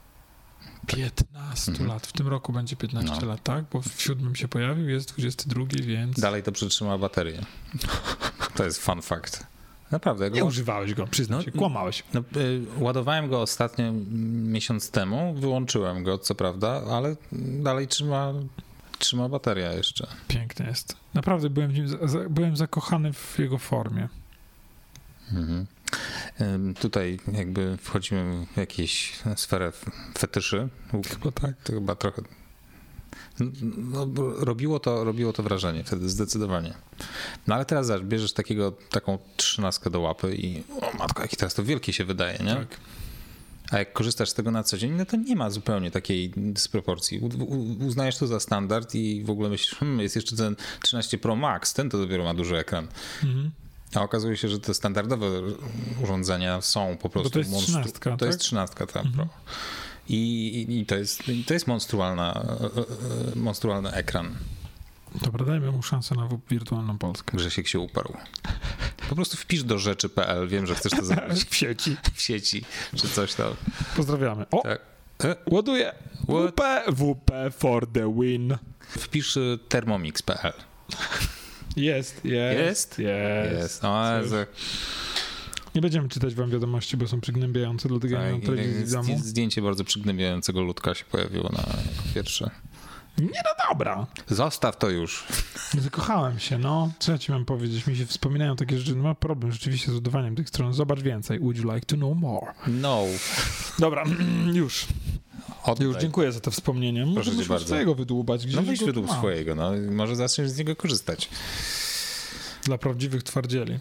15 0.87 1.71
Mhm. 1.73 1.89
lat. 1.89 2.07
W 2.07 2.13
tym 2.13 2.29
roku 2.29 2.53
będzie 2.53 2.77
15 2.77 3.17
No. 3.21 3.27
lat, 3.27 3.43
tak? 3.43 3.65
Bo 3.73 3.83
w 3.83 4.03
siódmym 4.03 4.37
się 4.37 4.49
pojawił, 4.49 4.89
jest 4.89 5.13
22, 5.13 5.65
więc... 5.83 6.21
Dalej 6.21 6.43
to 6.43 6.53
przytrzyma 6.53 6.99
baterię. 6.99 7.41
To 8.57 8.65
jest 8.65 8.81
fun 8.83 9.03
fact. 9.03 9.47
Naprawdę. 9.91 10.25
jak 10.25 10.35
Nie 10.35 10.41
go- 10.41 10.47
używałeś 10.47 10.95
go, 10.95 11.07
przyznam 11.07 11.39
No, 11.39 11.45
się, 11.45 11.53
kłamałeś. 11.53 12.03
No, 12.15 12.21
y, 12.37 12.61
ładowałem 12.79 13.29
go 13.29 13.41
ostatnio 13.43 13.85
mm, 13.85 14.53
miesiąc 14.53 14.91
temu, 14.91 15.35
wyłączyłem 15.35 16.05
go, 16.05 16.19
co 16.19 16.35
prawda, 16.35 16.83
ale 16.91 17.17
dalej 17.63 17.89
trzyma, 17.89 18.33
trzyma 19.01 19.29
bateria 19.29 19.73
jeszcze. 19.73 20.07
Piękny 20.29 20.67
jest. 20.67 20.97
Naprawdę 21.15 21.51
byłem, 21.51 21.73
byłem 22.31 22.57
zakochany 22.57 23.13
w 23.13 23.39
jego 23.39 23.59
formie. 23.59 24.09
Mhm. 25.33 25.67
Tutaj 26.75 27.21
jakby 27.33 27.77
wchodzimy 27.77 28.47
w 28.55 28.57
jakąś 28.57 29.19
sferę 29.37 29.73
fetyszy. 30.19 30.69
Chyba 31.09 31.31
tak. 31.31 31.57
To 31.65 31.73
chyba 31.73 31.95
trochę. 31.95 32.23
No, 33.77 34.07
bo 34.07 34.45
robiło, 34.45 34.81
to, 34.81 35.05
robiło 35.05 35.33
to 35.33 35.43
wrażenie 35.43 35.85
wtedy, 35.85 36.09
zdecydowanie. 36.09 36.75
No 37.47 37.55
ale 37.55 37.65
teraz 37.65 37.93
bierzesz 38.03 38.33
takiego, 38.33 38.73
taką 38.91 39.19
trzynastkę 39.37 39.91
do 39.91 40.01
łapy 40.01 40.35
i 40.37 40.65
o 40.81 40.99
matko, 40.99 41.23
jakie 41.23 41.37
teraz 41.37 41.55
to 41.55 41.65
wielkie 41.65 41.93
się 41.93 42.05
wydaje, 42.05 42.39
nie? 42.39 42.55
Tak. 42.55 42.69
A 43.71 43.79
jak 43.79 43.93
korzystasz 43.93 44.29
z 44.29 44.35
tego 44.35 44.51
na 44.51 44.63
co 44.63 44.79
dzień, 44.79 44.93
no 44.93 45.07
to 45.07 45.17
nie 45.17 45.37
ma 45.37 45.51
zupełnie 45.51 45.91
takiej 45.91 46.33
dysproporcji. 46.37 47.19
U, 47.19 47.29
uznajesz 47.87 48.17
to 48.17 48.27
za 48.27 48.41
standard 48.41 48.95
i 48.95 49.23
w 49.25 49.31
ogóle 49.31 49.49
myślisz, 49.49 49.75
hmm, 49.75 50.01
jest 50.01 50.17
jeszcze 50.17 50.37
ten 50.37 50.57
13 50.83 51.19
Pro 51.19 51.37
Max, 51.37 51.75
ten 51.75 51.91
to 51.91 51.99
dopiero 51.99 52.25
ma 52.25 52.35
duży 52.35 52.59
ekran. 52.59 52.89
Mhm. 53.25 53.51
A 53.95 54.03
okazuje 54.03 54.37
się, 54.37 54.49
że 54.49 54.61
te 54.61 54.75
standardowe 54.75 55.27
urządzenia 56.03 56.61
są 56.61 56.97
po 56.97 57.09
prostu 57.11 57.31
to 57.31 57.39
jest 57.39 57.51
monstru- 57.51 57.67
13, 57.67 57.93
To 58.01 58.17
tak? 58.17 58.27
jest 58.27 58.41
13 58.41 58.87
tam 58.87 59.13
Pro. 59.13 59.29
I, 60.09 60.67
i, 60.69 60.87
to 60.87 60.95
jest, 60.95 61.23
to 61.47 61.55
jest 61.55 61.67
monstrualna, 61.67 62.35
e, 62.61 62.65
e, 63.33 63.37
monstrualny 63.37 63.93
ekran. 63.93 64.37
Dobra, 65.23 65.47
dajmy 65.47 65.73
mu 65.73 65.83
szansę 65.83 66.15
na 66.15 66.29
wirtualną 66.51 66.99
Polskę. 66.99 67.37
Grzesiek 67.37 67.69
się 67.69 67.79
uparł. 67.79 68.13
Po 69.09 69.15
prostu 69.15 69.37
wpisz 69.37 69.63
do 69.63 69.79
rzeczy.pl, 69.79 70.49
wiem, 70.49 70.67
że 70.67 70.75
chcesz 70.75 70.93
to 70.93 71.05
zrobić 71.05 71.45
W 71.51 71.55
sieci. 71.55 71.97
w 72.15 72.21
sieci, 72.23 72.65
czy 72.97 73.09
coś 73.09 73.35
tam. 73.35 73.55
Pozdrawiamy. 73.97 74.47
O, 74.51 74.63
Tak. 74.63 74.81
E, 75.25 75.37
ładuję. 75.47 75.93
What? 76.29 76.55
WP, 76.55 76.93
WP 76.93 77.31
for 77.59 77.87
the 77.93 78.15
win. 78.21 78.57
Wpisz 78.81 79.37
y, 79.37 79.59
thermomix.pl. 79.69 80.53
Jest, 81.77 82.25
jest. 82.25 82.59
Jest? 82.59 82.99
Jest. 82.99 83.53
Jest. 83.61 83.85
O, 83.85 84.19
Jezu. 84.19 84.37
Nie 85.75 85.81
będziemy 85.81 86.09
czytać 86.09 86.35
wam 86.35 86.51
wiadomości, 86.51 86.97
bo 86.97 87.09
są 87.09 87.21
przygnębiające, 87.21 87.89
dlatego 87.89 88.15
ja 88.17 88.25
nie 88.27 88.33
mam 88.33 88.41
Tak, 88.41 88.51
telewizji 88.51 88.95
domu. 88.97 89.19
Zdjęcie 89.19 89.63
bardzo 89.63 89.85
przygnębiającego 89.85 90.61
ludka 90.63 90.95
się 90.95 91.05
pojawiło 91.05 91.49
na 91.49 91.59
jako 91.59 92.03
pierwsze. 92.15 92.51
Nie 93.21 93.27
no 93.45 93.69
dobra. 93.71 94.07
Zostaw 94.29 94.77
to 94.79 94.91
już. 94.91 95.25
Zakochałem 95.79 96.39
się, 96.39 96.59
no. 96.59 96.91
Co 96.99 97.13
ja 97.13 97.19
ci 97.19 97.33
mam 97.33 97.45
powiedzieć? 97.45 97.87
Mi 97.87 97.97
się 97.97 98.07
wspominają 98.07 98.57
takie 98.57 98.79
rzeczy. 98.79 98.97
No, 98.97 99.03
ma 99.03 99.15
problem 99.15 99.53
rzeczywiście 99.53 99.93
z 99.93 99.95
udawaniem 99.95 100.37
tych 100.37 100.49
stron. 100.49 100.75
Zobacz 100.75 101.01
więcej. 101.01 101.39
Would 101.41 101.57
you 101.57 101.75
like 101.75 101.87
to 101.87 101.97
know 101.97 102.17
more? 102.19 102.47
No. 102.67 103.03
Dobra, 103.79 104.05
już. 104.53 104.87
Oddaj. 105.65 105.87
Już 105.87 105.97
dziękuję 105.97 106.33
za 106.33 106.41
te 106.41 106.51
wspomnienia. 106.51 107.07
Może 107.07 107.15
Proszę 107.15 107.31
cię 107.31 107.37
muszę 107.37 107.49
bardzo. 107.49 107.67
swojego 107.67 107.95
wydłubać. 107.95 108.43
Gdzieś 108.47 108.57
No 108.57 108.63
weź 108.63 108.81
mam. 108.97 109.19
swojego, 109.19 109.55
no. 109.55 109.73
Może 109.91 110.17
zaczniesz 110.17 110.51
z 110.51 110.59
niego 110.59 110.77
korzystać. 110.77 111.29
Dla 112.65 112.79
prawdziwych 112.79 113.23
twardzieli. 113.23 113.79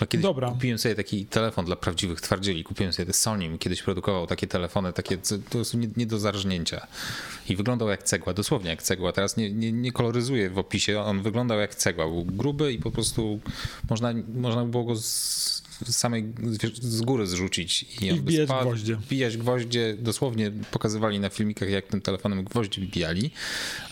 No, 0.00 0.06
kiedyś 0.06 0.22
Dobra. 0.22 0.50
kupiłem 0.50 0.78
sobie 0.78 0.94
taki 0.94 1.26
telefon 1.26 1.64
dla 1.64 1.76
prawdziwych 1.76 2.20
twardzieli. 2.20 2.64
Kupiłem 2.64 2.92
sobie 2.92 3.12
Sony, 3.12 3.58
kiedyś 3.58 3.82
produkował 3.82 4.26
takie 4.26 4.46
telefony, 4.46 4.92
takie 4.92 5.18
to 5.50 5.64
są 5.64 5.78
nie, 5.78 5.88
nie 5.96 6.06
do 6.06 6.18
zarżnięcia. 6.18 6.86
I 7.48 7.56
wyglądał 7.56 7.88
jak 7.88 8.02
cegła, 8.02 8.34
dosłownie 8.34 8.70
jak 8.70 8.82
cegła. 8.82 9.12
Teraz 9.12 9.36
nie, 9.36 9.50
nie, 9.50 9.72
nie 9.72 9.92
koloryzuję 9.92 10.50
w 10.50 10.58
opisie, 10.58 11.00
on 11.00 11.22
wyglądał 11.22 11.58
jak 11.58 11.74
cegła. 11.74 12.06
Był 12.06 12.24
gruby 12.24 12.72
i 12.72 12.78
po 12.78 12.90
prostu 12.90 13.40
można, 13.90 14.14
można 14.34 14.64
było 14.64 14.84
go 14.84 14.96
z, 14.96 15.62
samej 15.86 16.32
z, 16.80 17.00
góry 17.00 17.26
zrzucić. 17.26 17.82
I 18.00 18.12
by 18.12 18.20
wbijać 18.20 18.48
spadł, 18.48 18.68
gwoździe. 18.68 18.96
Wbijać 18.96 19.36
gwoździe, 19.36 19.96
dosłownie 19.98 20.52
pokazywali 20.70 21.20
na 21.20 21.28
filmikach, 21.28 21.70
jak 21.70 21.86
tym 21.86 22.00
telefonem 22.00 22.44
gwoździe 22.44 22.82
wbijali, 22.82 23.30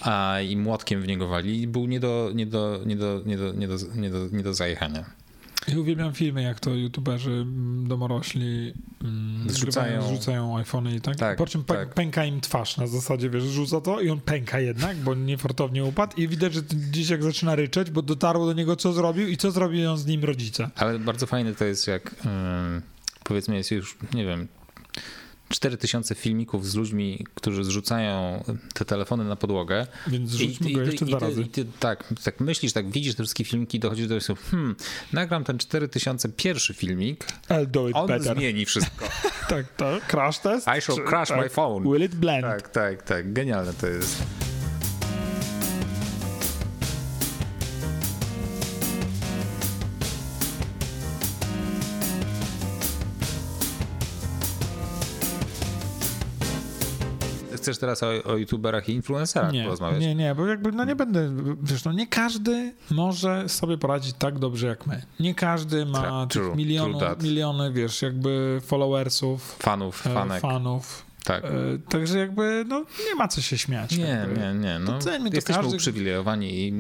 a 0.01 0.40
i 0.40 0.57
młotkiem 0.57 1.03
w 1.03 1.07
niego 1.07 1.29
wali. 1.29 1.62
I 1.62 1.66
był 1.66 1.87
nie 1.87 2.01
do, 2.01 2.31
nie 2.35 2.47
do, 2.47 2.81
nie 2.87 2.97
do, 2.97 3.23
nie 3.27 3.37
do, 3.37 3.53
nie 3.53 3.69
do, 3.69 3.77
nie 3.95 4.11
do, 4.11 4.29
nie 4.33 4.42
do 4.42 4.55
zajechania. 4.55 5.26
Ja 5.68 5.79
uwielbiam 5.79 6.12
filmy, 6.12 6.42
jak 6.42 6.61
to 6.61 6.74
youtuberzy 6.74 7.31
mm, 7.31 7.88
domorośli 7.88 8.74
mm, 9.05 9.50
Zrzucają. 9.50 10.02
zrzucają 10.02 10.59
iPhony 10.59 10.96
i 10.96 11.00
tak. 11.00 11.16
Tak, 11.16 11.38
po 11.38 11.46
czym 11.46 11.64
tak. 11.64 11.94
pęka 11.94 12.24
im 12.24 12.40
twarz 12.40 12.76
na 12.76 12.87
zasadzie, 12.87 13.31
wiesz, 13.31 13.44
rzuca 13.44 13.81
to 13.81 14.00
i 14.00 14.11
on 14.11 14.20
pęka 14.20 14.61
jednak, 14.61 14.96
bo 14.96 15.14
niefortownie 15.14 15.85
upadł 15.85 16.16
i 16.16 16.29
widać, 16.29 16.55
że 16.55 16.61
dzieciak 16.90 17.22
zaczyna 17.22 17.55
ryczeć, 17.55 17.90
bo 17.90 18.02
dotarło 18.02 18.46
do 18.46 18.52
niego, 18.52 18.76
co 18.76 18.92
zrobił 18.92 19.29
i 19.29 19.37
co 19.37 19.50
zrobią 19.50 19.96
z 19.96 20.07
nim 20.07 20.24
rodzice. 20.24 20.70
Ale 20.76 20.98
bardzo 20.98 21.26
fajne 21.26 21.55
to 21.55 21.64
jest, 21.64 21.87
jak 21.87 22.14
ym, 22.26 22.83
powiedzmy, 23.24 23.57
jest 23.57 23.70
już, 23.70 23.96
nie 24.14 24.24
wiem, 24.24 24.48
4000 25.48 26.14
filmików 26.14 26.66
z 26.66 26.74
ludźmi, 26.74 27.26
którzy 27.35 27.64
zrzucają 27.64 28.44
te 28.74 28.85
telefony 28.85 29.24
na 29.24 29.37
podłogę. 29.37 29.87
Więc 30.06 30.30
zrzućmy 30.30 30.72
go 30.72 30.80
jeszcze 30.82 31.04
i 31.04 31.09
dwa 31.09 31.18
ty, 31.18 31.26
razy. 31.26 31.42
I 31.42 31.48
ty, 31.48 31.66
tak, 31.80 32.14
tak 32.24 32.40
myślisz, 32.40 32.72
tak 32.72 32.90
widzisz 32.90 33.14
te 33.14 33.22
wszystkie 33.22 33.44
filmiki, 33.44 33.78
dochodzisz 33.78 34.09
do 34.09 34.20
tego, 34.20 34.40
hmm, 34.50 34.76
nagram 35.12 35.44
ten 35.44 35.59
4001 35.59 36.76
filmik, 36.76 37.26
I'll 37.48 37.66
do 37.66 37.88
it 37.88 37.96
on 37.96 38.06
better. 38.06 38.37
zmieni 38.37 38.66
wszystko. 38.66 39.09
Tak, 39.48 39.76
tak. 39.76 40.06
Crash 40.06 40.38
test? 40.38 40.66
I 40.78 40.80
shall 40.80 41.04
crash 41.04 41.28
tak. 41.28 41.38
my 41.38 41.48
phone. 41.48 41.92
Will 41.92 42.02
it 42.02 42.14
blend? 42.14 42.42
Tak, 42.42 42.68
tak, 42.68 43.02
tak, 43.02 43.32
genialne 43.32 43.72
to 43.72 43.87
jest. 43.87 44.56
Chcesz 57.66 57.79
teraz 57.79 58.02
o, 58.02 58.07
o 58.24 58.37
youtuberach 58.37 58.88
i 58.88 58.92
influencerach 58.92 59.52
Nie, 59.52 59.64
porozmawiać? 59.64 60.00
nie, 60.00 60.14
nie, 60.14 60.35
bo 60.35 60.46
jakby 60.46 60.72
no 60.72 60.85
nie 60.85 60.96
będę, 60.96 61.31
wiesz, 61.62 61.85
no 61.85 61.92
nie 61.92 62.07
każdy 62.07 62.74
może 62.91 63.49
sobie 63.49 63.78
poradzić 63.78 64.14
tak 64.18 64.38
dobrze 64.38 64.66
jak 64.66 64.86
my. 64.86 65.03
Nie 65.20 65.34
każdy 65.34 65.86
ma 65.86 65.99
Tra- 66.03 66.26
tych 66.26 66.43
true, 66.43 66.57
milionów, 66.57 67.03
true 67.03 67.16
miliony, 67.22 67.72
wiesz, 67.72 68.03
jakby 68.03 68.61
followersów, 68.64 69.57
Fanów, 69.59 70.07
e, 70.07 70.14
fanek. 70.14 70.41
fanów. 70.43 71.05
Tak. 71.27 71.45
E, 71.45 71.51
także 71.89 72.18
jakby, 72.18 72.64
no 72.68 72.85
nie 73.09 73.14
ma 73.14 73.29
co 73.29 73.41
się 73.43 73.59
śmiać. 73.59 73.97
Nie, 73.97 74.05
jakby. 74.05 74.41
nie, 74.41 74.55
nie. 74.55 74.79
No, 74.79 74.99
to 74.99 75.11
jesteśmy 75.35 75.62
każdy- 75.62 75.77
uprzywilejowani, 75.77 76.61
i, 76.66 76.72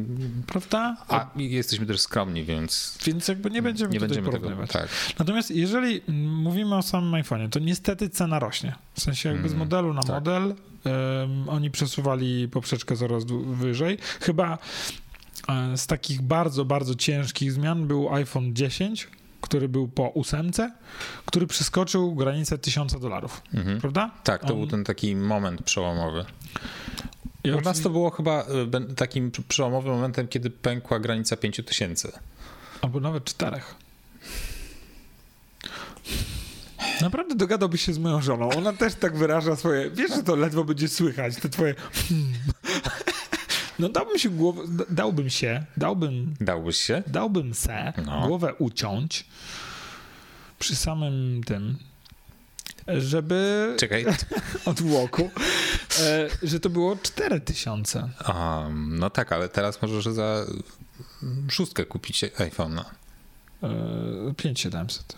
Prawda? 0.46 0.96
a 1.08 1.30
jesteśmy 1.36 1.86
też 1.86 2.00
skromni, 2.00 2.44
więc 2.44 2.98
Więc 3.06 3.28
jakby 3.28 3.50
nie 3.50 3.62
będziemy 3.62 3.90
nie 3.92 4.00
będziemy 4.00 4.26
tego. 4.26 4.38
porównywać. 4.38 4.70
Tak. 4.70 4.88
Natomiast 5.18 5.50
jeżeli 5.50 6.00
mówimy 6.28 6.76
o 6.76 6.82
samym 6.82 7.22
iPhone'ie, 7.22 7.48
to 7.50 7.58
niestety 7.58 8.08
cena 8.10 8.38
rośnie. 8.38 8.74
W 8.94 9.00
sensie 9.00 9.28
jakby 9.28 9.48
z 9.48 9.52
Mm, 9.52 9.58
modelu 9.58 9.94
na 9.94 10.02
tak. 10.02 10.10
model 10.10 10.42
em, 10.84 11.48
oni 11.48 11.70
przesuwali 11.70 12.48
poprzeczkę 12.48 12.96
coraz 12.96 13.24
wyżej. 13.46 13.98
Chyba 14.20 14.58
e, 15.48 15.76
z 15.76 15.86
takich 15.86 16.22
bardzo, 16.22 16.64
bardzo 16.64 16.94
ciężkich 16.94 17.52
zmian 17.52 17.86
był 17.86 18.14
iPhone 18.14 18.54
10, 18.54 19.08
który 19.46 19.68
był 19.68 19.88
po 19.88 20.08
ósemce, 20.08 20.72
który 21.26 21.46
przeskoczył 21.46 22.14
granicę 22.14 22.58
1000 22.58 23.00
dolarów. 23.00 23.42
Mhm. 23.54 23.80
Prawda? 23.80 24.10
Tak, 24.24 24.40
to 24.40 24.46
On- 24.52 24.58
był 24.58 24.66
ten 24.66 24.84
taki 24.84 25.16
moment 25.16 25.62
przełomowy. 25.62 26.24
I 27.44 27.50
U 27.50 27.60
nas 27.60 27.80
to 27.80 27.90
było 27.90 28.10
chyba 28.10 28.44
y, 28.90 28.94
takim 28.94 29.30
pr- 29.30 29.42
przełomowym 29.48 29.92
momentem, 29.92 30.28
kiedy 30.28 30.50
pękła 30.50 30.98
granica 30.98 31.36
5000. 31.36 32.12
Albo 32.82 33.00
nawet 33.00 33.24
czterech. 33.24 33.74
Naprawdę 37.00 37.34
dogadałbyś 37.34 37.82
się 37.82 37.92
z 37.94 37.98
moją 37.98 38.22
żoną. 38.22 38.48
Ona 38.50 38.72
też 38.72 38.94
tak 38.94 39.16
wyraża 39.16 39.56
swoje. 39.56 39.90
Wiesz, 39.90 40.10
że 40.10 40.22
to 40.22 40.36
ledwo 40.36 40.64
będzie 40.64 40.88
słychać, 40.88 41.36
te 41.36 41.48
twoje. 41.48 41.74
No 43.78 43.88
dałbym 43.88 44.18
się 44.18 44.30
głowę. 44.30 44.62
da- 44.68 44.84
Dałbym 44.90 45.30
się, 45.30 45.64
dałbym, 45.76 46.34
Dałbyś 46.40 46.76
się? 46.76 47.02
dałbym 47.06 47.54
se 47.54 47.92
No. 48.06 48.26
głowę 48.26 48.54
uciąć 48.54 49.24
przy 50.58 50.76
samym 50.76 51.40
tym, 51.46 51.78
żeby 52.98 53.74
Czekaj. 53.78 54.06
od 54.64 54.80
łoku, 54.80 55.30
e, 56.00 56.28
że 56.42 56.60
to 56.60 56.70
było 56.70 56.96
4000. 57.02 58.08
Um, 58.28 58.98
no 58.98 59.10
tak, 59.10 59.32
ale 59.32 59.48
teraz 59.48 59.82
możesz 59.82 60.04
za 60.04 60.44
szóstkę 61.50 61.84
kupić 61.84 62.24
iPhone'a. 62.24 62.84
E, 63.62 64.34
5700. 64.36 65.16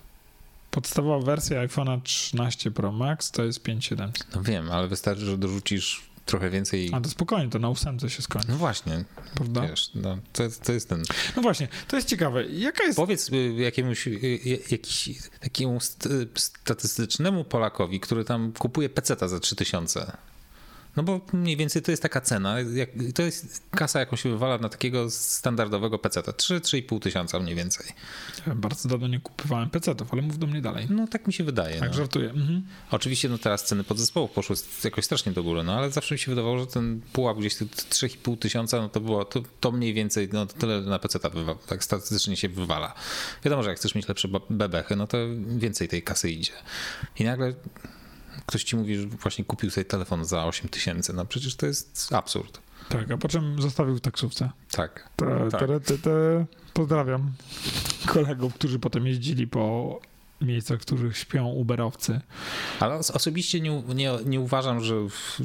Podstawowa 0.71 1.25
wersja 1.27 1.67
iPhone'a 1.67 2.03
13 2.03 2.71
Pro 2.71 2.93
Max 2.93 3.31
to 3.31 3.45
jest 3.45 3.63
5700. 3.63 4.35
No 4.35 4.43
wiem, 4.43 4.71
ale 4.71 4.89
wystarczy, 4.89 5.25
że 5.25 5.39
dorzucisz 5.39 6.08
trochę 6.29 6.51
więcej. 6.51 6.91
A 6.93 7.01
to 7.01 7.09
spokojnie, 7.11 7.51
to 7.51 7.59
na 7.59 7.69
ósemce 7.69 8.11
się 8.11 8.23
skończy, 8.23 8.49
No 8.49 8.57
właśnie, 8.57 9.05
prawda? 9.35 9.69
wiesz, 9.69 9.91
no, 9.95 10.19
to, 10.33 10.43
jest- 10.43 10.63
to 10.63 10.73
jest 10.73 10.89
ten. 10.89 11.03
No 11.37 11.43
właśnie, 11.43 11.69
to 11.89 11.97
jest 11.97 12.09
ciekawe. 12.09 12.45
Jaka 12.47 12.85
jest... 12.85 12.97
Powiedz 12.97 13.33
y, 13.33 13.53
jakiemuś 13.59 14.07
y, 14.07 14.11
y, 14.11 14.59
jakiś, 14.71 15.09
takiemu 15.41 15.81
st- 15.81 16.09
statystycznemu 16.35 17.45
Polakowi, 17.45 18.01
który 18.01 18.25
tam 18.25 18.53
kupuje 18.53 18.89
peceta 18.89 19.29
za 19.29 19.41
3000. 19.41 20.13
No 20.97 21.03
bo 21.03 21.21
mniej 21.33 21.57
więcej 21.57 21.83
to 21.83 21.91
jest 21.91 22.03
taka 22.03 22.21
cena, 22.21 22.57
to 23.15 23.23
jest 23.23 23.63
kasa, 23.71 24.01
jaką 24.01 24.17
się 24.17 24.31
wywala 24.31 24.59
na 24.59 24.69
takiego 24.69 25.11
standardowego 25.11 25.99
peceta. 25.99 26.33
3-3,5 26.33 27.01
tysiąca 27.01 27.41
mniej 27.41 27.55
więcej. 27.55 27.87
Ja 28.47 28.55
Bardzo 28.55 28.89
dawno 28.89 29.09
nie 29.09 29.21
kupowałem 29.21 29.71
PC-ów, 29.71 30.13
ale 30.13 30.23
mów 30.23 30.39
do 30.39 30.47
mnie 30.47 30.63
dalej. 30.63 30.87
No 30.91 31.07
tak 31.07 31.27
mi 31.27 31.33
się 31.33 31.45
wydaje. 31.45 31.81
Tak, 31.81 31.89
no. 31.89 31.95
żartuję. 31.95 32.31
Mhm. 32.31 32.67
Oczywiście 32.91 33.29
no 33.29 33.39
teraz 33.39 33.65
ceny 33.65 33.85
podzespołów 33.85 34.31
poszły 34.31 34.57
jakoś 34.85 35.05
strasznie 35.05 35.33
do 35.33 35.43
góry, 35.43 35.63
no 35.63 35.75
ale 35.75 35.91
zawsze 35.91 36.15
mi 36.15 36.19
się 36.19 36.31
wydawało, 36.31 36.59
że 36.59 36.67
ten 36.67 37.01
pułap 37.13 37.39
gdzieś 37.39 37.57
tu 37.57 37.65
3,5 37.65 38.39
tysiąca, 38.39 38.81
no 38.81 38.89
to 38.89 39.01
było 39.01 39.25
to, 39.25 39.43
to 39.61 39.73
mniej 39.73 39.95
więcej, 39.95 40.29
no 40.33 40.47
tyle 40.47 40.81
na 40.81 40.99
PC 40.99 41.19
tak 41.67 41.85
statystycznie 41.85 42.37
się 42.37 42.49
wywala. 42.49 42.95
Wiadomo, 43.45 43.63
że 43.63 43.69
jak 43.69 43.79
chcesz 43.79 43.95
mieć 43.95 44.09
lepsze 44.09 44.29
bebechy, 44.51 44.97
no 44.97 45.07
to 45.07 45.19
więcej 45.47 45.89
tej 45.89 46.03
kasy 46.03 46.31
idzie. 46.31 46.53
I 47.19 47.25
nagle 47.25 47.55
ktoś 48.47 48.65
ci 48.65 48.77
mówi, 48.77 48.97
że 48.97 49.07
właśnie 49.07 49.45
kupił 49.45 49.71
sobie 49.71 49.85
telefon 49.85 50.25
za 50.25 50.45
8 50.45 50.69
tysięcy, 50.69 51.13
no 51.13 51.25
przecież 51.25 51.57
to 51.57 51.67
jest 51.67 52.09
absurd. 52.13 52.61
Tak, 52.89 53.11
a 53.11 53.17
po 53.17 53.29
czym 53.29 53.63
zostawił 53.63 53.97
w 53.97 54.01
taksówce. 54.01 54.51
Tak. 54.71 55.11
Te, 55.17 55.49
Tak. 55.51 55.61
te, 55.61 55.81
te, 55.81 55.99
te. 55.99 56.47
Pozdrawiam 56.75 57.33
kolegów, 58.07 58.55
którzy 58.55 58.79
potem 58.79 59.07
jeździli 59.07 59.47
po 59.47 60.01
miejscach, 60.41 60.79
w 60.79 60.83
których 60.83 61.19
śpią 61.19 61.47
uberowcy. 61.47 62.21
Ale 62.81 62.95
os- 62.95 63.11
osobiście 63.11 63.61
nie, 63.61 63.83
nie, 63.95 64.13
nie 64.27 64.41
uważam, 64.41 64.81
że, 64.85 64.95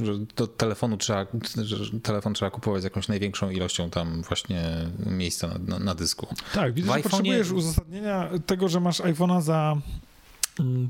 że 0.04 0.14
do 0.36 0.48
telefonu 0.48 0.98
trzeba, 0.98 1.26
że 1.64 2.00
telefon 2.00 2.34
trzeba 2.34 2.52
kupować 2.52 2.82
z 2.82 2.84
jakąś 2.84 3.08
największą 3.08 3.50
ilością 3.50 3.90
tam 3.90 4.22
właśnie 4.22 4.64
miejsca 5.06 5.48
na, 5.48 5.58
na, 5.60 5.80
na 5.80 5.96
dysku. 5.96 6.28
Tak, 6.54 6.74
widzę, 6.74 6.94
że 6.94 7.00
potrzebujesz 7.00 7.52
uzasadnienia 7.52 8.30
tego, 8.46 8.70
że 8.70 8.80
masz 8.80 9.00
iPhone'a 9.02 9.42
za 9.42 9.78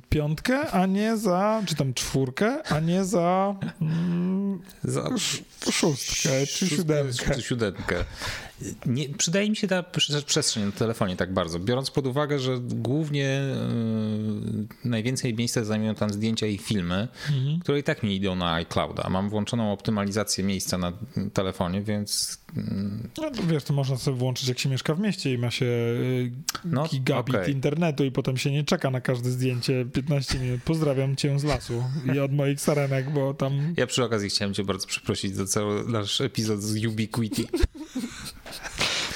piątkę, 0.09 0.72
a 0.72 0.86
nie 0.86 1.18
za, 1.18 1.61
czy 1.66 1.76
tam 1.76 1.93
czwórkę, 1.93 2.64
a 2.64 2.80
nie 2.80 3.05
za 3.05 3.55
mm, 3.82 4.61
Za 4.84 5.01
sz- 5.09 5.43
szóstkę 5.72 6.47
czy 6.47 6.68
siódemkę. 6.68 7.36
Czy 7.36 7.41
siódemkę. 7.41 7.95
Nie, 8.86 9.10
przydaje 9.10 9.49
mi 9.49 9.56
się 9.56 9.68
ta 9.68 9.84
prze- 9.84 10.22
przestrzeń 10.22 10.66
na 10.66 10.72
telefonie 10.72 11.16
tak 11.16 11.34
bardzo, 11.34 11.60
biorąc 11.60 11.91
pod 11.91 12.08
uwagę, 12.08 12.39
że 12.39 12.58
głównie 12.60 13.41
yy, 14.84 14.89
najwięcej 14.89 15.34
miejsca 15.34 15.64
zajmują 15.64 15.95
tam 15.95 16.10
zdjęcia 16.10 16.47
i 16.47 16.58
filmy, 16.58 17.08
Mhm. 17.36 17.60
które 17.60 17.80
i 17.80 17.84
tak 17.84 18.04
mi 18.04 18.16
idą 18.16 18.36
na 18.36 18.54
iClouda. 18.54 19.10
Mam 19.10 19.30
włączoną 19.30 19.72
optymalizację 19.74 20.43
miejsca 20.43 20.78
na 20.78 20.93
telefonie, 21.34 21.82
więc 21.82 22.38
yy, 22.56 22.64
No 23.18 23.32
to 23.32 23.43
wiesz, 23.47 23.64
to 23.64 23.74
można 23.74 23.97
sobie 23.97 24.18
włączyć, 24.18 24.47
jak 24.49 24.60
się 24.60 24.70
mieszka 24.70 24.95
w 24.95 24.99
mieście 24.99 25.34
i 25.34 25.38
ma 25.38 25.51
się 25.51 25.66
y, 25.66 26.32
No, 26.66 26.88
gigabit 26.88 27.36
okej. 27.36 27.54
internetu 27.54 28.04
i 28.04 28.12
potem 28.12 28.38
się 28.38 28.51
nie 28.51 28.64
czeka 28.64 28.89
na 28.91 29.01
każde 29.01 29.32
zdjęcie 29.32 29.86
15 29.93 30.39
minut. 30.39 30.62
Pozdrawiam 30.66 31.16
cię 31.16 31.39
z 31.39 31.43
lasu 31.43 31.84
i 32.16 32.20
od 32.20 32.32
moich 32.34 32.62
sarenek, 32.62 33.10
bo 33.14 33.34
tam 33.34 33.74
ja 33.78 33.88
przy 33.88 34.04
okazji 34.04 34.30
chciałem 34.30 34.54
cię 34.54 34.64
bardzo 34.64 34.88
przeprosić 34.88 35.36
za 35.36 35.45
cały 35.45 35.84
nasz 35.89 36.22
epizod 36.22 36.62
z 36.62 36.86
Ubiquiti. 36.86 37.47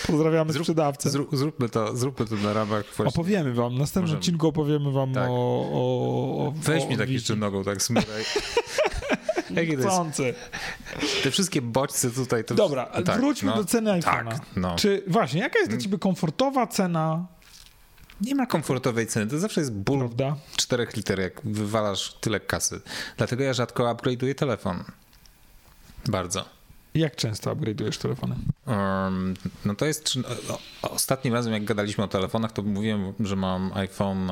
Pozdrawiamy 0.08 0.54
Zrób- 0.54 0.64
sprzedawcę. 0.64 1.10
Zrób, 1.10 1.30
zróbmy, 1.36 1.70
to, 1.70 1.98
zróbmy 1.98 2.26
to 2.26 2.36
na 2.36 2.54
ramach 2.54 2.86
właśnie. 2.86 3.06
Opowiemy 3.06 3.54
wam, 3.54 3.76
w 3.76 3.80
następnym 3.80 4.04
Możemy. 4.04 4.20
odcinku 4.20 4.48
opowiemy 4.48 4.92
wam 4.92 5.14
Tak. 5.14 5.30
o, 5.30 5.34
o, 5.72 6.48
o 6.48 6.54
Weź 6.56 6.84
o 6.84 6.88
mi 6.88 6.98
tak 6.98 7.10
jeszcze 7.10 7.36
nogą, 7.36 7.64
tak 7.64 7.82
smyraj. 7.82 8.24
Jakie 9.56 9.72
to 9.72 9.78
jest? 9.78 9.88
Chcący. 9.88 10.34
Te 11.24 11.32
wszystkie 11.32 11.62
bodźce 11.62 12.12
tutaj. 12.12 12.44
To 12.46 12.56
Dobra, 12.56 12.86
tak, 12.86 13.18
wróćmy 13.20 13.50
no, 13.52 13.58
do 13.58 13.66
ceny 13.66 13.92
iPhone'a. 13.92 14.30
Tak, 14.32 14.42
no. 14.56 14.76
Czy 14.76 15.04
właśnie, 15.08 15.42
jaka 15.42 15.60
jest 15.60 15.72
dla 15.72 15.80
ciebie 15.80 15.98
komfortowa 15.98 16.68
cena, 16.68 17.26
Nie 18.22 18.36
ma 18.36 18.46
komfortowej 18.46 19.08
ceny, 19.08 19.28
to 19.28 19.40
zawsze 19.40 19.62
jest 19.62 19.74
ból 19.74 20.00
prawda? 20.00 20.36
4 20.56 20.88
liter, 20.96 21.20
jak 21.20 21.42
wywalasz 21.44 22.14
tyle 22.14 22.40
kasy. 22.40 22.82
Dlatego 23.18 23.44
ja 23.44 23.54
rzadko 23.54 23.84
upgrade'uję 23.84 24.36
telefon. 24.36 24.84
Bardzo. 26.06 26.46
Jak 26.98 27.16
często 27.16 27.56
upgrade'ujesz 27.56 27.98
telefony? 28.02 28.36
Um, 28.66 29.34
no 29.66 29.76
to 29.76 29.86
jest, 29.86 30.14
ostatnim 30.82 31.34
razem 31.34 31.54
jak 31.54 31.64
gadaliśmy 31.64 32.04
o 32.04 32.08
telefonach, 32.08 32.52
to 32.52 32.62
mówiłem, 32.64 33.14
że 33.20 33.36
mam 33.36 33.72
iPhone 33.74 34.32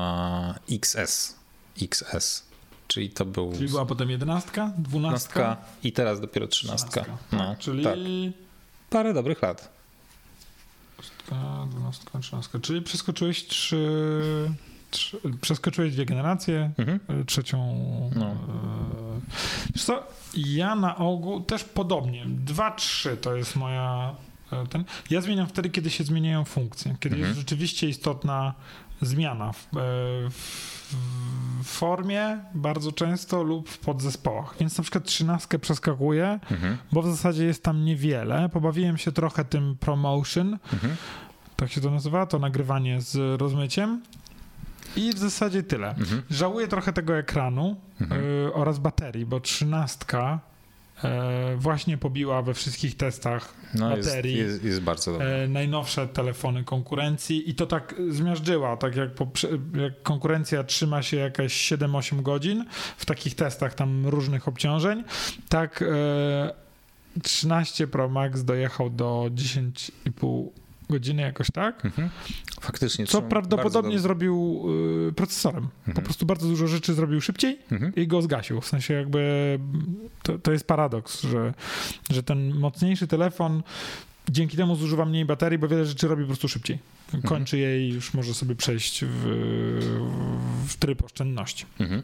XS. 0.70 1.34
XS. 1.82 2.46
Czyli 2.88 3.10
to 3.10 3.24
był. 3.24 3.52
Czyli 3.52 3.68
była 3.68 3.86
potem 3.86 4.10
11, 4.10 4.70
12 4.78 5.56
i 5.82 5.92
teraz 5.92 6.20
dopiero 6.20 6.46
13. 6.46 6.88
13. 6.88 7.12
No, 7.32 7.38
tak, 7.38 7.58
Czyli 7.58 7.84
tak. 7.84 7.98
parę 8.90 9.14
dobrych 9.14 9.42
lat. 9.42 9.76
12, 11.70 12.04
13. 12.20 12.60
Czyli 12.60 12.82
przeskoczyłeś 12.82 13.46
3. 13.46 14.50
Przeskoczyłeś 15.40 15.92
dwie 15.92 16.06
generacje, 16.06 16.70
mhm. 16.78 17.00
E, 17.08 17.24
trzecią. 17.24 17.58
No. 18.16 18.26
E, 18.26 19.78
co? 19.78 20.02
Ja 20.34 20.74
na 20.74 20.96
ogół 20.96 21.40
też 21.40 21.64
podobnie. 21.64 22.24
Dwa, 22.26 22.70
trzy 22.70 23.16
to 23.16 23.36
jest 23.36 23.56
moja. 23.56 24.14
E, 24.52 24.66
ten. 24.66 24.84
Ja 25.10 25.20
zmieniam 25.20 25.46
wtedy, 25.46 25.70
kiedy 25.70 25.90
się 25.90 26.04
zmieniają 26.04 26.44
funkcje, 26.44 26.96
kiedy 27.00 27.14
mhm. 27.14 27.28
jest 27.28 27.40
rzeczywiście 27.40 27.88
istotna 27.88 28.54
zmiana 29.02 29.52
w, 29.52 29.58
e, 29.58 29.80
w, 30.30 30.94
w, 31.62 31.66
formie 31.66 32.38
bardzo 32.54 32.92
często 32.92 33.42
lub 33.42 33.68
w 33.68 33.78
podzespołach. 33.78 34.54
Więc 34.60 34.78
na 34.78 34.82
przykład 34.82 35.04
trzynastkę 35.04 35.58
przeskakuję, 35.58 36.40
mhm. 36.50 36.76
bo 36.92 37.02
w 37.02 37.06
zasadzie 37.06 37.44
jest 37.44 37.62
tam 37.62 37.84
niewiele. 37.84 38.48
Pobawiłem 38.48 38.98
się 38.98 39.12
trochę 39.12 39.44
tym 39.44 39.76
promotion. 39.80 40.58
Mhm. 40.72 40.96
Tak 41.56 41.72
się 41.72 41.80
to 41.80 41.90
nazywa, 41.90 42.26
to 42.26 42.38
nagrywanie 42.38 43.00
z 43.00 43.40
rozmyciem. 43.40 44.02
I 44.96 45.12
w 45.12 45.18
zasadzie 45.18 45.62
tyle. 45.62 45.88
Mhm. 45.90 46.22
Żałuję 46.30 46.68
trochę 46.68 46.92
tego 46.92 47.16
ekranu 47.18 47.76
Mhm. 48.00 48.24
y, 48.46 48.52
oraz 48.54 48.78
baterii, 48.78 49.26
bo 49.26 49.40
trzynastka 49.40 50.40
y, 50.98 51.56
właśnie 51.56 51.98
pobiła 51.98 52.42
we 52.42 52.54
wszystkich 52.54 52.96
testach 52.96 53.54
No 53.74 53.96
jest, 53.96 54.08
baterii. 54.08 54.36
jest, 54.38 54.64
jest 54.64 54.80
bardzo 54.80 55.12
dobry. 55.12 55.26
e, 55.26 55.48
najnowsze 55.48 56.08
telefony 56.08 56.64
konkurencji 56.64 57.50
i 57.50 57.54
to 57.54 57.66
tak 57.66 57.94
zmiażdżyła, 58.08 58.76
tak 58.76 58.96
jak, 58.96 59.14
po, 59.14 59.28
jak 59.80 60.02
konkurencja 60.02 60.64
trzyma 60.64 61.02
się 61.02 61.16
jakieś 61.16 61.72
7-8 61.72 62.22
godzin 62.22 62.64
w 62.96 63.06
takich 63.06 63.34
testach 63.34 63.74
tam 63.74 64.06
różnych 64.06 64.48
obciążeń, 64.48 65.04
tak 65.48 65.82
e, 65.82 66.54
13 67.22 67.86
Pro 67.86 68.08
Max 68.08 68.44
dojechał 68.44 68.90
do 68.90 69.26
10,5 69.34 70.48
godziny 70.90 71.22
jakoś 71.22 71.50
tak. 71.50 71.84
Mhm. 71.84 72.10
Faktycznie. 72.60 73.06
Co 73.06 73.22
prawdopodobnie 73.22 73.98
zrobił 73.98 74.64
y, 75.08 75.12
procesorem. 75.12 75.62
Po 75.84 75.88
Mhm. 75.90 76.04
prostu 76.04 76.26
bardzo 76.26 76.48
dużo 76.48 76.66
rzeczy 76.66 76.94
zrobił 76.94 77.20
szybciej 77.20 77.58
Mhm. 77.72 77.94
i 77.94 78.06
go 78.06 78.22
zgasił. 78.22 78.60
W 78.60 78.66
sensie 78.66 78.94
jakby 78.94 79.58
to, 80.22 80.38
to 80.38 80.52
jest 80.52 80.66
paradoks, 80.66 81.22
że, 81.22 81.54
że 82.10 82.22
ten 82.22 82.54
mocniejszy 82.58 83.06
telefon 83.06 83.62
dzięki 84.28 84.56
temu 84.56 84.76
zużywa 84.76 85.04
mniej 85.04 85.24
baterii, 85.24 85.58
bo 85.58 85.68
wiele 85.68 85.84
rzeczy 85.86 86.08
robi 86.08 86.22
po 86.22 86.26
prostu 86.26 86.48
szybciej. 86.48 86.78
Kończy 87.24 87.58
je 87.58 87.88
i 87.88 87.92
już 87.94 88.14
może 88.14 88.34
sobie 88.34 88.54
przejść 88.54 89.04
w, 89.04 89.22
w 90.66 90.76
tryb 90.76 91.02
oszczędności. 91.04 91.66
Mhm. 91.80 92.02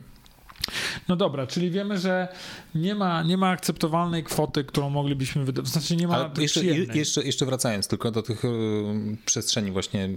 No 1.08 1.16
dobra, 1.16 1.46
czyli 1.46 1.70
wiemy, 1.70 1.98
że 1.98 2.28
nie 2.74 2.94
ma, 2.94 3.22
nie 3.22 3.36
ma 3.36 3.48
akceptowalnej 3.48 4.24
kwoty, 4.24 4.64
którą 4.64 4.90
moglibyśmy 4.90 5.44
wydać. 5.44 5.68
Sensie 5.68 5.96
nie 5.96 6.08
ma 6.08 6.30
jeszcze, 6.38 6.64
jeszcze, 6.64 7.22
jeszcze 7.22 7.46
wracając 7.46 7.88
tylko 7.88 8.10
do 8.10 8.22
tych 8.22 8.44
e, 8.44 8.48
przestrzeni 9.24 9.70
właśnie, 9.70 10.08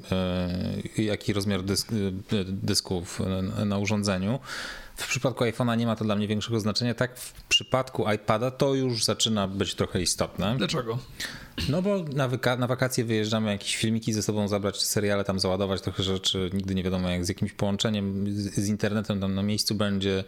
e, 0.97 1.03
jaki 1.03 1.33
rozmiar 1.33 1.63
dysk, 1.63 1.91
e, 1.91 1.95
dysków 2.45 3.21
na 3.65 3.77
urządzeniu. 3.77 4.39
W 4.95 5.07
przypadku 5.07 5.43
iPhone'a 5.43 5.77
nie 5.77 5.85
ma 5.85 5.95
to 5.95 6.05
dla 6.05 6.15
mnie 6.15 6.27
większego 6.27 6.59
znaczenia. 6.59 6.93
Tak 6.93 7.19
w 7.19 7.43
przypadku 7.43 8.11
iPada 8.11 8.51
to 8.51 8.73
już 8.75 9.03
zaczyna 9.03 9.47
być 9.47 9.75
trochę 9.75 10.01
istotne. 10.01 10.55
Dlaczego? 10.57 10.99
No 11.69 11.81
bo 11.81 12.03
na, 12.03 12.29
wyka- 12.29 12.59
na 12.59 12.67
wakacje 12.67 13.05
wyjeżdżamy 13.05 13.51
jakieś 13.51 13.75
filmiki 13.75 14.13
ze 14.13 14.23
sobą 14.23 14.47
zabrać, 14.47 14.83
seriale 14.83 15.23
tam 15.23 15.39
załadować, 15.39 15.81
trochę 15.81 16.03
rzeczy, 16.03 16.49
nigdy 16.53 16.75
nie 16.75 16.83
wiadomo 16.83 17.09
jak 17.09 17.25
z 17.25 17.29
jakimś 17.29 17.51
połączeniem 17.53 18.33
z, 18.33 18.53
z 18.55 18.67
internetem 18.67 19.19
tam 19.19 19.35
na 19.35 19.43
miejscu 19.43 19.75
będzie, 19.75 20.23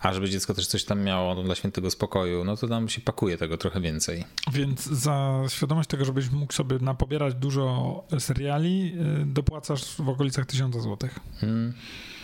a 0.00 0.14
żeby 0.14 0.30
dziecko 0.30 0.54
też 0.54 0.66
coś 0.66 0.84
tam 0.84 1.02
miało 1.02 1.34
no, 1.34 1.42
dla 1.42 1.54
świętego 1.54 1.90
spokoju, 1.90 2.44
no 2.44 2.56
to 2.56 2.68
tam 2.68 2.88
się 2.88 3.00
pakuje 3.00 3.38
tego 3.38 3.56
trochę 3.56 3.80
więcej. 3.80 4.24
Więc 4.52 4.86
za 4.86 5.42
świadomość 5.48 5.88
tego, 5.88 6.04
żebyś 6.04 6.30
mógł 6.30 6.52
sobie 6.52 6.78
napobierać 6.78 7.34
dużo 7.34 8.04
seriali, 8.18 8.92
y, 9.22 9.26
dopłacasz 9.26 9.84
w 9.84 10.08
okolicach 10.08 10.46
1000 10.46 10.74
zł. 10.76 11.10
Hmm, 11.40 11.72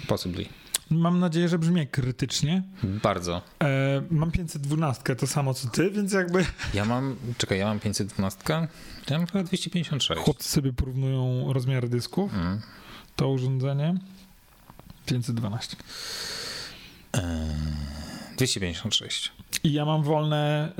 possibly. 0.09 0.45
Mam 0.91 1.18
nadzieję, 1.20 1.49
że 1.49 1.59
brzmi 1.59 1.87
krytycznie. 1.87 2.62
Bardzo. 2.82 3.43
E, 3.62 4.03
mam 4.11 4.30
512, 4.30 5.16
to 5.16 5.26
samo 5.26 5.55
co 5.55 5.68
ty, 5.68 5.91
więc 5.91 6.12
jakby 6.12 6.45
Ja 6.74 6.85
mam, 6.85 7.16
czekaj, 7.39 7.59
ja 7.59 7.66
mam 7.66 7.80
512, 7.80 8.41
ja 9.11 9.18
mam 9.18 9.26
chyba 9.26 9.45
256. 9.45 10.20
chłopcy 10.24 10.49
sobie 10.49 10.72
porównują 10.72 11.53
rozmiary 11.53 11.89
dysków. 11.89 12.35
Mm. 12.35 12.61
To 13.16 13.28
urządzenie 13.30 13.95
512. 15.07 15.76
Eee, 17.12 17.22
256. 18.37 19.32
I 19.64 19.72
ja 19.72 19.85
mam 19.85 20.03
wolne 20.03 20.72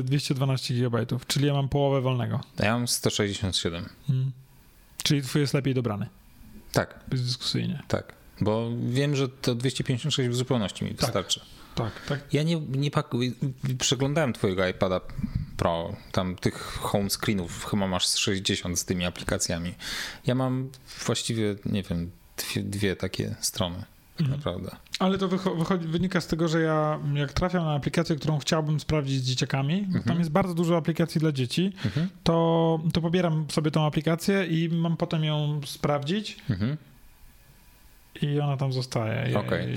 y, 0.00 0.02
212 0.02 0.74
GB, 0.74 1.06
czyli 1.26 1.46
ja 1.46 1.52
mam 1.52 1.68
połowę 1.68 2.00
wolnego. 2.00 2.40
A 2.60 2.64
ja 2.64 2.72
mam 2.72 2.88
167. 2.88 3.88
Mm. 4.10 4.32
Czyli 5.02 5.22
twój 5.22 5.40
jest 5.40 5.54
lepiej 5.54 5.74
dobrany, 5.74 6.06
Tak, 6.72 7.00
bezdyskusyjnie. 7.08 7.82
tak. 7.88 8.12
Bo 8.40 8.70
wiem, 8.88 9.16
że 9.16 9.28
to 9.28 9.54
256 9.54 10.30
w 10.30 10.34
zupełności 10.36 10.84
mi 10.84 10.90
Tak. 10.90 11.00
wystarczy. 11.00 11.40
Tak, 11.74 11.92
tak. 12.08 12.20
Ja 12.34 12.42
nie, 12.42 12.60
nie 12.60 12.90
pakuję. 12.90 13.30
Przeglądałem 13.78 14.32
twojego 14.32 14.68
iPada 14.68 15.00
Pro, 15.56 15.96
tam 16.12 16.36
tych 16.36 16.54
home 16.80 17.10
screenów 17.10 17.64
chyba 17.64 17.86
masz 17.86 18.06
z 18.06 18.16
60 18.16 18.78
z 18.78 18.84
tymi 18.84 19.04
aplikacjami. 19.04 19.74
Ja 20.26 20.34
mam 20.34 20.68
właściwie, 21.06 21.56
nie 21.66 21.82
wiem, 21.82 22.10
dwie, 22.36 22.62
dwie 22.62 22.96
takie 22.96 23.34
strony. 23.40 23.76
Tak 24.16 24.20
Mhm. 24.20 24.38
naprawdę. 24.38 24.76
Ale 24.98 25.18
to 25.18 25.28
wycho- 25.28 25.58
wychodzi, 25.58 25.88
wynika 25.88 26.20
z 26.20 26.26
tego, 26.26 26.48
że 26.48 26.60
ja 26.60 27.00
jak 27.14 27.32
trafiam 27.32 27.64
na 27.64 27.74
aplikację, 27.74 28.16
którą 28.16 28.38
chciałbym 28.38 28.80
sprawdzić 28.80 29.22
z 29.22 29.26
dzieciakami, 29.26 29.82
bo 29.86 29.92
tam 29.92 29.98
Mhm. 30.00 30.18
jest 30.18 30.30
bardzo 30.30 30.54
dużo 30.54 30.76
aplikacji 30.76 31.20
dla 31.20 31.32
dzieci, 31.32 31.72
Mhm. 31.84 32.08
to, 32.24 32.80
to 32.92 33.00
pobieram 33.00 33.46
sobie 33.50 33.70
tą 33.70 33.86
aplikację 33.86 34.46
i 34.46 34.68
mam 34.68 34.96
potem 34.96 35.24
ją 35.24 35.60
sprawdzić 35.66 36.36
Mhm. 36.50 36.76
I 38.22 38.40
ona 38.40 38.56
tam 38.56 38.72
zostaje. 38.72 39.38
Okej. 39.38 39.74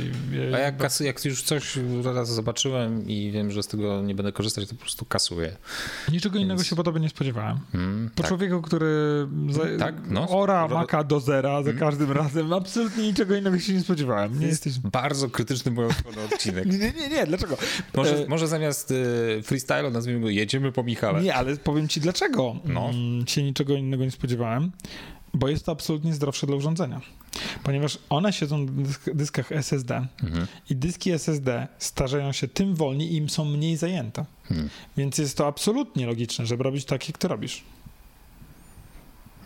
i- 0.52 0.54
A 0.54 0.60
jak, 0.60 0.78
kas, 0.78 1.00
jak 1.00 1.26
już 1.26 1.42
coś 1.44 1.78
raz 2.04 2.30
zobaczyłem 2.34 3.08
i 3.08 3.32
wiem, 3.32 3.52
że 3.52 3.64
z 3.64 3.68
tego 3.68 4.02
nie 4.02 4.16
będę 4.16 4.32
korzystać, 4.32 4.68
to 4.70 4.76
po 4.76 4.82
prostu 4.82 5.06
kasuję. 5.06 5.58
Niczego 6.12 6.38
innego 6.40 6.58
Więc- 6.58 6.68
się 6.68 6.76
po 6.76 6.84
tobie 6.84 7.00
nie 7.00 7.10
spodziewałem. 7.10 7.60
Mm, 7.74 8.10
Po 8.16 8.22
tak. 8.24 8.28
człowieku, 8.28 8.62
który 8.62 8.88
za, 9.50 9.62
Tak, 9.80 9.96
no. 10.10 10.30
ora 10.30 10.68
maka 10.68 11.04
do 11.04 11.20
zera 11.20 11.64
za 11.64 11.70
Mm. 11.70 11.80
każdym 11.80 12.12
razem, 12.12 12.54
absolutnie 12.54 13.04
niczego 13.04 13.36
innego 13.36 13.60
się 13.60 13.74
nie 13.74 13.82
spodziewałem. 13.82 14.40
Nie 14.40 14.48
jesteś... 14.48 14.80
bardzo 14.80 15.30
krytyczny 15.30 15.72
mój 15.72 15.86
odcinek. 16.34 16.66
Nie, 16.66 16.78
nie, 16.80 16.92
nie, 16.92 17.10
nie, 17.10 17.26
dlaczego? 17.28 17.58
Może, 17.94 18.24
E, 18.24 18.28
może 18.28 18.48
zamiast 18.48 18.92
y, 18.92 18.96
freestyle'u 19.46 19.92
nazwijmy 19.92 20.22
go 20.22 20.30
Jedziemy 20.30 20.72
po 20.72 20.84
Michale. 20.84 21.22
Nie, 21.22 21.36
ale 21.36 21.58
powiem 21.58 21.88
ci 21.88 22.02
dlaczego 22.02 22.56
No. 22.66 22.90
mm, 22.90 23.28
się 23.28 23.44
niczego 23.44 23.74
innego 23.74 24.04
nie 24.06 24.12
spodziewałem. 24.12 24.72
Bo 25.40 25.48
jest 25.48 25.66
to 25.66 25.72
absolutnie 25.72 26.14
zdrowsze 26.14 26.48
dla 26.48 26.56
urządzenia. 26.56 27.02
Ponieważ 27.64 27.98
one 28.10 28.34
siedzą 28.34 28.58
na 28.58 28.72
dysk- 28.72 29.14
dyskach 29.16 29.52
SSD 29.52 30.08
Mhm. 30.24 30.48
i 30.70 30.76
dyski 30.76 31.12
SSD 31.12 31.68
starzeją 31.80 32.32
się 32.32 32.48
tym 32.48 32.76
wolniej 32.76 33.14
i 33.14 33.16
im 33.16 33.30
są 33.30 33.46
mniej 33.46 33.78
zajęte. 33.78 34.26
Hmm. 34.48 34.70
Więc 34.98 35.18
jest 35.18 35.38
to 35.38 35.48
absolutnie 35.48 36.06
logiczne, 36.08 36.46
żeby 36.46 36.64
robić 36.64 36.86
tak, 36.86 37.08
jak 37.08 37.18
ty 37.18 37.28
robisz. 37.28 37.64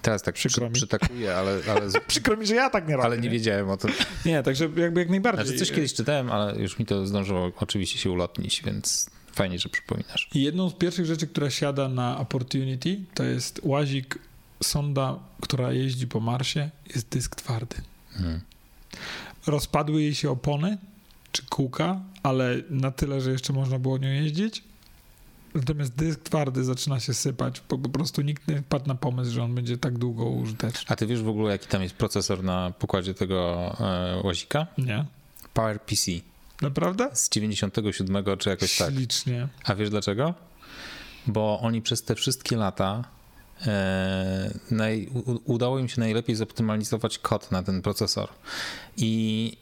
Teraz 0.01 0.21
tak 0.23 0.35
Przykro 0.35 0.57
przy, 0.65 0.69
mi. 0.69 0.73
przytakuję, 0.73 1.35
ale, 1.35 1.59
ale, 1.69 1.81
Przykro 2.07 2.37
mi, 2.37 2.45
że 2.47 2.55
ja 2.55 2.69
tak 2.69 2.87
nie 2.87 2.95
robię. 2.95 3.05
ale 3.05 3.17
nie 3.17 3.29
wiedziałem 3.29 3.69
o 3.69 3.77
tym. 3.77 3.91
Nie, 4.25 4.43
także 4.43 4.69
jakby 4.75 4.99
jak 4.99 5.09
najbardziej. 5.09 5.45
Znaczy 5.45 5.59
coś 5.59 5.71
kiedyś 5.75 5.93
czytałem, 5.93 6.31
ale 6.31 6.55
już 6.61 6.79
mi 6.79 6.85
to 6.85 7.07
zdążyło 7.07 7.51
oczywiście 7.59 7.99
się 7.99 8.11
ulotnić, 8.11 8.61
więc 8.65 9.09
fajnie, 9.33 9.59
że 9.59 9.69
przypominasz. 9.69 10.29
I 10.35 10.41
jedną 10.41 10.69
z 10.69 10.73
pierwszych 10.73 11.05
rzeczy, 11.05 11.27
która 11.27 11.49
siada 11.49 11.89
na 11.89 12.17
Opportunity, 12.19 12.99
to 13.13 13.23
jest 13.23 13.59
łazik 13.63 14.19
sonda, 14.63 15.19
która 15.41 15.71
jeździ 15.71 16.07
po 16.07 16.19
Marsie, 16.19 16.69
jest 16.95 17.09
dysk 17.09 17.35
twardy. 17.35 17.75
Hmm. 18.13 18.41
Rozpadły 19.47 20.01
jej 20.01 20.15
się 20.15 20.31
opony 20.31 20.77
czy 21.31 21.45
kółka, 21.45 21.99
ale 22.23 22.55
na 22.69 22.91
tyle, 22.91 23.21
że 23.21 23.31
jeszcze 23.31 23.53
można 23.53 23.79
było 23.79 23.97
nią 23.97 24.07
jeździć. 24.07 24.63
Natomiast 25.55 25.95
dysk 25.95 26.19
twardy 26.19 26.63
zaczyna 26.63 26.99
się 26.99 27.13
sypać, 27.13 27.61
bo 27.69 27.77
po 27.77 27.89
prostu 27.89 28.21
nikt 28.21 28.47
nie 28.47 28.61
wpadł 28.61 28.87
na 28.87 28.95
pomysł, 28.95 29.31
że 29.31 29.43
on 29.43 29.55
będzie 29.55 29.77
tak 29.77 29.97
długo 29.97 30.25
użyteczny. 30.25 30.85
A 30.87 30.95
ty 30.95 31.07
wiesz 31.07 31.21
w 31.21 31.27
ogóle, 31.27 31.51
jaki 31.51 31.67
tam 31.67 31.83
jest 31.83 31.95
procesor 31.95 32.43
na 32.43 32.71
pokładzie 32.79 33.13
tego 33.13 33.71
e, 33.79 34.21
łazika? 34.23 34.67
Nie? 34.77 35.05
PowerPC 35.53 36.11
Naprawdę? 36.61 37.09
z 37.13 37.29
97 37.29 38.23
czy 38.37 38.49
jakoś 38.49 38.77
tak. 38.77 38.93
Ślicznie. 38.93 39.47
A 39.63 39.75
wiesz 39.75 39.89
dlaczego? 39.89 40.33
Bo 41.27 41.59
oni 41.59 41.81
przez 41.81 42.03
te 42.03 42.15
wszystkie 42.15 42.57
lata 42.57 43.03
naj, 44.71 45.07
u, 45.13 45.53
udało 45.53 45.79
im 45.79 45.89
się 45.89 45.99
najlepiej 45.99 46.35
zoptymalizować 46.35 47.19
kod 47.19 47.51
na 47.51 47.63
ten 47.63 47.81
procesor. 47.81 48.29
I 48.97 49.57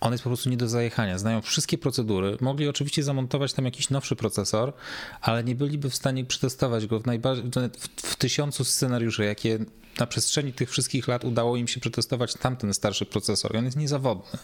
on 0.00 0.12
jest 0.12 0.24
po 0.24 0.30
prostu 0.30 0.50
nie 0.50 0.56
do 0.56 0.68
zajechania. 0.68 1.18
Znają 1.18 1.42
wszystkie 1.42 1.78
procedury. 1.78 2.36
Mogli 2.40 2.68
oczywiście 2.68 3.02
zamontować 3.02 3.52
tam 3.52 3.64
jakiś 3.64 3.90
nowszy 3.90 4.16
procesor, 4.16 4.72
ale 5.20 5.44
nie 5.44 5.54
byliby 5.54 5.90
w 5.90 5.94
stanie 5.94 6.24
przetestować 6.24 6.86
go 6.86 7.00
w, 7.00 7.04
najba- 7.04 7.34
w, 7.34 7.88
w 7.96 8.16
tysiącu 8.16 8.64
scenariuszy, 8.64 9.24
jakie 9.24 9.58
na 9.98 10.06
przestrzeni 10.06 10.52
tych 10.52 10.70
wszystkich 10.70 11.08
lat 11.08 11.24
udało 11.24 11.56
im 11.56 11.68
się 11.68 11.80
przetestować 11.80 12.34
tamten 12.34 12.74
starszy 12.74 13.06
procesor. 13.06 13.54
I 13.54 13.58
on 13.58 13.64
jest 13.64 13.76
niezawodny. 13.76 14.38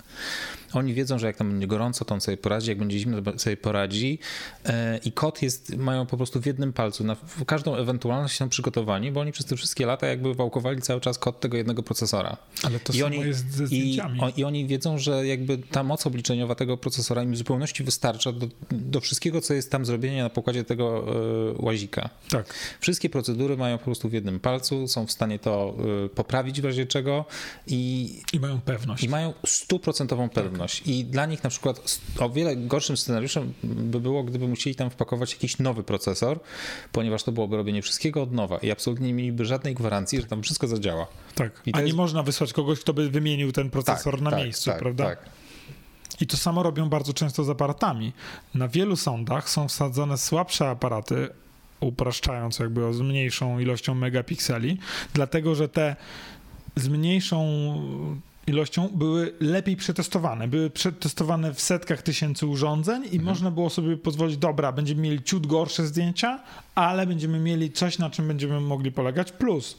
Oni 0.72 0.94
wiedzą, 0.94 1.18
że 1.18 1.26
jak 1.26 1.36
tam 1.36 1.50
będzie 1.50 1.66
gorąco, 1.66 2.04
to 2.04 2.14
on 2.14 2.20
sobie 2.20 2.36
poradzi, 2.36 2.68
jak 2.68 2.78
będzie 2.78 2.98
zimno, 2.98 3.22
to 3.22 3.38
sobie 3.38 3.56
poradzi. 3.56 4.18
E, 4.66 5.00
I 5.04 5.12
kod 5.12 5.42
jest, 5.42 5.76
mają 5.76 6.06
po 6.06 6.16
prostu 6.16 6.40
w 6.40 6.46
jednym 6.46 6.72
palcu. 6.72 7.04
Na 7.04 7.16
każdą 7.46 7.76
ewentualność 7.76 8.36
są 8.36 8.48
przygotowani, 8.48 9.12
bo 9.12 9.20
oni 9.20 9.32
przez 9.32 9.46
te 9.46 9.56
wszystkie 9.56 9.86
lata 9.86 10.06
jakby 10.06 10.34
wałkowali 10.34 10.82
cały 10.82 11.00
czas 11.00 11.18
kod 11.18 11.40
tego 11.40 11.56
jednego 11.56 11.82
procesora. 11.82 12.36
Ale 12.62 12.80
to 12.80 12.92
I 12.92 12.96
samo 12.96 13.06
oni, 13.06 13.20
jest 13.20 13.50
ze 13.50 13.64
i, 13.64 13.66
zdjęciami. 13.66 14.20
o, 14.20 14.28
I 14.36 14.44
oni 14.44 14.66
wiedzą, 14.66 14.98
że 14.98 15.26
jakby 15.48 15.66
ta 15.68 15.82
moc 15.82 16.06
obliczeniowa 16.06 16.54
tego 16.54 16.76
procesora 16.76 17.22
im 17.22 17.32
w 17.32 17.36
zupełności 17.36 17.84
wystarcza 17.84 18.32
do, 18.32 18.46
do 18.70 19.00
wszystkiego, 19.00 19.40
co 19.40 19.54
jest 19.54 19.70
tam 19.70 19.84
zrobienie 19.86 20.22
na 20.22 20.30
pokładzie 20.30 20.64
tego 20.64 21.04
e, 21.58 21.62
łazika. 21.64 22.10
Tak. 22.30 22.54
Wszystkie 22.80 23.10
procedury 23.10 23.56
mają 23.56 23.78
po 23.78 23.84
prostu 23.84 24.08
w 24.08 24.12
jednym 24.12 24.40
palcu, 24.40 24.88
są 24.88 25.06
w 25.06 25.12
stanie 25.12 25.38
to 25.38 25.74
y, 26.06 26.08
poprawić 26.08 26.60
w 26.60 26.64
razie 26.64 26.86
czego 26.86 27.24
i, 27.66 28.10
I 28.32 28.40
mają 28.40 28.60
pewność. 28.60 29.04
i 29.04 29.08
mają 29.08 29.32
stuprocentową 29.46 30.28
pewność. 30.28 30.82
I 30.86 31.04
dla 31.04 31.26
nich 31.26 31.44
na 31.44 31.50
przykład 31.50 32.00
o 32.18 32.30
wiele 32.30 32.56
gorszym 32.56 32.96
scenariuszem 32.96 33.52
by 33.64 34.00
było, 34.00 34.24
gdyby 34.24 34.48
musieli 34.48 34.76
tam 34.76 34.90
wpakować 34.90 35.32
jakiś 35.32 35.58
nowy 35.58 35.82
procesor, 35.82 36.40
ponieważ 36.92 37.22
to 37.22 37.32
byłoby 37.32 37.56
robienie 37.56 37.82
wszystkiego 37.82 38.22
od 38.22 38.32
nowa 38.32 38.58
i 38.58 38.70
absolutnie 38.70 39.06
nie 39.06 39.14
mieliby 39.14 39.44
żadnej 39.44 39.74
gwarancji, 39.74 40.20
że 40.20 40.26
tam 40.26 40.42
wszystko 40.42 40.66
zadziała. 40.68 41.06
Tak. 41.34 41.62
A 41.72 41.78
nie 41.78 41.84
jest- 41.84 41.96
można 41.96 42.22
wysłać 42.22 42.52
kogoś, 42.52 42.80
kto 42.80 42.94
by 42.94 43.10
wymienił 43.10 43.52
ten 43.52 43.70
procesor 43.70 44.22
na 44.22 44.36
miejscu, 44.36 44.70
tak, 44.70 44.78
prawda? 44.78 45.04
Tak. 45.04 45.33
I 46.20 46.26
to 46.26 46.36
samo 46.36 46.62
robią 46.62 46.88
bardzo 46.88 47.12
często 47.12 47.44
z 47.44 47.50
aparatami. 47.50 48.12
Na 48.54 48.68
wielu 48.68 48.96
sądach 48.96 49.50
są 49.50 49.68
wsadzone 49.68 50.18
słabsze 50.18 50.70
aparaty, 50.70 51.28
upraszczając 51.80 52.58
jakby 52.58 52.86
o 52.86 52.92
z 52.92 53.00
mniejszą 53.00 53.58
ilością 53.58 53.94
megapikseli, 53.94 54.78
dlatego 55.14 55.54
że 55.54 55.68
te 55.68 55.96
z 56.76 56.88
mniejszą 56.88 57.44
ilością 58.46 58.88
były 58.94 59.34
lepiej 59.40 59.76
przetestowane. 59.76 60.48
Były 60.48 60.70
przetestowane 60.70 61.54
w 61.54 61.60
setkach 61.60 62.02
tysięcy 62.02 62.46
urządzeń 62.46 63.02
i 63.02 63.06
Mhm. 63.06 63.24
można 63.24 63.50
było 63.50 63.70
sobie 63.70 63.96
pozwolić, 63.96 64.36
dobra, 64.36 64.72
będziemy 64.72 65.02
mieli 65.02 65.22
ciut 65.22 65.46
gorsze 65.46 65.86
zdjęcia, 65.86 66.40
ale 66.74 67.06
będziemy 67.06 67.38
mieli 67.38 67.72
coś, 67.72 67.98
na 67.98 68.10
czym 68.10 68.28
będziemy 68.28 68.60
mogli 68.60 68.92
polegać. 68.92 69.32
Plus, 69.32 69.78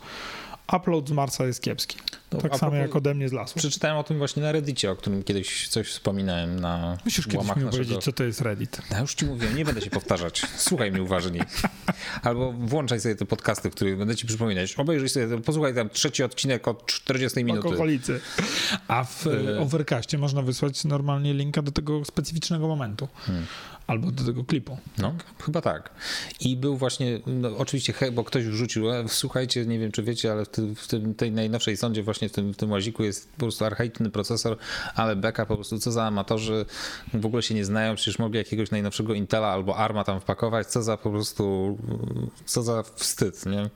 upload 0.73 1.09
z 1.09 1.11
Marsa 1.11 1.45
jest 1.45 1.61
kiepski. 1.61 1.97
To 2.29 2.37
tak 2.37 2.53
a 2.53 2.57
samo 2.57 2.75
jak 2.75 2.95
ode 2.95 3.13
mnie 3.13 3.29
z 3.29 3.33
lasu. 3.33 3.59
Przeczytałem 3.59 3.97
o 3.97 4.03
tym 4.03 4.17
właśnie 4.17 4.43
na 4.43 4.51
Reddicie, 4.51 4.91
o 4.91 4.95
którym 4.95 5.23
kiedyś 5.23 5.67
coś 5.67 5.87
wspominałem 5.87 6.59
na 6.59 6.97
Musisz 7.05 7.27
kiedyś 7.27 7.41
mi 7.41 7.47
naszego... 7.47 7.71
powiedzieć, 7.71 8.03
co 8.03 8.11
to 8.11 8.23
jest 8.23 8.41
Reddit. 8.41 8.81
Ja 8.91 8.99
już 8.99 9.15
ci 9.15 9.25
mówiłem, 9.25 9.55
nie 9.55 9.65
będę 9.65 9.81
się 9.81 9.89
powtarzać. 9.89 10.41
Słuchaj 10.57 10.91
mnie 10.91 11.03
uważniej. 11.03 11.41
Albo 12.23 12.51
włączaj 12.51 12.99
sobie 12.99 13.15
te 13.15 13.25
podcasty, 13.25 13.69
w 13.69 13.75
których 13.75 13.97
będę 13.97 14.15
ci 14.15 14.27
przypominać. 14.27 14.73
Obejrzyj 14.73 15.09
sobie, 15.09 15.41
posłuchaj 15.41 15.75
tam 15.75 15.89
trzeci 15.89 16.23
odcinek 16.23 16.67
od 16.67 16.85
40 16.85 17.43
minuty. 17.43 17.67
Alkoholicy. 17.67 18.19
A 18.87 19.03
w 19.03 19.27
e, 19.27 19.59
Overcastie 19.59 20.17
można 20.17 20.41
wysłać 20.41 20.83
normalnie 20.83 21.33
linka 21.33 21.61
do 21.61 21.71
tego 21.71 22.05
specyficznego 22.05 22.67
momentu. 22.67 23.07
Hmm. 23.15 23.45
Albo 23.87 24.11
do 24.11 24.23
tego 24.23 24.43
klipu. 24.43 24.77
No, 24.97 25.15
chyba 25.45 25.61
tak. 25.61 25.89
I 26.39 26.57
był 26.57 26.77
właśnie, 26.77 27.19
no, 27.27 27.57
oczywiście, 27.57 27.93
bo 28.11 28.23
ktoś 28.23 28.45
wrzucił, 28.45 28.91
e, 28.91 29.05
słuchajcie, 29.07 29.65
nie 29.65 29.79
wiem 29.79 29.91
czy 29.91 30.03
wiecie, 30.03 30.31
ale 30.31 30.45
w, 30.45 30.49
tym, 30.49 30.75
w 30.75 30.87
tym, 30.87 31.15
tej 31.15 31.31
najnowszej 31.31 31.77
sądzie, 31.77 32.03
właśnie 32.03 32.29
w 32.29 32.31
tym, 32.31 32.53
w 32.53 32.57
tym 32.57 32.71
łaziku 32.71 33.03
jest 33.03 33.31
po 33.31 33.37
prostu 33.39 33.65
archaiczny 33.65 34.09
procesor, 34.09 34.57
ale 34.95 35.15
beka 35.15 35.45
po 35.45 35.55
prostu, 35.55 35.79
co 35.79 35.91
za 35.91 36.03
amatorzy, 36.03 36.65
w 37.13 37.25
ogóle 37.25 37.43
się 37.43 37.55
nie 37.55 37.65
znają, 37.65 37.95
przecież 37.95 38.19
mogli 38.19 38.37
jakiegoś 38.37 38.71
najnowszego 38.71 39.13
Intela 39.13 39.47
albo 39.47 39.77
ARMA 39.77 40.03
tam 40.03 40.19
wpakować, 40.21 40.67
co 40.67 40.83
za 40.83 40.97
po 40.97 41.11
prostu, 41.11 41.77
co 42.45 42.63
za 42.63 42.83
wstyd, 42.95 43.45
nie? 43.45 43.69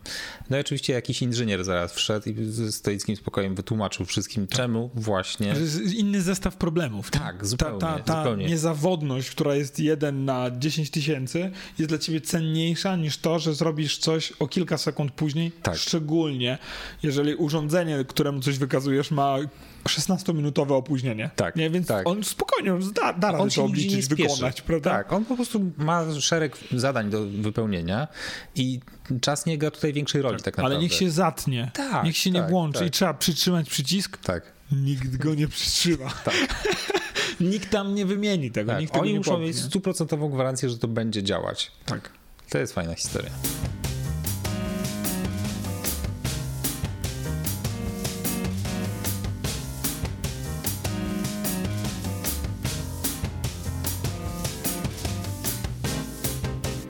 No 0.50 0.58
i 0.58 0.60
oczywiście 0.60 0.94
jakiś 0.94 1.22
inżynier 1.22 1.64
zaraz 1.64 1.94
wszedł 1.94 2.30
i 2.30 2.46
ze 2.46 2.72
stoickim 2.72 3.16
spokojem 3.16 3.56
wytłumaczył 3.56 4.06
wszystkim, 4.06 4.48
czemu 4.48 4.90
właśnie... 4.96 5.56
Inny 5.98 6.22
zestaw 6.22 6.58
problemów. 6.58 7.12
Tak, 7.12 7.46
zupełnie, 7.46 7.80
Ta, 7.80 7.98
ta, 7.98 8.04
ta 8.04 8.18
zupełnie. 8.24 8.46
niezawodność, 8.46 9.32
która 9.32 9.56
jest 9.56 9.80
jeden 10.00 10.26
na 10.26 10.52
10 10.52 10.90
tysięcy, 10.90 11.52
jest 11.80 11.90
dla 11.90 11.98
ciebie 11.98 12.22
cenniejsza 12.22 12.96
niż 12.96 13.18
to, 13.18 13.40
że 13.40 13.54
zrobisz 13.54 13.98
coś 13.98 14.32
o 14.32 14.48
kilka 14.48 14.78
sekund 14.78 15.12
później. 15.12 15.52
Tak. 15.52 15.76
Szczególnie, 15.76 16.58
jeżeli 17.04 17.36
urządzenie, 17.36 18.06
któremu 18.08 18.40
coś 18.40 18.58
wykazujesz, 18.58 19.12
ma 19.12 19.38
16-minutowe 19.84 20.74
opóźnienie. 20.74 21.30
Tak, 21.36 21.56
Nie? 21.56 21.70
Więc 21.70 21.88
tak. 21.88 22.08
on 22.08 22.24
spokojnie 22.24 22.74
on 22.74 22.94
da, 22.94 23.14
da 23.14 23.32
radę 23.32 23.44
on 23.44 23.50
to 23.50 23.64
obliczyć, 23.64 24.08
wykonać, 24.08 24.62
prawda? 24.62 24.90
Tak, 24.90 25.14
on 25.14 25.26
po 25.26 25.36
prostu 25.36 25.72
ma 25.78 26.06
szereg 26.20 26.58
zadań 26.72 27.10
do 27.10 27.26
wypełnienia 27.26 28.08
i 28.56 28.80
czas 29.22 29.46
nie 29.46 29.58
gra 29.58 29.72
tutaj 29.72 29.94
większej 29.94 30.22
roli 30.22 30.38
tak, 30.38 30.46
naprawdę. 30.46 30.76
Ale 30.76 30.84
niech 30.84 30.94
się 30.94 31.12
zatnie, 31.12 31.72
Tak, 31.74 32.06
niech 32.06 32.18
się 32.18 32.32
nie 32.32 32.40
tak, 32.40 32.50
włączy 32.50 32.80
tak. 32.80 32.88
i 32.88 32.92
trzeba 32.92 33.14
przytrzymać 33.14 33.70
przycisk. 33.70 34.18
Tak, 34.18 34.59
Nikt 34.72 35.18
go 35.18 35.36
nie 35.36 35.48
przytrzyma. 35.48 36.10
tak. 36.26 36.66
Nikt 37.40 37.70
tam 37.70 37.96
nie 37.96 38.06
wymieni 38.06 38.52
tego, 38.52 38.72
tak. 38.72 38.82
nikt 38.82 38.96
Oni 38.96 39.12
nie 39.12 39.18
muszą 39.18 39.32
popchnie. 39.32 39.48
mieć 39.48 39.58
stuprocentową 39.60 40.30
gwarancję, 40.30 40.70
że 40.70 40.78
to 40.78 40.88
będzie 40.88 41.24
działać. 41.24 41.72
Tak. 41.86 42.10
To 42.50 42.58
jest 42.58 42.74
fajna 42.74 42.96
historia. 42.96 43.32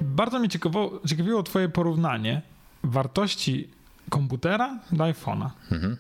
Bardzo 0.02 0.40
mnie 0.40 0.50
ciekawiło 1.08 1.44
twoje 1.44 1.70
porównanie 1.70 2.42
wartości 2.84 3.70
komputera 4.10 4.80
do 4.92 5.04
iPhone'a. 5.04 5.50
Mhm. 5.72 5.98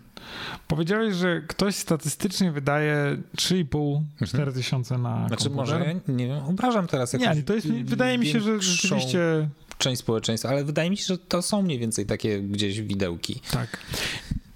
Powiedziałeś, 0.67 1.15
że 1.15 1.41
ktoś 1.47 1.75
statystycznie 1.75 2.51
wydaje 2.51 3.17
3,5-4 3.37 4.53
tysiące 4.53 4.97
na 4.97 5.27
Znaczy 5.27 5.43
komputer. 5.49 5.79
może, 5.79 5.85
ja 6.07 6.13
nie 6.13 6.27
wiem, 6.27 6.43
obrażam 6.43 6.87
teraz 6.87 7.13
jakąś 7.13 7.35
Nie, 7.37 7.43
to 7.43 7.53
jest, 7.55 7.67
wydaje 7.67 8.17
mi 8.17 8.25
się, 8.27 8.39
że 8.41 8.61
rzeczywiście 8.61 9.49
część 9.77 9.99
społeczeństwa, 9.99 10.49
ale 10.49 10.63
wydaje 10.63 10.89
mi 10.89 10.97
się, 10.97 11.03
że 11.05 11.17
to 11.17 11.41
są 11.41 11.61
mniej 11.61 11.79
więcej 11.79 12.05
takie 12.05 12.41
gdzieś 12.41 12.81
widełki. 12.81 13.41
tak. 13.51 13.77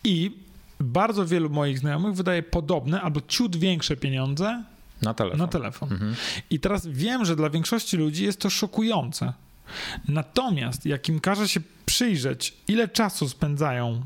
I 0.04 0.32
bardzo 0.80 1.26
wielu 1.26 1.49
moich 1.49 1.80
znajomych 1.80 2.14
wydaje 2.16 2.43
podobne 2.43 3.01
albo 3.01 3.22
ciut 3.28 3.56
większe 3.56 3.97
pieniądze 3.97 4.64
Na 5.01 5.14
telefon. 5.14 5.39
na 5.39 5.47
telefon. 5.47 5.91
Mhm. 5.91 6.16
I 6.49 6.60
teraz 6.60 6.88
wiem, 6.88 7.26
że 7.26 7.36
dla 7.36 7.49
większości 7.49 7.97
ludzi 7.97 8.24
jest 8.24 8.39
to 8.39 8.49
szokujące. 8.49 9.34
Natomiast 10.08 10.86
jak 10.86 11.10
im 11.10 11.20
każe 11.20 11.48
się 11.48 11.62
przyjrzeć, 11.86 12.54
ile 12.68 12.88
czasu 12.88 13.30
spędzają 13.30 14.06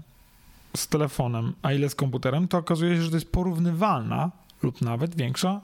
z 0.77 0.87
telefonem, 0.87 1.53
a 1.61 1.73
ile 1.73 1.89
z 1.89 1.95
komputerem, 1.95 2.47
to 2.47 2.57
okazuje 2.57 2.95
się, 2.95 3.01
że 3.01 3.09
to 3.09 3.15
jest 3.15 3.31
porównywalna 3.31 4.31
lub 4.63 4.81
nawet 4.81 5.15
większa 5.15 5.61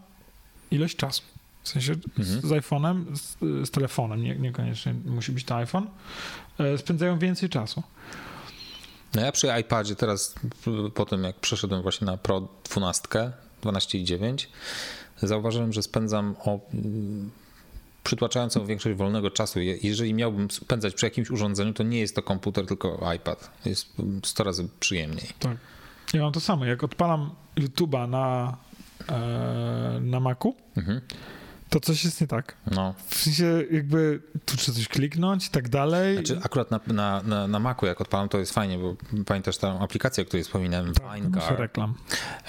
ilość 0.72 0.96
czasu. 0.96 1.22
W 1.64 1.70
sensie 1.70 1.94
Mhm. 2.20 2.42
z, 2.42 2.46
iPhone'em, 2.46 3.16
z, 3.16 3.38
z 3.68 3.72
telefonem, 3.72 4.22
nie, 4.22 4.36
niekoniecznie 4.36 4.96
musi 5.06 5.32
być 5.32 5.44
to 5.44 5.56
iPhone, 5.56 5.88
e, 6.60 6.78
spędzają 6.78 7.20
więcej 7.20 7.50
czasu. 7.50 7.84
No 9.16 9.22
ja 9.22 9.32
przy 9.32 9.48
iPadzie 9.62 9.96
teraz, 9.96 10.36
po 10.94 11.06
tym 11.06 11.24
jak 11.24 11.40
przeszedłem 11.40 11.82
właśnie 11.82 12.06
na 12.06 12.18
Pro 12.18 12.48
12, 12.70 13.08
12,9, 13.64 14.48
zauważyłem, 15.22 15.74
że 15.74 15.84
spędzam 15.84 16.36
o 16.46 16.60
przytłaczającą 18.04 18.66
większość 18.66 18.98
wolnego 18.98 19.32
czasu. 19.32 19.60
Je- 19.60 19.78
Jeżeli 19.84 20.14
miałbym 20.14 20.52
spędzać 20.52 20.94
przy 20.94 21.06
jakimś 21.06 21.30
urządzeniu, 21.32 21.74
to 21.74 21.84
nie 21.84 22.00
jest 22.00 22.16
to 22.16 22.22
komputer, 22.24 22.66
tylko 22.66 23.14
iPad. 23.16 23.52
Jest 23.66 24.00
mm, 24.00 24.22
100 24.26 24.44
razy 24.44 24.68
przyjemniej. 24.80 25.28
Tak. 25.40 25.58
Ja 26.14 26.22
mam 26.22 26.32
to 26.34 26.40
samo. 26.40 26.66
Jak 26.66 26.84
odpalam 26.84 27.30
YouTube'a 27.58 28.10
na, 28.10 28.58
e, 29.10 30.00
na 30.02 30.20
Macu, 30.20 30.56
Mhm. 30.78 31.02
To 31.74 31.80
coś 31.80 32.06
jest 32.06 32.22
nie 32.22 32.28
tak. 32.28 32.56
No. 32.72 32.94
W 33.08 33.16
sensie 33.16 33.64
jakby 33.72 34.22
tu 34.46 34.58
trzeba 34.58 34.76
coś 34.76 34.88
kliknąć 34.88 35.48
i 35.48 35.50
tak 35.50 35.70
dalej. 35.70 36.16
Znaczy, 36.16 36.40
akurat 36.44 36.72
na, 36.72 36.80
na, 36.88 37.22
na, 37.24 37.48
na 37.48 37.60
Macu, 37.60 37.86
jak 37.86 38.02
odpalam, 38.02 38.30
to 38.30 38.38
jest 38.38 38.54
fajnie, 38.54 38.78
bo 38.78 38.96
pamiętasz 39.26 39.58
tę 39.58 39.80
aplikację, 39.80 40.24
o 40.24 40.28
której 40.28 40.44
wspominałem, 40.44 40.94
tak, 40.94 41.16
Vinegar, 41.16 41.60
reklam. 41.60 41.94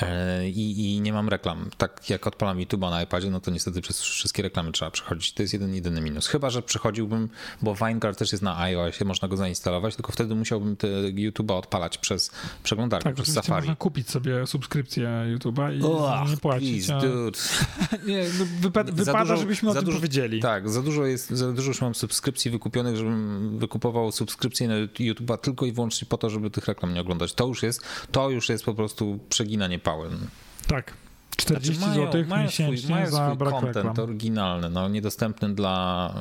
e, 0.02 0.48
i, 0.48 0.94
i 0.96 1.00
nie 1.00 1.12
mam 1.12 1.28
reklam. 1.28 1.70
Tak 1.76 2.10
jak 2.10 2.26
odpalam 2.26 2.58
YouTube'a 2.58 2.90
na 2.90 3.02
iPadzie, 3.02 3.30
no 3.30 3.40
to 3.40 3.50
niestety 3.50 3.80
przez 3.80 4.00
wszystkie 4.00 4.42
reklamy 4.42 4.72
trzeba 4.72 4.90
przechodzić. 4.90 5.32
To 5.32 5.42
jest 5.42 5.52
jeden, 5.52 5.74
jedyny 5.74 6.00
minus. 6.00 6.26
Chyba, 6.26 6.50
że 6.50 6.62
przechodziłbym, 6.62 7.28
bo 7.62 7.74
Vinegar 7.74 8.16
też 8.16 8.32
jest 8.32 8.42
na 8.44 8.58
iOSie, 8.58 9.04
można 9.04 9.28
go 9.28 9.36
zainstalować, 9.36 9.96
tylko 9.96 10.12
wtedy 10.12 10.34
musiałbym 10.34 10.76
YouTube'a 11.14 11.52
odpalać 11.58 11.98
przez 11.98 12.30
przeglądarkę, 12.62 13.04
Tak, 13.04 13.14
przez 13.14 13.34
Safari. 13.34 13.60
można 13.62 13.76
kupić 13.76 14.10
sobie 14.10 14.46
subskrypcję 14.46 15.08
YouTube'a 15.38 15.72
i 15.74 16.30
nie 16.30 16.36
płacić. 16.36 16.86
please, 16.86 16.96
a... 16.96 17.00
dude. 17.00 17.38
Nie, 18.08 18.24
no, 18.38 18.68
wypa- 18.70 19.02
Za 19.02 19.12
wypada, 19.18 19.34
dużo- 19.34 19.40
żebyśmy 19.40 19.70
o 19.70 19.74
tym 19.74 19.84
dużo- 19.84 19.98
powiedzieli. 19.98 20.40
Tak, 20.40 20.70
za 20.70 20.82
dużo 20.82 21.06
jest, 21.06 21.30
za 21.30 21.52
dużo 21.52 21.68
już 21.68 21.80
mam 21.80 21.94
subskrypcji 21.94 22.50
wykupionych, 22.50 22.96
żebym 22.96 23.58
wykupował 23.58 24.12
subskrypcję 24.12 24.68
na 24.68 24.74
YouTube'a 24.74 25.38
tylko 25.38 25.66
i 25.66 25.72
wyłącznie 25.72 26.08
po 26.08 26.18
to, 26.18 26.30
żeby 26.30 26.50
tych 26.50 26.66
reklam 26.66 26.94
nie 26.94 27.00
oglądać. 27.00 27.32
To 27.34 27.46
już 27.46 27.62
jest, 27.62 27.80
to 28.12 28.30
już 28.30 28.48
jest 28.48 28.64
po 28.64 28.74
prostu 28.74 29.18
przeginanie 29.28 29.78
pałem. 29.78 30.18
Tak. 30.66 30.92
40 31.36 31.74
Znaczy 31.78 31.90
mają- 31.96 32.06
zł 32.12 32.24
mają 32.28 32.44
miesięcznie 32.44 32.78
swój, 32.78 32.90
mają 32.90 33.10
za 33.10 33.26
swój 33.26 33.38
brak 33.38 33.50
content 33.50 33.76
reklam. 33.76 34.00
oryginalny, 34.00 34.70
no, 34.70 34.88
niedostępny 34.88 35.54
dla 35.54 36.14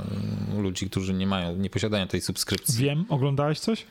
y, 0.57 0.61
ludzi, 0.61 0.89
którzy 0.89 1.13
nie 1.13 1.27
mają, 1.27 1.55
nie 1.55 1.69
posiadają 1.69 2.07
tej 2.07 2.21
subskrypcji. 2.21 2.83
Wiem, 2.85 3.05
oglądałeś 3.09 3.59
coś? 3.59 3.85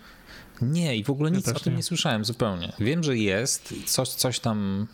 Nie, 0.63 0.97
i 0.97 1.05
w 1.05 1.11
ogóle 1.11 1.31
Ja 1.31 1.37
nic 1.37 1.49
o 1.49 1.53
tym 1.61 1.73
nie. 1.73 1.77
nie. 1.77 1.83
słyszałem 1.83 2.25
zupełnie. 2.25 2.73
Wiem, 2.79 3.03
że 3.03 3.17
jest, 3.17 3.75
coś, 3.87 4.09
coś 4.09 4.41
tam 4.41 4.87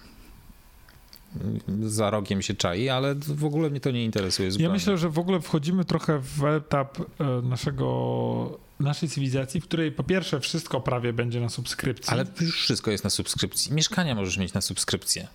za 1.83 2.11
rogiem 2.11 2.43
się 2.43 2.55
czai, 2.55 2.89
ale 2.89 3.14
w 3.14 3.45
ogóle 3.45 3.70
mnie 3.70 3.81
to 3.81 3.91
nie 3.91 4.05
interesuje 4.05 4.51
zupełnie. 4.51 4.68
Ja 4.68 4.72
myślę, 4.72 4.99
że 4.99 5.09
w 5.09 5.18
ogóle 5.18 5.41
wchodzimy 5.41 5.85
trochę 5.85 6.18
w 6.18 6.45
etap 6.45 6.99
e, 7.01 7.24
naszego, 7.43 8.59
naszej 8.81 9.09
cywilizacji, 9.09 9.61
w 9.61 9.64
której 9.64 9.93
po 9.93 10.05
pierwsze 10.05 10.41
wszystko 10.41 10.81
prawie 10.81 11.12
będzie 11.12 11.41
na 11.41 11.49
subskrypcji. 11.49 12.12
Ale 12.12 12.26
już 12.41 12.61
wszystko 12.61 12.91
jest 12.91 13.05
na 13.05 13.11
subskrypcji. 13.11 13.72
Mieszkania 13.72 14.14
możesz 14.14 14.39
mieć 14.39 14.53
na 14.53 14.61
subskrypcję. 14.61 15.29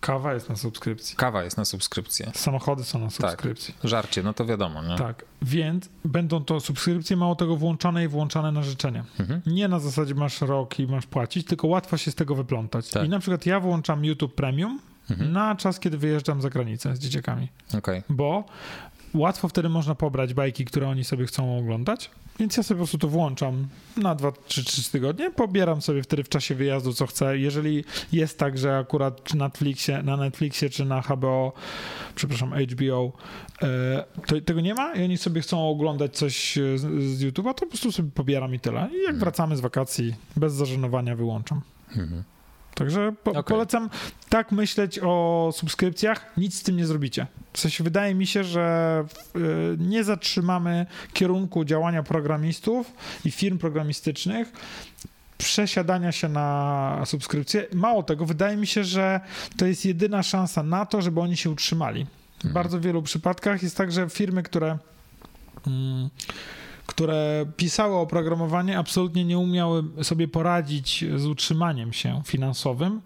Kawa 0.00 0.34
jest 0.34 0.48
na 0.48 0.56
subskrypcji. 0.56 1.16
Kawa 1.16 1.44
jest 1.44 1.56
na 1.56 1.64
subskrypcję. 1.64 2.30
Samochody 2.34 2.84
są 2.84 2.98
na 2.98 3.10
subskrypcji. 3.10 3.74
Żarcie, 3.84 4.22
no 4.22 4.34
to 4.34 4.46
wiadomo, 4.46 4.82
nie? 4.82 4.96
Tak, 4.96 5.24
więc 5.42 5.88
będą 6.04 6.44
to 6.44 6.60
subskrypcje, 6.60 7.16
mało 7.16 7.34
tego 7.34 7.56
włączane 7.56 8.04
i 8.04 8.08
włączane 8.08 8.52
na 8.52 8.62
życzenie. 8.62 9.04
Mhm. 9.20 9.40
Nie 9.46 9.68
na 9.68 9.78
zasadzie 9.78 10.14
masz 10.14 10.40
rok 10.40 10.78
i 10.78 10.86
masz 10.86 11.06
płacić, 11.06 11.46
tylko 11.46 11.66
łatwo 11.66 11.96
się 11.96 12.10
z 12.10 12.14
tego 12.14 12.34
wyplątać. 12.34 12.90
Tak. 12.90 13.06
I 13.06 13.08
na 13.08 13.18
przykład 13.18 13.46
ja 13.46 13.60
włączam 13.60 14.04
YouTube 14.04 14.34
Premium 14.34 14.80
Mhm. 15.10 15.32
na 15.32 15.56
czas, 15.56 15.80
kiedy 15.80 15.98
wyjeżdżam 15.98 16.42
za 16.42 16.50
granicę 16.50 16.96
z 16.96 16.98
dzieciakami, 16.98 17.48
Okej. 17.78 18.02
bo 18.08 18.44
łatwo 19.14 19.48
wtedy 19.48 19.68
można 19.68 19.94
pobrać 19.94 20.34
bajki, 20.34 20.64
które 20.64 20.88
oni 20.88 21.04
sobie 21.04 21.26
chcą 21.26 21.58
oglądać. 21.58 22.10
Więc 22.38 22.56
ja 22.56 22.62
sobie 22.62 22.78
po 22.78 22.80
prostu 22.80 22.98
to 22.98 23.08
włączam 23.08 23.68
na 23.96 24.14
2 24.14 24.32
czy 24.46 24.64
3 24.64 24.90
tygodnie, 24.90 25.30
pobieram 25.30 25.82
sobie 25.82 26.02
wtedy 26.02 26.24
w 26.24 26.28
czasie 26.28 26.54
wyjazdu 26.54 26.92
co 26.92 27.06
chcę. 27.06 27.38
Jeżeli 27.38 27.84
jest 28.12 28.38
tak, 28.38 28.58
że 28.58 28.78
akurat 28.78 29.24
czy 29.24 29.36
Netflixie, 29.36 30.02
na 30.02 30.16
Netflixie 30.16 30.70
czy 30.70 30.84
na 30.84 31.02
HBO, 31.02 31.52
przepraszam, 32.14 32.52
HBO, 32.54 33.12
e, 33.62 34.04
to 34.26 34.40
tego 34.40 34.60
nie 34.60 34.74
ma 34.74 34.94
i 34.94 35.04
oni 35.04 35.18
sobie 35.18 35.40
chcą 35.40 35.68
oglądać 35.68 36.16
coś 36.16 36.58
e, 36.58 36.78
z, 36.78 36.82
z 37.02 37.22
YouTube'a, 37.22 37.54
to 37.54 37.60
po 37.60 37.66
prostu 37.66 37.92
sobie 37.92 38.10
pobieram 38.10 38.54
i 38.54 38.60
tyle. 38.60 38.88
I 38.92 39.02
jak 39.02 39.18
wracamy 39.18 39.56
z 39.56 39.60
wakacji, 39.60 40.14
bez 40.36 40.52
zażenowania 40.52 41.16
wyłączam. 41.16 41.60
Mhm. 41.96 42.24
Także 42.78 43.12
po, 43.24 43.30
Okej. 43.30 43.42
polecam 43.44 43.90
tak 44.28 44.52
myśleć 44.52 44.98
o 45.02 45.50
subskrypcjach, 45.54 46.32
nic 46.36 46.58
z 46.58 46.62
tym 46.62 46.76
nie 46.76 46.86
zrobicie. 46.86 47.26
W 47.52 47.60
sensie 47.60 47.84
wydaje 47.84 48.14
mi 48.14 48.26
się, 48.26 48.44
że 48.44 49.04
y, 49.36 49.40
nie 49.78 50.04
zatrzymamy 50.04 50.86
kierunku 51.12 51.64
działania 51.64 52.02
programistów 52.02 52.92
i 53.24 53.30
firm 53.30 53.58
programistycznych 53.58 54.52
przesiadania 55.38 56.12
się 56.12 56.28
na 56.28 57.02
subskrypcję. 57.06 57.66
Mało 57.74 58.02
tego, 58.02 58.26
wydaje 58.26 58.56
mi 58.56 58.66
się, 58.66 58.84
że 58.84 59.20
to 59.56 59.66
jest 59.66 59.84
jedyna 59.84 60.22
szansa 60.22 60.62
na 60.62 60.86
to, 60.86 61.02
żeby 61.02 61.20
oni 61.20 61.36
się 61.36 61.50
utrzymali. 61.50 62.04
W 62.04 62.36
Mhm. 62.36 62.54
bardzo 62.54 62.80
wielu 62.80 63.02
przypadkach 63.02 63.62
jest 63.62 63.76
tak, 63.76 63.92
że 63.92 64.08
firmy, 64.10 64.42
które 64.42 64.78
mm, 65.66 66.08
które 66.88 67.46
pisały 67.56 67.94
oprogramowanie, 67.96 68.78
absolutnie 68.78 69.24
nie 69.24 69.38
umiały 69.38 69.84
sobie 70.02 70.28
poradzić 70.28 71.04
z 71.16 71.26
utrzymaniem 71.26 71.92
się 71.92 72.22
finansowym. 72.26 73.00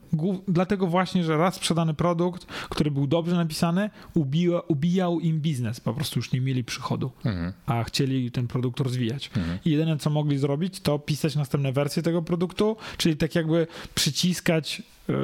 Dlatego 0.49 0.87
właśnie, 0.87 1.24
że 1.24 1.37
raz 1.37 1.55
sprzedany 1.55 1.95
produkt, 1.95 2.45
który 2.47 2.91
był 2.91 3.07
dobrze 3.07 3.37
napisany, 3.37 3.91
ubija, 4.14 4.61
ubijał 4.68 5.20
im 5.20 5.41
biznes. 5.41 5.80
Po 5.80 5.95
prostu 5.95 6.18
już 6.18 6.33
nie 6.33 6.41
mieli 6.41 6.64
przychodu, 6.64 7.11
Mhm. 7.24 7.53
a 7.66 7.85
chcieli 7.85 8.30
ten 8.30 8.47
produkt 8.49 8.80
rozwijać. 8.80 9.30
Mhm. 9.37 9.59
I 9.64 9.70
jedyne, 9.70 9.97
co 9.99 10.11
mogli 10.11 10.39
zrobić, 10.39 10.80
to 10.80 10.99
pisać 10.99 11.37
następne 11.37 11.72
wersje 11.72 12.03
tego 12.03 12.22
produktu, 12.22 12.76
czyli 12.97 13.16
tak 13.16 13.35
jakby 13.35 13.66
przyciskać 13.95 14.83
y, 15.11 15.14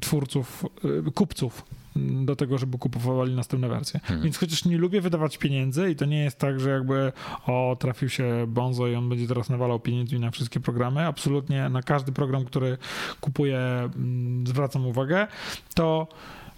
twórców, 0.00 0.64
y, 1.08 1.12
kupców 1.12 1.64
do 1.96 2.36
tego, 2.36 2.58
żeby 2.58 2.78
kupowali 2.78 3.34
następne 3.34 3.68
wersje. 3.68 4.00
Mhm. 4.00 4.22
Więc 4.22 4.36
chociaż 4.36 4.64
nie 4.64 4.78
lubię 4.78 5.00
wydawać 5.00 5.38
pieniędzy 5.38 5.90
i 5.90 5.96
to 5.96 6.04
nie 6.04 6.24
jest 6.24 6.38
tak, 6.38 6.60
że 6.60 6.70
jakby 6.70 7.12
o, 7.46 7.76
trafił 7.80 8.08
się 8.08 8.44
Bonzo 8.48 8.86
i 8.86 8.94
on 8.94 9.08
będzie 9.08 9.26
teraz 9.26 9.50
nawalał 9.50 9.80
pieniędzmi 9.80 10.20
na 10.20 10.30
wszystkie 10.30 10.60
programy. 10.60 11.06
Absolutnie 11.06 11.68
na 11.68 11.82
każdy 11.82 12.12
program, 12.12 12.44
który 12.44 12.78
kupuję, 13.20 13.58
mm, 13.58 14.46
zwracam 14.46 14.86
uwagę, 14.86 15.26
to 15.74 16.08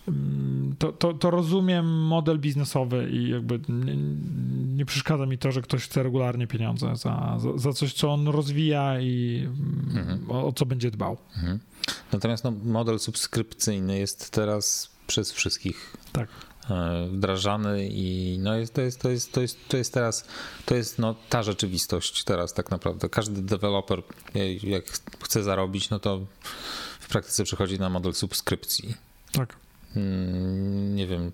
mm, 0.09 0.75
to, 0.79 0.93
to, 0.93 1.15
to 1.15 1.31
rozumiem 1.31 2.07
model 2.07 2.39
biznesowy 2.39 3.11
i 3.11 3.31
jakby 3.31 3.61
nie, 3.69 3.97
nie 4.77 4.85
przeszkadza 4.85 5.27
mi 5.27 5.39
to, 5.39 5.53
że 5.53 5.63
ktoś 5.63 5.85
chce 5.85 6.03
regularnie 6.03 6.47
pieniądze 6.47 6.97
za, 6.97 7.39
za, 7.39 7.59
za 7.59 7.73
coś, 7.73 7.93
co 7.93 8.13
on 8.13 8.29
rozwija 8.29 9.01
i 9.01 9.43
mm, 9.47 9.83
Mhm. 9.97 10.31
o, 10.31 10.47
o 10.47 10.53
co 10.53 10.67
będzie 10.67 10.91
dbał. 10.91 11.17
Mhm. 11.37 11.59
Natomiast 12.13 12.45
no, 12.45 12.53
model 12.65 12.99
subskrypcyjny 12.99 13.99
jest 13.99 14.31
teraz 14.31 14.92
przez 15.07 15.33
wszystkich 15.33 15.97
Tak. 16.13 16.29
e, 16.71 17.07
wdrażany 17.09 17.89
i 17.89 18.39
no 18.41 18.55
jest, 18.57 18.75
to, 18.75 18.81
jest, 18.81 19.01
to, 19.01 19.11
jest, 19.11 19.33
to, 19.33 19.41
jest, 19.41 19.69
to 19.69 19.77
jest 19.77 19.95
teraz, 19.95 20.25
to 20.67 20.75
jest 20.75 20.99
no, 20.99 21.15
ta 21.29 21.43
rzeczywistość 21.43 22.25
teraz 22.25 22.55
tak 22.55 22.71
naprawdę. 22.71 23.09
Każdy 23.09 23.43
deweloper 23.43 24.03
e, 24.35 24.53
jak 24.55 24.85
chce 25.25 25.43
zarobić, 25.43 25.91
no 25.91 25.99
to 25.99 26.21
w 27.01 27.09
praktyce 27.09 27.45
przechodzi 27.45 27.79
na 27.79 27.91
model 27.91 28.15
subskrypcji. 28.15 28.95
Tak. 29.33 29.57
Mm, 29.97 30.97
Nie 30.97 31.07
wiem, 31.07 31.33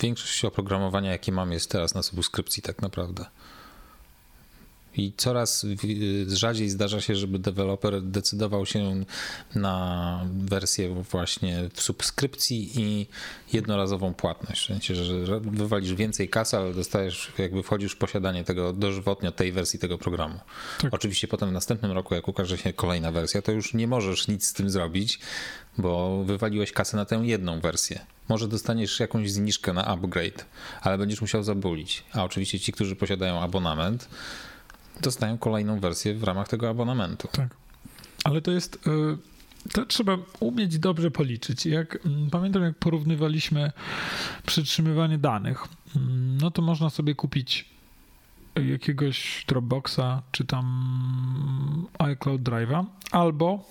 większość 0.00 0.44
oprogramowania, 0.44 1.10
jakie 1.12 1.32
mam, 1.32 1.52
jest 1.52 1.70
teraz 1.70 1.94
na 1.94 2.02
subskrypcji 2.02 2.62
tak 2.62 2.82
naprawdę. 2.82 3.26
I 4.98 5.12
coraz 5.16 5.64
w- 5.64 6.32
rzadziej 6.36 6.70
zdarza 6.70 7.00
się, 7.00 7.16
żeby 7.16 7.38
deweloper 7.38 8.02
decydował 8.02 8.66
się 8.66 9.04
na 9.54 10.20
wersję 10.34 11.02
właśnie 11.10 11.68
w 11.74 11.82
subskrypcji 11.82 12.70
i 12.76 13.06
jednorazową 13.52 14.14
płatność. 14.14 14.62
W 14.62 14.66
sensie, 14.66 14.94
że 14.94 15.40
wywalisz 15.40 15.94
więcej 15.94 16.28
kasy, 16.28 16.56
ale 16.56 16.74
dostajesz, 16.74 17.32
jakby 17.38 17.62
wchodzisz 17.62 17.92
w 17.92 17.96
posiadanie 17.96 18.44
tego 18.44 18.72
dożywotnio 18.72 19.32
tej 19.32 19.52
wersji 19.52 19.78
tego 19.78 19.98
programu. 19.98 20.40
Tak. 20.80 20.94
Oczywiście 20.94 21.28
potem 21.28 21.48
w 21.48 21.52
następnym 21.52 21.92
roku, 21.92 22.14
jak 22.14 22.28
ukaże 22.28 22.58
się 22.58 22.72
kolejna 22.72 23.12
wersja, 23.12 23.42
to 23.42 23.52
już 23.52 23.74
nie 23.74 23.86
możesz 23.86 24.28
nic 24.28 24.46
z 24.46 24.52
tym 24.52 24.70
zrobić, 24.70 25.18
bo 25.78 26.24
wywaliłeś 26.24 26.72
kasę 26.72 26.96
na 26.96 27.04
tę 27.04 27.16
jedną 27.22 27.60
wersję. 27.60 28.00
Może 28.28 28.48
dostaniesz 28.48 29.00
jakąś 29.00 29.30
zniżkę 29.30 29.72
na 29.72 29.84
upgrade, 29.84 30.46
ale 30.80 30.98
będziesz 30.98 31.20
musiał 31.20 31.42
zabulić. 31.42 32.04
A 32.12 32.24
oczywiście 32.24 32.60
ci, 32.60 32.72
którzy 32.72 32.96
posiadają 32.96 33.40
abonament, 33.40 34.08
dostają 35.02 35.38
kolejną 35.38 35.80
wersję 35.80 36.14
w 36.14 36.24
ramach 36.24 36.48
tego 36.48 36.68
abonamentu. 36.68 37.28
Tak. 37.32 37.48
Ale 38.24 38.40
to 38.42 38.50
jest. 38.50 38.86
y, 38.86 39.70
To 39.72 39.86
trzeba 39.86 40.18
umieć 40.40 40.78
dobrze 40.78 41.10
policzyć. 41.10 41.66
Jak 41.66 42.06
mm, 42.06 42.30
pamiętam, 42.30 42.62
jak 42.62 42.74
porównywaliśmy 42.78 43.72
przytrzymywanie 44.46 45.18
danych, 45.18 45.64
mm, 45.96 46.38
no 46.40 46.50
to 46.50 46.62
można 46.62 46.90
sobie 46.90 47.14
kupić 47.14 47.64
jakiegoś 48.70 49.44
Dropboxa 49.48 50.22
czy 50.32 50.44
tam 50.44 51.86
iCloud 51.98 52.42
Drive'a 52.42 52.84
albo 53.10 53.64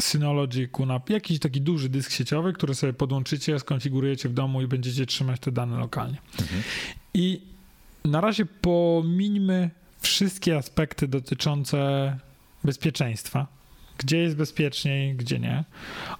Synology 0.00 0.68
QNAP, 0.68 1.10
jakiś 1.10 1.38
taki 1.38 1.60
duży 1.60 1.88
dysk 1.88 2.10
sieciowy, 2.10 2.52
który 2.52 2.74
sobie 2.74 2.92
podłączycie, 2.92 3.58
skonfigurujecie 3.58 4.28
w 4.28 4.32
domu 4.34 4.62
i 4.62 4.66
będziecie 4.66 5.06
trzymać 5.06 5.40
te 5.40 5.52
dane 5.52 5.78
lokalnie. 5.78 6.18
Mhm. 6.40 6.62
I 7.14 7.40
na 8.04 8.20
razie 8.20 8.46
pomińmy 8.46 9.70
wszystkie 10.06 10.56
aspekty 10.56 11.08
dotyczące 11.08 11.78
bezpieczeństwa. 12.64 13.46
Gdzie 13.98 14.18
jest 14.18 14.36
bezpieczniej, 14.36 15.14
gdzie 15.14 15.38
nie. 15.38 15.64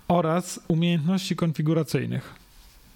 Oraz 0.08 0.60
umiejętności 0.68 1.36
konfiguracyjnych. 1.36 2.34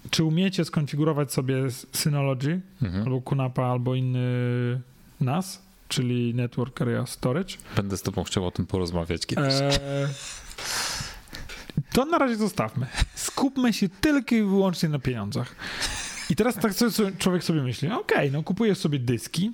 Czy 0.09 0.23
umiecie 0.23 0.65
skonfigurować 0.65 1.33
sobie 1.33 1.55
Synology, 1.93 2.61
Mhm. 2.81 3.03
albo 3.03 3.21
QNAPa, 3.21 3.65
albo 3.65 3.95
inny 3.95 4.81
NAS, 5.19 5.61
czyli 5.87 6.33
Network 6.35 6.81
Area 6.81 7.05
Storage? 7.05 7.55
Będę 7.75 7.97
z 7.97 8.01
tobą 8.01 8.23
chciał 8.23 8.47
o 8.47 8.51
tym 8.51 8.65
porozmawiać 8.65 9.25
kiedyś. 9.25 9.53
Eee, 9.53 9.71
to 11.93 12.05
na 12.05 12.17
razie 12.17 12.35
zostawmy. 12.35 12.85
Skupmy 13.15 13.73
się 13.73 13.89
tylko 13.89 14.35
i 14.35 14.41
wyłącznie 14.41 14.89
na 14.89 14.99
pieniądzach. 14.99 15.55
I 16.29 16.35
teraz 16.35 16.55
tak 16.55 16.73
sobie, 16.73 17.11
człowiek 17.17 17.43
sobie 17.43 17.61
myśli, 17.61 17.91
okej, 17.91 18.31
no 18.31 18.43
kupujesz 18.43 18.77
sobie 18.77 18.99
dyski, 18.99 19.51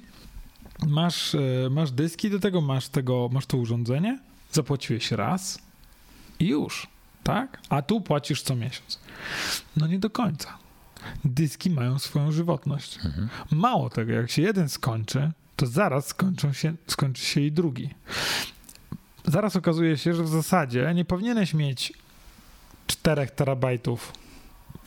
masz, 0.86 1.36
e, 1.36 1.40
masz 1.72 1.92
dyski, 1.92 2.30
do 2.30 2.40
tego 2.40 2.62
masz, 2.62 2.90
tego 2.90 3.30
masz 3.32 3.46
to 3.46 3.58
urządzenie, 3.58 4.20
zapłaciłeś 4.52 5.12
raz 5.12 5.60
i 6.40 6.48
już, 6.48 6.88
tak? 7.24 7.60
A 7.70 7.82
tu 7.82 8.02
płacisz 8.02 8.42
co 8.42 8.56
miesiąc. 8.56 9.00
No 9.78 9.88
nie 9.88 10.00
do 10.00 10.10
końca. 10.10 10.58
Dyski 11.26 11.70
mają 11.70 12.00
swoją 12.00 12.32
żywotność. 12.32 12.96
Mhm. 13.06 13.30
Mało 13.52 13.90
tego, 13.90 14.12
jak 14.14 14.32
się 14.32 14.42
jeden 14.42 14.70
skończy, 14.70 15.32
to 15.56 15.66
zaraz 15.66 16.08
skończą 16.08 16.54
się, 16.54 16.74
skończy 16.88 17.26
się 17.26 17.42
i 17.42 17.52
drugi. 17.52 17.90
Zaraz 19.26 19.56
okazuje 19.56 19.98
się, 19.98 20.14
że 20.14 20.24
w 20.24 20.28
zasadzie 20.28 20.92
nie 20.96 21.06
powinieneś 21.06 21.54
mieć 21.54 21.94
4 22.88 23.28
terabajtów 23.28 24.14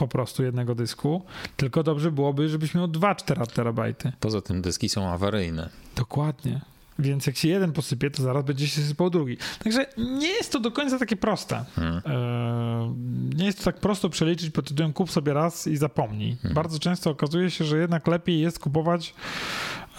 po 0.00 0.08
prostu 0.08 0.42
jednego 0.42 0.74
dysku, 0.74 1.22
tylko 1.56 1.82
dobrze 1.82 2.12
byłoby, 2.12 2.48
żebyś 2.48 2.74
miał 2.74 2.88
2 2.88 3.14
terabajty. 3.54 4.12
Poza 4.20 4.40
tym 4.40 4.62
dyski 4.62 4.88
są 4.88 5.08
awaryjne. 5.08 5.68
Dokładnie. 5.96 6.60
Więc 6.98 7.26
jak 7.26 7.36
się 7.36 7.48
jeden 7.48 7.72
posypie, 7.72 8.10
to 8.10 8.22
zaraz 8.22 8.44
będzie 8.44 8.68
się 8.68 8.82
sypał 8.82 9.10
drugi. 9.10 9.36
Także 9.64 9.86
nie 9.98 10.28
jest 10.28 10.52
to 10.52 10.60
do 10.60 10.70
końca 10.70 10.98
takie 10.98 11.16
proste. 11.16 11.56
Mhm. 11.78 12.02
Eee, 12.06 12.90
Nie 13.36 13.44
jest 13.46 13.58
to 13.58 13.64
tak 13.64 13.80
prosto 13.80 14.08
przeliczyć 14.08 14.50
pod 14.50 14.68
tytułem 14.68 14.92
kup 14.92 15.10
sobie 15.10 15.32
raz 15.32 15.66
i 15.66 15.76
zapomnij. 15.76 16.36
Bardzo 16.54 16.78
często 16.78 17.10
okazuje 17.10 17.50
się, 17.50 17.64
że 17.64 17.78
jednak 17.78 18.06
lepiej 18.06 18.40
jest 18.40 18.58
kupować, 18.58 19.14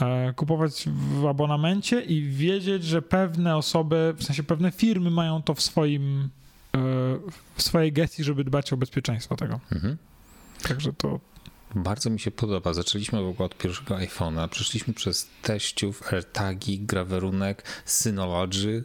e, 0.01 0.33
kupować 0.33 0.89
w 1.21 1.25
abonamencie 1.25 2.01
i 2.01 2.21
wiedzieć, 2.29 2.83
że 2.83 3.01
pewne 3.01 3.57
osoby, 3.57 4.13
w 4.17 4.23
sensie 4.23 4.43
pewne 4.43 4.71
firmy 4.71 5.11
mają 5.11 5.41
to 5.41 5.53
w 5.53 5.61
swoim 5.61 6.19
e, 6.25 6.40
w 7.55 7.61
swojej 7.61 7.93
gestii, 7.93 8.24
żeby 8.24 8.43
dbać 8.43 8.74
o 8.74 8.78
bezpieczeństwo 8.78 9.36
tego. 9.36 9.59
Mhm. 9.72 9.97
Także 10.67 10.93
to 10.93 11.19
Bardzo 11.76 12.09
mi 12.09 12.19
się 12.19 12.32
podoba. 12.32 12.74
Zaczęliśmy 12.74 13.22
w 13.22 13.28
ogóle 13.28 13.45
od 13.45 13.57
pierwszego 13.57 13.95
iPhone'a, 13.95 14.49
przeszliśmy 14.49 14.93
przez 14.93 15.28
teściów, 15.41 16.13
AirTagi, 16.13 16.80
grawerunek, 16.80 17.63
Synology. 17.86 18.84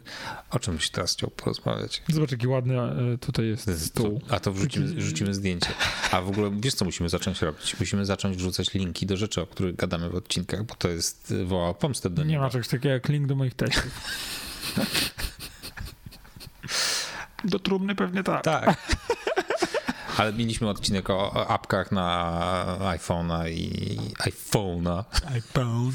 O 0.49 0.59
czym 0.59 0.75
byś 0.75 0.89
teraz 0.89 1.13
chciał 1.13 1.29
porozmawiać? 1.29 2.03
zobacz, 2.09 2.31
jaki 2.31 2.47
ładny 2.47 2.81
e, 2.81 3.17
tutaj 3.17 3.45
jest 3.45 3.85
stół. 3.85 4.21
A 4.29 4.39
to 4.39 4.53
wrzucimy, 4.53 4.87
wrzucimy 4.87 5.33
zdjęcie. 5.33 5.69
A 6.11 6.21
w 6.21 6.29
ogóle 6.29 6.51
wiesz, 6.59 6.73
co 6.73 6.85
musimy 6.85 7.09
zacząć 7.09 7.41
robić? 7.41 7.79
Musimy 7.79 8.05
zacząć 8.05 8.37
wrzucać 8.37 8.73
linki 8.73 9.05
do 9.05 9.17
rzeczy, 9.17 9.41
o 9.41 9.47
których 9.47 9.75
gadamy 9.75 10.09
w 10.09 10.15
odcinkach, 10.15 10.63
bo 10.63 10.75
to 10.75 10.89
jest 10.89 11.31
y, 11.31 11.45
woła 11.45 11.73
pomstę 11.73 12.09
do 12.09 12.23
Nie 12.23 12.39
ma 12.39 12.49
czegoś 12.49 12.67
takiego 12.67 12.89
jak 12.89 13.09
link 13.09 13.27
do 13.27 13.35
moich 13.35 13.53
testów. 13.53 14.01
Do 17.45 17.59
trumny 17.59 17.95
pewnie 17.95 18.23
tak. 18.23 18.43
Tak. 18.43 18.77
Ale 20.17 20.33
mieliśmy 20.33 20.69
odcinek 20.69 21.09
o, 21.09 21.47
apkach 21.49 21.91
na 21.91 22.77
iPhone'a 22.79 23.51
i 23.51 23.97
iPhone'a 24.19 25.03
iPhone. 25.33 25.91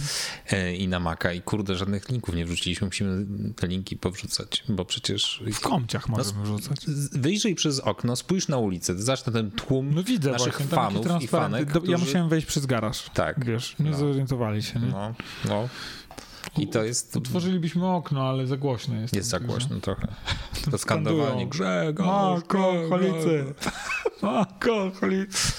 e, 0.50 0.74
i 0.74 0.88
na 0.88 1.00
Maca 1.00 1.32
i 1.32 1.42
kurde, 1.42 1.76
żadnych 1.76 2.08
linków 2.08 2.34
nie 2.34 2.44
wrzuciliśmy. 2.46 2.84
Musimy 2.86 3.26
te 3.56 3.66
linki 3.66 3.96
powrzucać, 3.96 4.64
bo 4.68 4.84
przecież 4.84 5.42
W 5.52 5.60
komciach 5.60 6.08
możemy 6.08 6.42
wrzucać. 6.42 6.84
z- 6.84 7.16
wyjrzyj 7.16 7.54
przez 7.54 7.80
okno, 7.80 8.16
spójrz 8.16 8.48
na 8.48 8.56
ulicę, 8.58 8.94
zacznę 9.02 9.32
ten 9.32 9.50
tłum 9.50 9.94
No 9.94 10.02
widzę 10.02 10.30
naszych 10.32 10.52
właśnie, 10.52 10.66
fanów 10.76 11.22
i 11.22 11.28
fanek, 11.28 11.72
Do- 11.72 11.78
Ja 11.78 11.80
którzy- 11.80 11.98
musiałem 12.06 12.28
wejść 12.28 12.46
przez 12.46 12.66
garaż. 12.66 13.10
Tak. 13.14 13.44
Wiesz, 13.44 13.76
nie 13.78 13.90
No. 13.90 13.96
zorientowali 13.96 14.62
się. 14.62 14.80
Nie? 14.80 14.86
No, 14.86 15.14
no. 15.44 15.68
I 16.58 16.66
to 16.68 16.84
jest... 16.84 17.16
Otworzylibyśmy 17.16 17.86
okno, 17.86 18.28
ale 18.28 18.46
za 18.46 18.56
głośno 18.56 18.94
jest. 18.94 19.14
Jest 19.16 19.28
za 19.28 19.40
głośno 19.40 19.80
trochę. 19.80 20.08
To 20.70 20.78
skandowanie 20.78 21.46
Grzegorz, 21.46 22.06
Alkoholicy. 22.08 23.44
Alkoholicy. 24.22 25.52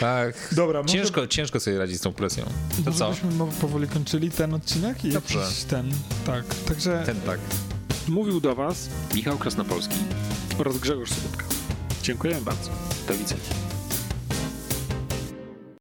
Tak. 0.00 0.54
Dobra, 0.56 0.82
może- 0.82 0.94
Ciężko, 0.94 1.26
ciężko 1.26 1.60
sobie 1.60 1.78
radzić 1.78 1.96
z 1.98 2.00
tą 2.00 2.12
presją. 2.12 2.44
To 2.44 2.90
Może 2.90 2.98
co? 2.98 3.10
byśmy 3.10 3.30
powoli 3.60 3.88
kończyli 3.88 4.30
ten 4.30 4.54
odcinek 4.54 5.04
i 5.04 5.10
Dobrze. 5.12 5.40
ten, 5.68 5.90
tak. 6.26 6.44
Także 6.68 7.02
Ten 7.06 7.20
tak. 7.20 7.40
mówił 8.08 8.40
do 8.40 8.54
was 8.54 8.88
Michał 9.14 9.38
Krasnopolski. 9.38 9.96
oraz 10.58 10.78
Grzegorz 10.78 11.10
Sobotka. 11.10 11.44
Dziękujemy 12.02 12.40
bardzo. 12.40 12.70
Do 13.08 13.14
widzenia. 13.14 13.40